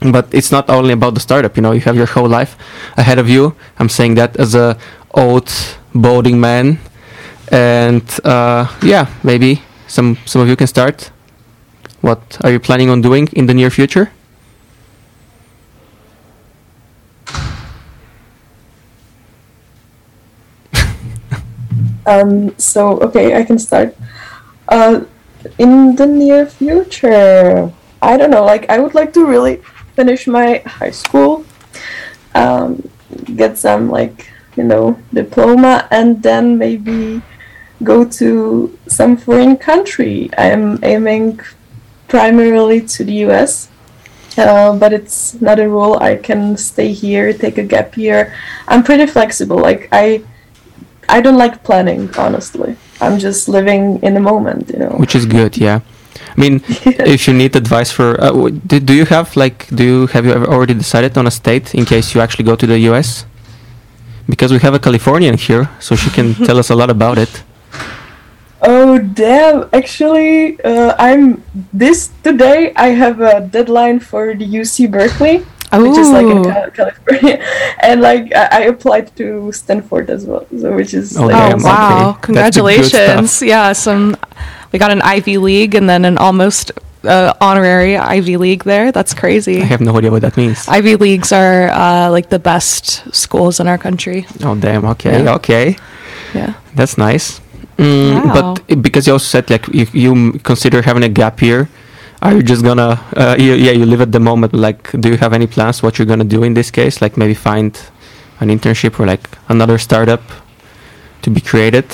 But 0.01 0.33
it's 0.33 0.51
not 0.51 0.69
only 0.69 0.93
about 0.93 1.13
the 1.13 1.19
startup 1.19 1.57
you 1.57 1.61
know 1.61 1.73
you 1.73 1.81
have 1.81 1.97
your 1.97 2.05
whole 2.05 2.29
life 2.29 2.55
ahead 2.95 3.19
of 3.19 3.27
you. 3.27 3.53
I'm 3.79 3.89
saying 3.89 4.15
that 4.15 4.37
as 4.37 4.55
a 4.55 4.77
old 5.11 5.51
boating 5.93 6.39
man. 6.39 6.79
And 7.51 8.03
uh, 8.23 8.67
yeah 8.81 9.07
maybe 9.23 9.61
some 9.87 10.17
some 10.25 10.41
of 10.41 10.47
you 10.47 10.55
can 10.55 10.67
start. 10.67 11.11
What 11.99 12.37
are 12.45 12.51
you 12.51 12.59
planning 12.59 12.89
on 12.89 13.01
doing 13.01 13.27
in 13.33 13.47
the 13.47 13.53
near 13.53 13.69
future 13.69 14.11
Um, 22.09 22.57
so 22.57 22.97
okay, 23.05 23.37
I 23.37 23.43
can 23.43 23.59
start. 23.59 23.95
Uh, 24.67 25.05
in 25.57 25.95
the 25.95 26.07
near 26.07 26.45
future, 26.45 27.71
I 28.01 28.17
don't 28.17 28.31
know. 28.31 28.43
Like, 28.43 28.69
I 28.69 28.79
would 28.79 28.95
like 28.95 29.13
to 29.13 29.25
really 29.25 29.61
finish 29.95 30.25
my 30.27 30.63
high 30.65 30.91
school, 30.91 31.45
um, 32.33 32.81
get 33.35 33.57
some 33.57 33.89
like 33.89 34.29
you 34.57 34.63
know 34.63 34.97
diploma, 35.13 35.87
and 35.91 36.23
then 36.23 36.57
maybe 36.57 37.21
go 37.83 38.03
to 38.03 38.77
some 38.87 39.15
foreign 39.15 39.55
country. 39.55 40.29
I 40.37 40.49
am 40.49 40.79
aiming 40.83 41.39
primarily 42.07 42.81
to 42.97 43.03
the 43.03 43.29
U.S. 43.29 43.69
Uh, 44.37 44.75
but 44.75 44.93
it's 44.93 45.39
not 45.41 45.59
a 45.59 45.67
rule. 45.67 45.97
I 45.99 46.15
can 46.15 46.57
stay 46.57 46.91
here, 46.91 47.33
take 47.33 47.57
a 47.57 47.63
gap 47.63 47.97
year. 47.97 48.33
I'm 48.67 48.83
pretty 48.83 49.05
flexible. 49.05 49.57
Like 49.57 49.89
I, 49.91 50.23
I 51.09 51.21
don't 51.21 51.37
like 51.37 51.63
planning, 51.63 52.09
honestly. 52.17 52.75
I'm 53.01 53.17
just 53.19 53.47
living 53.47 53.99
in 54.03 54.13
the 54.13 54.19
moment, 54.19 54.69
you 54.69 54.79
know. 54.79 54.93
which 55.03 55.15
is 55.15 55.25
good 55.25 55.57
yeah 55.57 55.79
i 56.35 56.41
mean 56.41 56.61
if 57.15 57.27
you 57.27 57.33
need 57.33 57.55
advice 57.55 57.91
for 57.91 58.19
uh, 58.21 58.31
do, 58.69 58.79
do 58.79 58.93
you 58.93 59.05
have 59.05 59.35
like 59.35 59.67
do 59.77 59.83
you 59.83 60.07
have 60.07 60.25
you 60.25 60.31
ever 60.31 60.47
already 60.47 60.73
decided 60.73 61.17
on 61.17 61.25
a 61.27 61.31
state 61.31 61.73
in 61.73 61.85
case 61.85 62.13
you 62.13 62.21
actually 62.21 62.43
go 62.43 62.55
to 62.55 62.67
the 62.67 62.77
us 62.77 63.25
because 64.27 64.51
we 64.51 64.59
have 64.59 64.73
a 64.73 64.79
californian 64.79 65.37
here 65.37 65.69
so 65.79 65.95
she 65.95 66.09
can 66.09 66.33
tell 66.47 66.57
us 66.57 66.69
a 66.69 66.75
lot 66.75 66.89
about 66.89 67.17
it 67.17 67.43
Oh 68.61 68.99
damn! 68.99 69.69
Actually, 69.71 70.59
uh, 70.63 70.93
I'm 70.99 71.41
this 71.71 72.11
today. 72.23 72.73
I 72.75 72.87
have 72.87 73.21
a 73.21 73.39
deadline 73.39 74.01
for 74.01 74.35
the 74.35 74.43
UC 74.43 74.91
Berkeley, 74.91 75.45
which 75.71 75.97
is 75.97 76.09
like 76.09 76.25
in 76.25 76.43
California, 76.73 77.37
and 77.83 78.01
like 78.01 78.33
I, 78.33 78.45
I 78.51 78.61
applied 78.73 79.15
to 79.17 79.51
Stanford 79.51 80.09
as 80.09 80.25
well, 80.25 80.45
so 80.57 80.73
which 80.75 80.93
is 80.93 81.17
Oh, 81.17 81.27
like, 81.27 81.35
Oh 81.35 81.49
damn, 81.49 81.61
wow! 81.63 82.17
okay. 82.17 82.33
That's 82.33 82.55
the 82.57 82.63
good 82.63 82.81
Congratulations! 82.81 83.41
Yeah, 83.41 83.73
some 83.73 84.15
we 84.71 84.79
got 84.79 84.91
an 84.91 85.01
Ivy 85.01 85.37
League 85.37 85.75
and 85.75 85.89
then 85.89 86.05
an 86.05 86.17
almost 86.17 86.71
uh, 87.03 87.33
honorary 87.41 87.97
Ivy 87.97 88.37
League 88.37 88.63
there. 88.65 88.91
That's 88.91 89.13
crazy. 89.13 89.61
i 89.61 89.65
have 89.65 89.81
no 89.81 89.95
idea 89.97 90.11
what 90.11 90.21
that 90.21 90.35
means 90.37 90.67
Ivy 90.67 90.95
Leagues 90.97 91.31
are 91.31 91.69
uh, 91.69 92.09
like 92.11 92.29
the 92.29 92.39
best 92.39 93.05
schools 93.13 93.59
in 93.59 93.67
our 93.67 93.77
country. 93.77 94.25
oh 94.43 94.55
damn 94.55 94.85
okay 94.97 95.23
Yeah. 95.23 95.35
okay 95.35 95.77
Yeah. 96.33 96.53
that's 96.75 96.97
nice 96.97 97.39
mm, 97.77 98.13
Wow. 98.25 98.55
but 98.67 98.81
because 98.81 99.07
you 99.07 99.13
also 99.13 99.25
said 99.25 99.49
like 99.49 99.65
you, 99.73 99.87
you 99.93 100.33
consider 100.43 100.81
having 100.81 101.03
a 101.03 101.09
gap 101.09 101.41
year 101.41 101.69
are 102.21 102.33
you 102.33 102.43
just 102.43 102.63
gonna 102.63 102.99
uh, 103.15 103.35
you, 103.39 103.53
yeah 103.53 103.71
you 103.71 103.85
live 103.85 104.01
at 104.01 104.11
the 104.11 104.19
moment 104.19 104.53
like 104.53 104.91
do 104.99 105.09
you 105.09 105.17
have 105.17 105.33
any 105.33 105.47
plans 105.47 105.81
what 105.81 105.97
you're 105.97 106.05
gonna 106.05 106.23
do 106.23 106.43
in 106.43 106.53
this 106.53 106.71
case? 106.71 107.01
Like 107.01 107.17
maybe 107.17 107.33
find 107.33 107.79
an 108.39 108.49
internship 108.49 108.99
or 108.99 109.05
like 109.05 109.29
another 109.47 109.77
startup 109.77 110.21
to 111.21 111.29
be 111.29 111.41
created? 111.41 111.85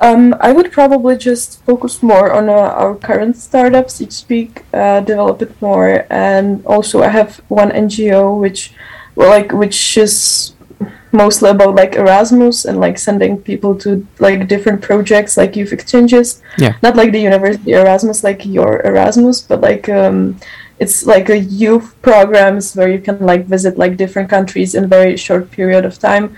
Um, 0.00 0.34
I 0.40 0.52
would 0.52 0.72
probably 0.72 1.16
just 1.16 1.64
focus 1.64 2.02
more 2.02 2.32
on 2.32 2.48
uh, 2.48 2.52
our 2.52 2.94
current 2.94 3.36
startups, 3.36 4.02
each 4.02 4.12
speak, 4.12 4.64
uh, 4.74 5.00
develop 5.00 5.40
it 5.40 5.60
more, 5.62 6.06
and 6.10 6.64
also 6.66 7.02
I 7.02 7.08
have 7.08 7.36
one 7.48 7.70
NGO 7.70 8.38
which, 8.38 8.72
well, 9.14 9.30
like 9.30 9.52
which 9.52 9.96
is 9.96 10.53
mostly 11.14 11.48
about 11.50 11.74
like 11.76 11.94
Erasmus 11.94 12.64
and 12.64 12.80
like 12.80 12.98
sending 12.98 13.38
people 13.38 13.74
to 13.76 14.06
like 14.18 14.48
different 14.48 14.82
projects 14.82 15.36
like 15.36 15.56
youth 15.56 15.72
exchanges. 15.72 16.42
Yeah. 16.58 16.76
Not 16.82 16.96
like 16.96 17.12
the 17.12 17.20
university 17.20 17.72
Erasmus, 17.72 18.24
like 18.24 18.44
your 18.44 18.82
Erasmus, 18.84 19.40
but 19.40 19.60
like 19.60 19.88
um, 19.88 20.36
it's 20.78 21.06
like 21.06 21.30
a 21.30 21.38
youth 21.38 21.94
programs 22.02 22.74
where 22.74 22.88
you 22.88 22.98
can 22.98 23.20
like 23.20 23.46
visit 23.46 23.78
like 23.78 23.96
different 23.96 24.28
countries 24.28 24.74
in 24.74 24.84
a 24.84 24.88
very 24.88 25.16
short 25.16 25.50
period 25.50 25.84
of 25.84 25.98
time. 25.98 26.36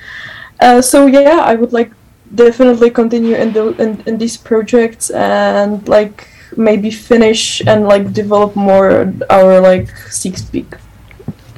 Uh, 0.60 0.80
so 0.82 1.06
yeah, 1.06 1.40
I 1.42 1.54
would 1.54 1.72
like 1.72 1.90
definitely 2.34 2.90
continue 2.90 3.34
in 3.34 3.52
the 3.52 3.74
in, 3.82 4.02
in 4.06 4.18
these 4.18 4.36
projects 4.36 5.10
and 5.10 5.88
like 5.88 6.28
maybe 6.56 6.90
finish 6.90 7.60
and 7.66 7.84
like 7.88 8.12
develop 8.12 8.54
more 8.56 9.12
our 9.30 9.60
like 9.60 9.88
Seek 10.10 10.36
Speak. 10.36 10.70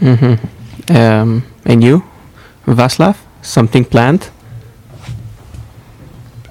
mm-hmm. 0.00 0.96
um, 0.96 1.42
and 1.64 1.82
you 1.82 2.04
Václav 2.74 3.16
something 3.42 3.84
planned 3.84 4.30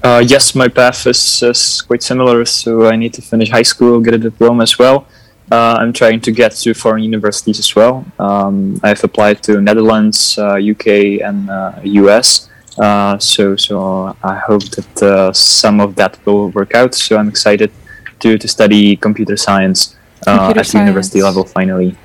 Uh, 0.04 0.24
yes, 0.26 0.56
my 0.56 0.70
path 0.70 1.06
is, 1.08 1.44
is 1.44 1.82
quite 1.82 2.02
similar. 2.02 2.46
So 2.46 2.88
I 2.88 2.96
need 2.96 3.14
to 3.16 3.22
finish 3.22 3.50
high 3.50 3.64
school, 3.64 4.00
get 4.00 4.14
a 4.14 4.18
diploma 4.18 4.64
as 4.64 4.80
well. 4.80 5.06
Uh, 5.52 5.78
I'm 5.80 5.92
trying 5.92 6.22
to 6.22 6.32
get 6.32 6.52
to 6.64 6.74
foreign 6.74 7.04
universities 7.04 7.60
as 7.60 7.76
well. 7.76 8.06
Um, 8.20 8.80
I've 8.84 9.04
applied 9.04 9.44
to 9.44 9.60
Netherlands, 9.60 10.38
uh, 10.38 10.56
UK, 10.56 10.88
and 11.28 11.50
uh, 11.50 11.74
US. 11.84 12.50
Uh, 12.78 13.18
so 13.18 13.56
so 13.56 14.16
I 14.24 14.36
hope 14.36 14.64
that 14.78 15.04
uh, 15.04 15.34
some 15.34 15.82
of 15.82 15.96
that 15.96 16.20
will 16.26 16.50
work 16.52 16.76
out. 16.76 16.94
So 16.96 17.18
I'm 17.18 17.28
excited 17.28 17.72
to, 18.20 18.38
to 18.38 18.48
study 18.48 18.96
computer 18.96 19.36
science 19.36 19.98
uh, 20.28 20.38
Computer 20.38 20.60
at 20.60 20.68
the 20.68 20.80
university 20.80 21.22
level 21.22 21.44
finally. 21.44 21.96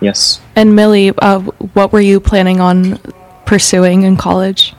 Yes. 0.00 0.40
And 0.56 0.74
Millie, 0.74 1.12
uh, 1.18 1.40
what 1.72 1.92
were 1.92 2.00
you 2.00 2.20
planning 2.20 2.60
on 2.60 2.98
pursuing 3.54 4.02
in 4.02 4.16
college? 4.16 4.74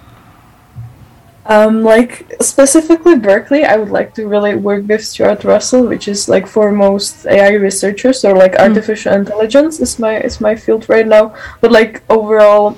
Um, 1.45 1.81
like 1.81 2.11
specifically 2.41 3.15
Berkeley, 3.15 3.63
I 3.63 3.77
would 3.77 3.93
like 3.99 4.13
to 4.15 4.27
really 4.27 4.55
work 4.55 4.83
with 4.89 5.05
Stuart 5.05 5.45
Russell, 5.45 5.87
which 5.87 6.09
is 6.09 6.27
like 6.27 6.45
foremost 6.45 7.25
AI 7.25 7.53
researchers 7.53 8.25
or 8.25 8.35
like 8.35 8.59
artificial 8.59 9.13
intelligence 9.13 9.79
is 9.79 9.97
my 9.97 10.19
is 10.19 10.41
my 10.41 10.55
field 10.63 10.89
right 10.89 11.07
now. 11.07 11.25
But 11.61 11.71
like 11.71 12.03
overall, 12.09 12.75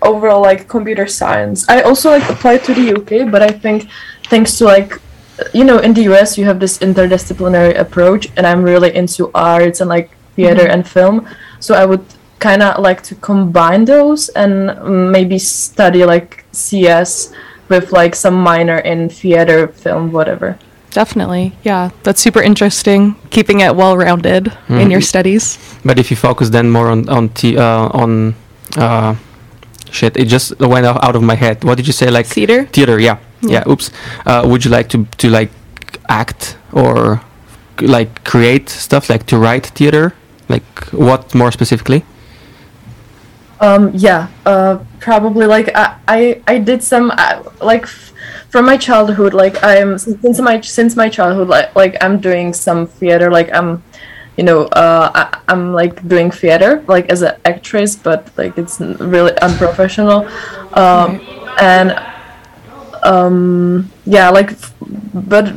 overall 0.00 0.42
like 0.42 0.68
computer 0.68 1.08
science. 1.08 1.66
I 1.68 1.82
also 1.82 2.10
like 2.14 2.28
applied 2.30 2.62
to 2.68 2.72
the 2.78 2.86
UK, 2.98 3.32
but 3.32 3.42
I 3.42 3.50
think 3.50 3.88
thanks 4.30 4.58
to 4.58 4.64
like 4.66 5.00
you 5.52 5.64
know 5.64 5.78
in 5.82 5.92
the 5.94 6.04
US 6.12 6.38
you 6.38 6.44
have 6.44 6.60
this 6.60 6.78
interdisciplinary 6.78 7.74
approach, 7.84 8.28
and 8.36 8.46
I'm 8.46 8.62
really 8.62 8.94
into 8.94 9.32
arts 9.34 9.80
and 9.80 9.88
like 9.88 10.14
theater 10.36 10.68
and 10.68 10.86
film, 10.86 11.26
so 11.58 11.74
I 11.74 11.84
would 11.90 12.04
kind 12.42 12.62
of 12.62 12.82
like 12.82 13.00
to 13.08 13.14
combine 13.20 13.84
those 13.84 14.28
and 14.36 14.52
maybe 15.12 15.38
study 15.38 16.04
like 16.04 16.44
CS 16.52 17.32
with 17.68 17.92
like 17.92 18.14
some 18.14 18.34
minor 18.34 18.78
in 18.78 19.08
theater, 19.08 19.68
film, 19.68 20.12
whatever. 20.12 20.58
Definitely, 20.90 21.52
yeah. 21.64 21.90
That's 22.02 22.20
super 22.20 22.42
interesting. 22.42 23.14
Keeping 23.30 23.60
it 23.60 23.74
well 23.76 23.96
rounded 23.96 24.52
in 24.68 24.90
your 24.90 25.00
studies. 25.00 25.56
but 25.84 25.98
if 25.98 26.10
you 26.10 26.16
focus 26.16 26.50
then 26.50 26.70
more 26.70 26.90
on 26.90 27.08
on 27.08 27.28
t- 27.30 27.56
uh, 27.56 27.88
on 28.02 28.34
uh, 28.76 29.14
shit 29.90 30.16
it 30.16 30.28
just 30.28 30.58
went 30.60 30.86
out 30.86 30.98
out 31.04 31.16
of 31.16 31.22
my 31.22 31.34
head 31.36 31.64
what 31.64 31.76
did 31.76 31.86
you 31.86 31.92
say 31.92 32.10
like 32.10 32.26
Theater? 32.26 32.64
theater 32.72 32.98
yeah 33.00 33.16
yeah, 33.42 33.50
Yeah. 33.52 33.70
oops 33.72 33.90
uh, 34.26 34.42
would 34.48 34.64
you 34.64 34.70
like 34.76 34.88
to 34.88 34.98
to 35.18 35.28
like 35.28 35.50
act 36.08 36.56
or 36.72 37.20
c- 37.78 37.86
like 37.86 38.10
create 38.24 38.68
stuff 38.70 39.08
like 39.10 39.24
to 39.26 39.36
write 39.38 39.66
theater 39.78 40.12
like 40.48 40.64
what 40.92 41.34
more 41.34 41.52
specifically 41.52 42.02
Um, 43.62 43.92
yeah, 43.94 44.26
uh, 44.44 44.82
probably 44.98 45.46
like 45.46 45.70
I, 45.76 45.96
I, 46.08 46.42
I 46.48 46.58
did 46.58 46.82
some 46.82 47.12
uh, 47.16 47.44
like 47.60 47.84
f- 47.84 48.12
from 48.48 48.66
my 48.66 48.76
childhood. 48.76 49.34
Like 49.34 49.62
I'm 49.62 49.98
since 49.98 50.40
my 50.40 50.60
since 50.60 50.96
my 50.96 51.08
childhood, 51.08 51.46
like 51.48 51.74
like 51.76 51.96
I'm 52.02 52.18
doing 52.20 52.52
some 52.52 52.88
theater. 52.88 53.30
Like 53.30 53.54
I'm, 53.54 53.80
you 54.36 54.42
know, 54.42 54.64
uh, 54.74 55.12
I, 55.14 55.40
I'm 55.46 55.72
like 55.72 56.06
doing 56.08 56.32
theater 56.32 56.84
like 56.88 57.08
as 57.08 57.22
an 57.22 57.36
actress, 57.44 57.94
but 57.94 58.28
like 58.36 58.58
it's 58.58 58.80
really 58.80 59.38
unprofessional. 59.38 60.26
Um, 60.74 61.20
and 61.60 61.94
um, 63.04 63.90
yeah, 64.04 64.28
like, 64.30 64.50
f- 64.52 64.74
but 65.14 65.54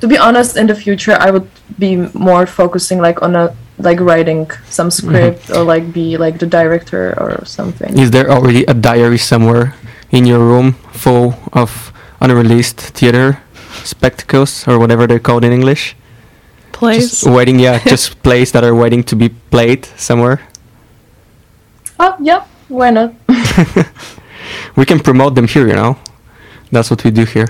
to 0.00 0.06
be 0.06 0.18
honest, 0.18 0.56
in 0.56 0.68
the 0.68 0.74
future, 0.74 1.16
I 1.18 1.30
would 1.32 1.50
be 1.80 1.96
more 2.14 2.46
focusing 2.46 2.98
like 3.00 3.22
on 3.22 3.34
a 3.34 3.56
like 3.78 4.00
writing 4.00 4.50
some 4.68 4.88
mm-hmm. 4.88 5.08
script 5.08 5.50
or 5.50 5.64
like 5.64 5.92
be 5.92 6.16
like 6.16 6.38
the 6.38 6.46
director 6.46 7.14
or 7.18 7.44
something. 7.44 7.98
Is 7.98 8.10
there 8.10 8.30
already 8.30 8.64
a 8.64 8.74
diary 8.74 9.18
somewhere 9.18 9.74
in 10.10 10.26
your 10.26 10.38
room 10.38 10.74
full 10.92 11.34
of 11.52 11.92
unreleased 12.20 12.80
theater 12.80 13.40
spectacles 13.82 14.66
or 14.68 14.78
whatever 14.78 15.06
they're 15.06 15.18
called 15.18 15.44
in 15.44 15.52
English? 15.52 15.96
Plays. 16.72 17.10
Just 17.10 17.26
waiting, 17.26 17.58
yeah, 17.58 17.78
just 17.86 18.22
plays 18.22 18.52
that 18.52 18.64
are 18.64 18.74
waiting 18.74 19.02
to 19.04 19.16
be 19.16 19.28
played 19.28 19.86
somewhere. 19.96 20.40
Oh, 21.98 22.16
yeah, 22.20 22.44
why 22.68 22.90
not? 22.90 23.14
We 24.76 24.84
can 24.84 25.00
promote 25.00 25.34
them 25.34 25.46
here, 25.46 25.66
you 25.68 25.74
know. 25.74 25.98
That's 26.72 26.90
what 26.90 27.04
we 27.04 27.10
do 27.10 27.24
here. 27.24 27.48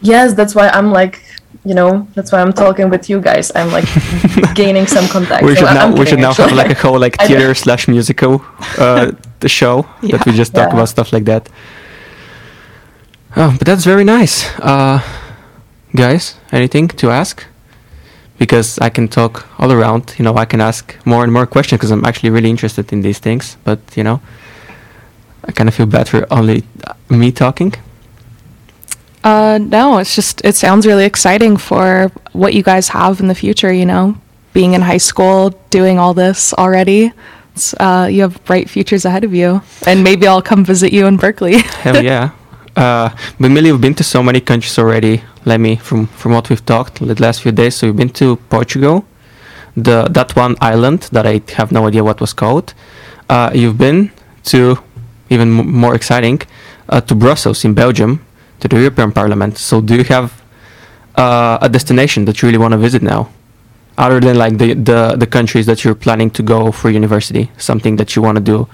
yes, 0.00 0.32
that's 0.34 0.54
why 0.54 0.68
I'm 0.68 0.92
like, 0.92 1.22
you 1.68 1.74
know, 1.74 1.90
that's 2.14 2.30
why 2.32 2.40
I'm 2.44 2.52
talking 2.52 2.90
with 2.90 3.04
you 3.10 3.20
guys. 3.20 3.46
I'm 3.54 3.70
like 3.72 3.88
gaining 4.54 4.86
some 4.86 5.06
contacts. 5.08 5.44
we 5.46 5.54
should 5.56 5.68
I- 5.68 5.74
now 5.74 5.88
we 6.00 6.04
should 6.06 6.20
now 6.20 6.32
have 6.34 6.52
like 6.52 6.70
a 6.70 6.80
whole 6.88 6.98
like 7.04 7.16
theater 7.26 7.54
slash 7.54 7.88
musical 7.88 8.32
uh 8.78 9.12
the 9.40 9.48
show 9.48 9.86
that 10.10 10.24
we 10.26 10.32
just 10.32 10.52
talk 10.54 10.68
Yeah. 10.68 10.74
about 10.76 10.88
stuff 10.88 11.12
like 11.12 11.24
that. 11.24 11.48
Oh, 13.36 13.54
but 13.58 13.66
that's 13.66 13.84
very 13.84 14.04
nice. 14.04 14.46
Uh, 14.58 15.00
guys, 15.94 16.34
anything 16.52 16.88
to 16.88 17.10
ask? 17.10 17.44
Because 18.38 18.78
I 18.86 18.88
can 18.90 19.08
talk 19.08 19.46
all 19.58 19.70
around. 19.72 20.14
You 20.18 20.24
know, 20.24 20.34
I 20.42 20.44
can 20.46 20.60
ask 20.60 20.96
more 21.04 21.22
and 21.24 21.32
more 21.32 21.46
questions 21.46 21.78
because 21.78 21.90
I'm 21.92 22.04
actually 22.04 22.30
really 22.30 22.50
interested 22.50 22.92
in 22.92 23.02
these 23.02 23.18
things. 23.20 23.56
But 23.64 23.78
you 23.96 24.04
know, 24.04 24.20
I 25.48 25.52
kind 25.52 25.68
of 25.68 25.74
feel 25.74 25.86
bad 25.86 26.08
for 26.08 26.26
only 26.30 26.62
uh, 26.86 26.94
me 27.10 27.30
talking. 27.32 27.74
Uh, 29.24 29.58
no, 29.60 29.98
it's 29.98 30.14
just 30.14 30.44
it 30.44 30.54
sounds 30.54 30.86
really 30.86 31.04
exciting 31.04 31.56
for 31.56 32.10
what 32.32 32.54
you 32.54 32.62
guys 32.62 32.88
have 32.88 33.20
in 33.20 33.28
the 33.28 33.34
future. 33.34 33.72
You 33.72 33.86
know, 33.86 34.16
being 34.52 34.74
in 34.74 34.82
high 34.82 34.98
school, 34.98 35.50
doing 35.70 35.98
all 35.98 36.14
this 36.14 36.54
already. 36.54 37.12
Uh, 37.80 38.08
you 38.10 38.22
have 38.22 38.42
bright 38.44 38.70
futures 38.70 39.04
ahead 39.04 39.24
of 39.24 39.34
you, 39.34 39.60
and 39.86 40.04
maybe 40.04 40.28
I'll 40.28 40.42
come 40.42 40.64
visit 40.64 40.92
you 40.92 41.06
in 41.06 41.16
Berkeley. 41.16 41.58
Hell 41.82 42.04
yeah. 42.04 42.30
Uh, 42.76 43.08
but 43.40 43.50
Millie, 43.50 43.72
we've 43.72 43.80
been 43.80 43.94
to 43.94 44.04
so 44.04 44.22
many 44.22 44.40
countries 44.40 44.78
already. 44.78 45.22
Let 45.44 45.58
me, 45.58 45.76
from 45.76 46.06
from 46.06 46.32
what 46.32 46.48
we've 46.48 46.64
talked 46.64 47.00
the 47.00 47.20
last 47.20 47.42
few 47.42 47.50
days. 47.50 47.74
So 47.74 47.88
we've 47.88 47.96
been 47.96 48.10
to 48.10 48.36
Portugal, 48.48 49.04
the 49.76 50.04
that 50.10 50.36
one 50.36 50.54
island 50.60 51.08
that 51.12 51.26
I 51.26 51.40
have 51.56 51.72
no 51.72 51.88
idea 51.88 52.04
what 52.04 52.20
was 52.20 52.32
called. 52.32 52.74
Uh, 53.28 53.50
you've 53.52 53.78
been 53.78 54.10
to 54.44 54.78
even 55.30 55.58
m- 55.58 55.72
more 55.72 55.94
exciting 55.96 56.40
uh, 56.88 57.00
to 57.00 57.14
Brussels 57.14 57.64
in 57.64 57.74
Belgium, 57.74 58.20
to 58.60 58.68
the 58.68 58.76
European 58.76 59.12
Parliament. 59.12 59.58
So 59.58 59.80
do 59.80 59.96
you 59.96 60.04
have 60.04 60.42
uh, 61.16 61.58
a 61.60 61.68
destination 61.68 62.24
that 62.26 62.42
you 62.42 62.48
really 62.48 62.58
want 62.58 62.72
to 62.72 62.78
visit 62.78 63.02
now, 63.02 63.28
other 63.96 64.20
than 64.20 64.36
like 64.36 64.58
the, 64.58 64.74
the 64.74 65.16
the 65.16 65.26
countries 65.26 65.66
that 65.66 65.84
you're 65.84 65.94
planning 65.94 66.30
to 66.30 66.42
go 66.42 66.72
for 66.72 66.90
university? 66.90 67.50
Something 67.58 67.96
that 67.96 68.14
you 68.14 68.22
want 68.22 68.36
to 68.36 68.44
do 68.44 68.68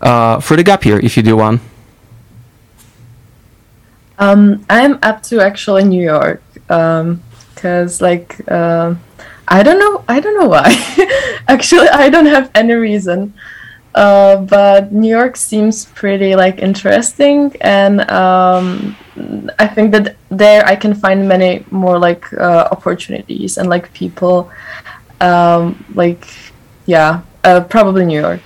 uh, 0.00 0.40
for 0.40 0.56
the 0.56 0.62
gap 0.62 0.84
year, 0.84 0.98
if 1.00 1.16
you 1.16 1.22
do 1.22 1.36
one. 1.36 1.60
Um, 4.18 4.64
I'm 4.68 4.98
up 5.02 5.22
to 5.24 5.40
actually 5.40 5.84
New 5.84 6.02
York, 6.02 6.42
um, 6.68 7.22
cause 7.54 8.00
like 8.00 8.40
uh, 8.50 8.94
I 9.46 9.62
don't 9.62 9.78
know, 9.78 10.04
I 10.08 10.20
don't 10.20 10.38
know 10.38 10.48
why. 10.48 10.74
actually, 11.48 11.88
I 11.88 12.10
don't 12.10 12.26
have 12.26 12.50
any 12.54 12.74
reason. 12.74 13.34
Uh, 13.94 14.36
but 14.36 14.92
New 14.92 15.08
York 15.08 15.36
seems 15.36 15.86
pretty 15.86 16.36
like 16.36 16.58
interesting, 16.58 17.56
and 17.60 18.08
um, 18.10 18.94
I 19.58 19.66
think 19.66 19.90
that 19.92 20.16
there 20.30 20.64
I 20.64 20.76
can 20.76 20.94
find 20.94 21.26
many 21.28 21.64
more 21.70 21.98
like 21.98 22.30
uh, 22.34 22.68
opportunities 22.70 23.58
and 23.58 23.68
like 23.68 23.92
people, 23.94 24.50
um, 25.20 25.82
like 25.94 26.26
yeah, 26.86 27.22
uh, 27.44 27.60
probably 27.62 28.04
New 28.04 28.20
York. 28.20 28.40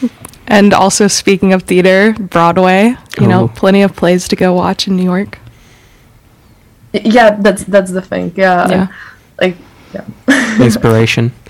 and 0.48 0.74
also, 0.74 1.06
speaking 1.08 1.52
of 1.54 1.62
theater, 1.62 2.12
Broadway. 2.18 2.96
You 3.20 3.26
know, 3.26 3.44
Oh. 3.44 3.48
plenty 3.48 3.82
of 3.82 3.96
plays 3.96 4.28
to 4.28 4.36
go 4.36 4.52
watch 4.52 4.86
in 4.86 4.96
New 4.96 5.04
York. 5.04 5.38
Yeah, 6.92 7.36
that's 7.40 7.64
that's 7.64 7.90
the 7.92 8.02
thing. 8.02 8.32
Yeah, 8.36 8.68
Yeah. 8.68 8.86
like 9.40 9.56
yeah. 9.94 10.04
inspiration. 10.60 11.32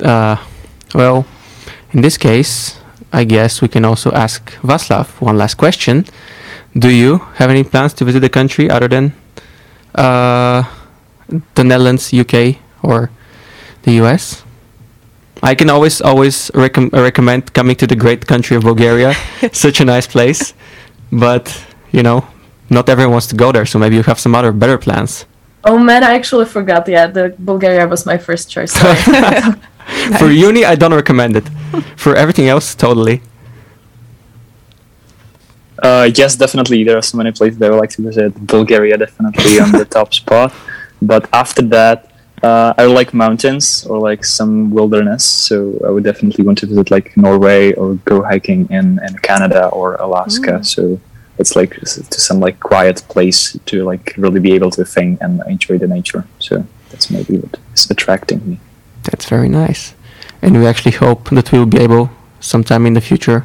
Uh, 0.00 0.36
well, 0.94 1.26
in 1.92 2.02
this 2.02 2.16
case, 2.18 2.78
I 3.12 3.24
guess 3.24 3.62
we 3.62 3.68
can 3.68 3.84
also 3.84 4.12
ask 4.12 4.52
Václav 4.62 5.20
one 5.20 5.38
last 5.38 5.54
question. 5.54 6.04
Do 6.76 6.90
you 6.90 7.18
have 7.34 7.50
any 7.50 7.64
plans 7.64 7.94
to 7.94 8.04
visit 8.04 8.20
the 8.20 8.28
country 8.28 8.70
other 8.70 8.88
than 8.88 9.12
uh, 9.94 10.64
the 11.54 11.64
Netherlands, 11.64 12.12
UK, 12.12 12.56
or 12.82 13.10
the 13.82 13.92
US? 14.02 14.44
I 15.42 15.54
can 15.54 15.70
always 15.70 16.00
always 16.00 16.50
recom- 16.50 16.92
recommend 16.92 17.54
coming 17.54 17.76
to 17.76 17.86
the 17.86 17.96
great 17.96 18.26
country 18.26 18.56
of 18.56 18.64
Bulgaria. 18.64 19.14
Such 19.52 19.80
a 19.80 19.84
nice 19.84 20.06
place, 20.06 20.52
but 21.12 21.64
you 21.92 22.02
know, 22.02 22.26
not 22.70 22.88
everyone 22.88 23.12
wants 23.12 23.28
to 23.28 23.36
go 23.36 23.52
there. 23.52 23.64
So 23.64 23.78
maybe 23.78 23.96
you 23.96 24.02
have 24.02 24.18
some 24.18 24.34
other 24.34 24.52
better 24.52 24.78
plans. 24.78 25.24
Oh 25.64 25.78
man, 25.78 26.04
I 26.04 26.14
actually 26.14 26.46
forgot. 26.46 26.88
Yeah, 26.88 27.06
the 27.06 27.34
Bulgaria 27.38 27.86
was 27.86 28.06
my 28.06 28.18
first 28.18 28.50
choice. 28.50 28.72
Sorry. 28.72 28.96
For 30.18 30.30
uni, 30.30 30.64
I 30.64 30.74
don't 30.74 30.94
recommend 30.94 31.36
it. 31.36 31.48
For 31.96 32.14
everything 32.14 32.48
else, 32.48 32.74
totally. 32.74 33.22
Uh, 35.82 36.10
yes, 36.14 36.36
definitely. 36.36 36.84
There 36.84 36.96
are 36.96 37.02
so 37.02 37.16
many 37.16 37.32
places 37.32 37.58
that 37.58 37.66
I 37.66 37.70
would 37.70 37.80
like 37.80 37.90
to 37.90 38.02
visit. 38.02 38.34
Bulgaria, 38.46 38.96
definitely 38.96 39.60
on 39.60 39.72
the 39.72 39.84
top 39.96 40.12
spot. 40.12 40.52
But 41.00 41.28
after 41.32 41.62
that, 41.62 42.10
uh, 42.42 42.74
I 42.76 42.84
like 42.86 43.14
mountains 43.14 43.86
or 43.86 43.98
like 43.98 44.24
some 44.24 44.70
wilderness. 44.70 45.24
So 45.24 45.80
I 45.86 45.90
would 45.90 46.04
definitely 46.04 46.44
want 46.44 46.58
to 46.58 46.66
visit 46.66 46.90
like 46.90 47.16
Norway 47.16 47.72
or 47.74 47.94
go 48.04 48.22
hiking 48.22 48.68
in, 48.70 49.00
in 49.06 49.18
Canada 49.18 49.68
or 49.68 49.96
Alaska. 49.96 50.62
So 50.64 51.00
it's 51.38 51.54
like 51.56 51.74
to 51.80 52.20
some 52.20 52.40
like 52.40 52.60
quiet 52.60 53.02
place 53.08 53.56
to 53.66 53.84
like 53.84 54.14
really 54.16 54.40
be 54.40 54.52
able 54.52 54.70
to 54.72 54.84
think 54.84 55.20
and 55.20 55.42
enjoy 55.46 55.78
the 55.78 55.86
nature. 55.86 56.24
So 56.38 56.66
that's 56.90 57.10
maybe 57.10 57.38
what 57.38 57.58
is 57.74 57.90
attracting 57.90 58.48
me. 58.48 58.60
That's 59.04 59.26
very 59.26 59.48
nice. 59.48 59.94
And 60.42 60.58
we 60.58 60.66
actually 60.66 60.92
hope 60.92 61.30
that 61.30 61.52
we 61.52 61.58
will 61.58 61.66
be 61.66 61.80
able 61.80 62.10
sometime 62.40 62.86
in 62.86 62.94
the 62.94 63.00
future 63.00 63.44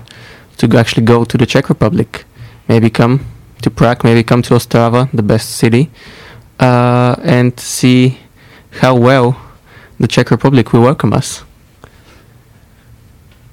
to 0.57 0.77
actually 0.77 1.05
go 1.05 1.23
to 1.25 1.37
the 1.37 1.45
Czech 1.45 1.69
Republic. 1.69 2.25
Maybe 2.67 2.89
come 2.89 3.25
to 3.61 3.71
Prague, 3.71 4.03
maybe 4.03 4.23
come 4.23 4.41
to 4.43 4.53
Ostrava, 4.53 5.09
the 5.11 5.23
best 5.23 5.55
city, 5.57 5.89
uh, 6.59 7.15
and 7.23 7.59
see 7.59 8.19
how 8.81 8.95
well 8.95 9.39
the 9.99 10.07
Czech 10.07 10.31
Republic 10.31 10.73
will 10.73 10.81
welcome 10.81 11.13
us. 11.13 11.43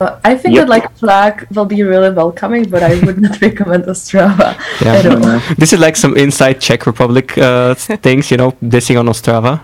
Uh, 0.01 0.19
I 0.25 0.35
think 0.35 0.55
Yep. 0.55 0.63
that 0.63 0.69
like 0.71 0.99
Prague 0.99 1.47
will 1.55 1.67
be 1.67 1.83
really 1.83 2.11
welcoming, 2.11 2.65
but 2.71 2.83
I 2.83 2.99
would 3.05 3.21
not 3.21 3.41
recommend 3.47 3.85
Ostrava 3.85 4.57
Yeah. 4.81 4.95
at 4.97 5.07
all. 5.07 5.41
This 5.59 5.73
is 5.75 5.79
like 5.81 5.97
some 5.97 6.17
inside 6.17 6.59
Czech 6.61 6.87
Republic 6.87 7.37
uh, 7.37 7.75
things, 8.03 8.31
you 8.31 8.39
know, 8.39 8.53
dissing 8.63 8.99
on 8.99 9.07
Ostrava. 9.09 9.61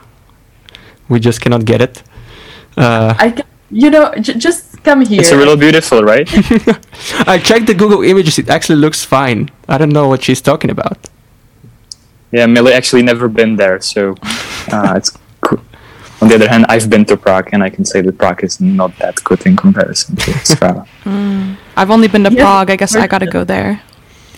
We 1.09 1.21
just 1.21 1.41
cannot 1.41 1.65
get 1.65 1.81
it. 1.81 2.03
Uh, 2.77 3.15
I 3.19 3.31
can, 3.31 3.45
you 3.71 3.89
know, 3.91 4.13
j- 4.21 4.35
just 4.35 4.83
come 4.85 5.01
here. 5.07 5.21
It's 5.23 5.33
a 5.33 5.37
little 5.37 5.57
beautiful, 5.57 6.03
right? 6.03 6.29
I 7.27 7.39
checked 7.39 7.67
the 7.67 7.75
Google 7.75 8.03
images. 8.05 8.39
It 8.39 8.51
actually 8.51 8.77
looks 8.79 9.03
fine. 9.05 9.49
I 9.69 9.79
don't 9.79 9.93
know 9.93 10.07
what 10.09 10.23
she's 10.23 10.43
talking 10.43 10.71
about. 10.71 10.99
Yeah, 12.33 12.45
Millie 12.47 12.75
actually 12.75 13.03
never 13.03 13.29
been 13.29 13.57
there, 13.57 13.81
so 13.81 14.15
uh, 14.71 14.95
it's 14.97 15.11
cool. 15.11 15.23
On 16.27 16.31
the 16.31 16.35
other 16.35 16.49
hand, 16.49 16.67
I've 16.69 16.91
been 16.91 17.05
to 17.05 17.17
Prague, 17.17 17.51
and 17.53 17.63
I 17.63 17.71
can 17.71 17.85
say 17.85 18.01
that 18.01 18.19
Prague 18.19 18.43
is 18.43 18.61
not 18.61 18.91
that 18.99 19.23
good 19.23 19.47
in 19.47 19.55
comparison 19.57 20.17
to 20.17 20.31
Strava. 20.53 20.85
I've 21.77 21.89
only 21.93 22.09
been 22.09 22.25
to 22.25 22.33
Yeah, 22.33 22.43
Prague. 22.43 22.71
I 22.71 22.75
guess 22.75 22.97
I 22.97 23.07
gotta 23.07 23.27
go 23.27 23.45
there. 23.45 23.81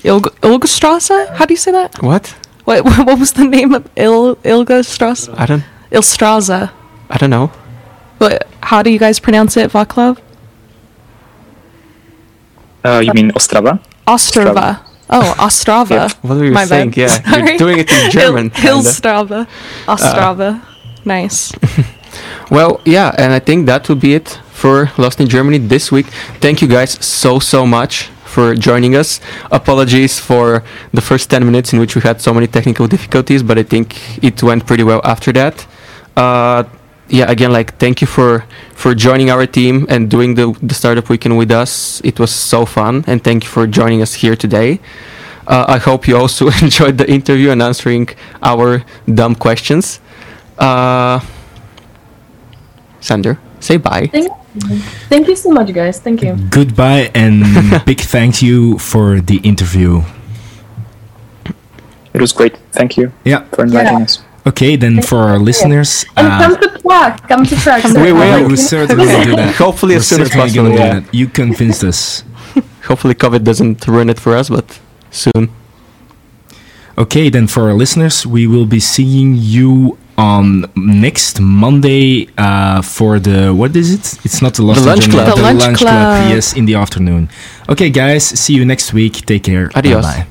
Ilg- 0.05 0.35
Ilgestrasse? 0.43 1.09
How 1.39 1.47
do 1.47 1.55
you 1.55 1.57
say 1.57 1.73
that? 1.73 2.03
What? 2.03 2.27
What 2.65 2.85
What 3.07 3.19
was 3.19 3.33
the 3.33 3.45
name 3.47 3.73
of 3.73 3.89
Il 3.97 4.37
Ilgestrasse? 4.45 5.31
I 5.31 5.47
don't. 5.47 5.65
Ilstrasse. 5.91 6.51
I 7.09 7.17
don't 7.17 7.31
know. 7.31 7.47
What? 8.19 8.47
How 8.63 8.83
do 8.83 8.91
you 8.91 8.99
guys 8.99 9.19
pronounce 9.19 9.57
it, 9.57 9.71
Vaclav? 9.73 10.19
Uh, 12.85 13.01
you 13.03 13.15
mean 13.15 13.31
Ostrava? 13.33 13.81
Ostrava. 14.07 14.81
Oh, 15.09 15.35
Ostrava. 15.39 15.89
Yeah. 15.97 16.09
What 16.21 16.37
were 16.37 16.45
you 16.45 16.53
My 16.53 16.67
saying? 16.67 16.91
bad. 16.91 16.97
Yeah, 16.99 17.07
Sorry. 17.09 17.49
you're 17.49 17.59
doing 17.59 17.79
it 17.79 17.91
in 17.91 18.11
German. 18.11 18.45
Il- 18.47 18.51
kinda. 18.51 18.77
Ilstrava. 18.77 19.47
Ostrava. 19.87 20.61
Nice. 21.05 21.53
Well, 22.51 22.81
yeah, 22.87 23.15
and 23.19 23.33
I 23.33 23.39
think 23.41 23.67
that 23.67 23.89
will 23.89 23.97
be 23.97 24.15
it 24.15 24.29
for 24.53 24.91
Lost 24.97 25.21
in 25.21 25.29
Germany 25.29 25.59
this 25.59 25.93
week. 25.93 26.07
Thank 26.41 26.63
you 26.63 26.69
guys 26.69 26.93
so 27.05 27.39
so 27.39 27.67
much 27.67 28.09
for 28.25 28.55
joining 28.55 28.97
us. 28.97 29.21
Apologies 29.51 30.19
for 30.19 30.63
the 30.95 31.01
first 31.01 31.29
10 31.31 31.45
minutes 31.45 31.73
in 31.73 31.79
which 31.79 31.95
we 31.95 32.01
had 32.01 32.21
so 32.21 32.33
many 32.33 32.47
technical 32.47 32.87
difficulties, 32.87 33.43
but 33.43 33.59
I 33.59 33.63
think 33.65 33.97
it 34.25 34.43
went 34.43 34.67
pretty 34.67 34.83
well 34.83 35.01
after 35.05 35.33
that. 35.33 35.67
Uh, 36.17 36.65
yeah, 37.09 37.31
again, 37.31 37.53
like 37.53 37.77
thank 37.79 38.01
you 38.01 38.07
for 38.07 38.45
for 38.75 38.95
joining 38.95 39.31
our 39.31 39.47
team 39.47 39.87
and 39.89 40.11
doing 40.11 40.35
the 40.35 40.57
the 40.63 40.75
startup 40.75 41.09
weekend 41.11 41.37
with 41.37 41.51
us. 41.51 42.01
It 42.05 42.19
was 42.19 42.31
so 42.31 42.65
fun, 42.65 43.05
and 43.07 43.23
thank 43.23 43.45
you 43.45 43.51
for 43.51 43.67
joining 43.67 44.01
us 44.03 44.15
here 44.15 44.37
today. 44.37 44.81
Uh, 45.47 45.65
I 45.69 45.79
hope 45.79 46.09
you 46.09 46.17
also 46.17 46.49
enjoyed 46.63 46.97
the 46.99 47.11
interview 47.11 47.51
and 47.51 47.63
answering 47.63 48.09
our 48.43 48.85
dumb 49.07 49.35
questions. 49.35 50.01
Uh, 50.59 51.21
Sander, 53.01 53.39
say 53.61 53.77
bye. 53.77 54.07
Thank, 54.11 54.31
thank 55.09 55.29
you 55.29 55.37
so 55.37 55.51
much, 55.51 55.73
guys. 55.73 56.01
Thank 56.01 56.23
you. 56.23 56.35
Goodbye 56.51 57.11
and 57.15 57.45
big 57.87 58.01
thank 58.01 58.43
you 58.43 58.79
for 58.79 59.21
the 59.21 59.37
interview. 59.39 60.03
It 62.13 62.21
was 62.21 62.33
great. 62.33 62.57
Thank 62.73 62.97
you 62.97 63.13
Yeah. 63.25 63.45
for 63.55 63.63
inviting 63.65 63.99
Yeah. 63.99 64.05
us. 64.05 64.19
Okay, 64.47 64.77
then 64.77 65.03
for 65.03 65.19
our 65.29 65.39
listeners, 65.39 66.07
And 66.17 66.27
uh, 66.27 66.39
come 66.41 66.57
to 66.61 66.69
Prague. 66.81 67.29
Come 67.29 67.45
to 67.45 67.57
Prague. 67.57 67.85
Wait, 67.95 68.13
wait, 68.13 68.41
we 68.43 68.47
will 68.49 68.57
certainly 68.57 69.05
do 69.25 69.37
that. 69.37 69.55
Hopefully 69.57 69.95
We're 69.95 69.99
as 70.01 70.07
soon 70.09 70.23
as 70.23 70.31
possible. 70.31 70.65
gonna 70.65 70.75
do 70.77 70.81
Yeah. 70.83 71.01
that. 71.01 71.15
You 71.15 71.27
convinced 71.29 71.85
us. 71.85 72.25
Hopefully 72.89 73.15
COVID 73.15 73.45
doesn't 73.45 73.87
ruin 73.87 74.09
it 74.09 74.19
for 74.19 74.35
us, 74.35 74.49
but 74.49 74.81
soon. 75.11 75.51
Okay, 76.97 77.29
then 77.29 77.47
for 77.47 77.69
our 77.69 77.75
listeners, 77.75 78.27
we 78.27 78.47
will 78.47 78.65
be 78.67 78.81
seeing 78.81 79.37
you 79.37 79.99
on 80.19 80.67
next 80.77 81.41
Monday 81.41 82.29
uh, 82.37 82.83
for 82.83 83.19
the 83.19 83.55
what 83.55 83.75
is 83.77 83.95
it? 83.95 84.19
It's 84.25 84.43
not 84.43 84.55
the 84.55 84.63
Lost 84.63 84.81
in 84.81 84.87
lunch 84.87 85.05
Germany, 85.05 85.25
club. 85.25 85.37
The 85.39 85.43
lunch 85.43 85.79
club. 85.79 86.29
Yes, 86.29 86.55
in 86.55 86.67
the 86.67 86.75
afternoon. 86.75 87.31
Okay, 87.69 87.89
guys, 87.89 88.25
see 88.25 88.55
you 88.55 88.65
next 88.65 88.93
week. 88.93 89.25
Take 89.25 89.45
care. 89.45 89.71
Adios. 89.75 90.05
Bye. 90.05 90.27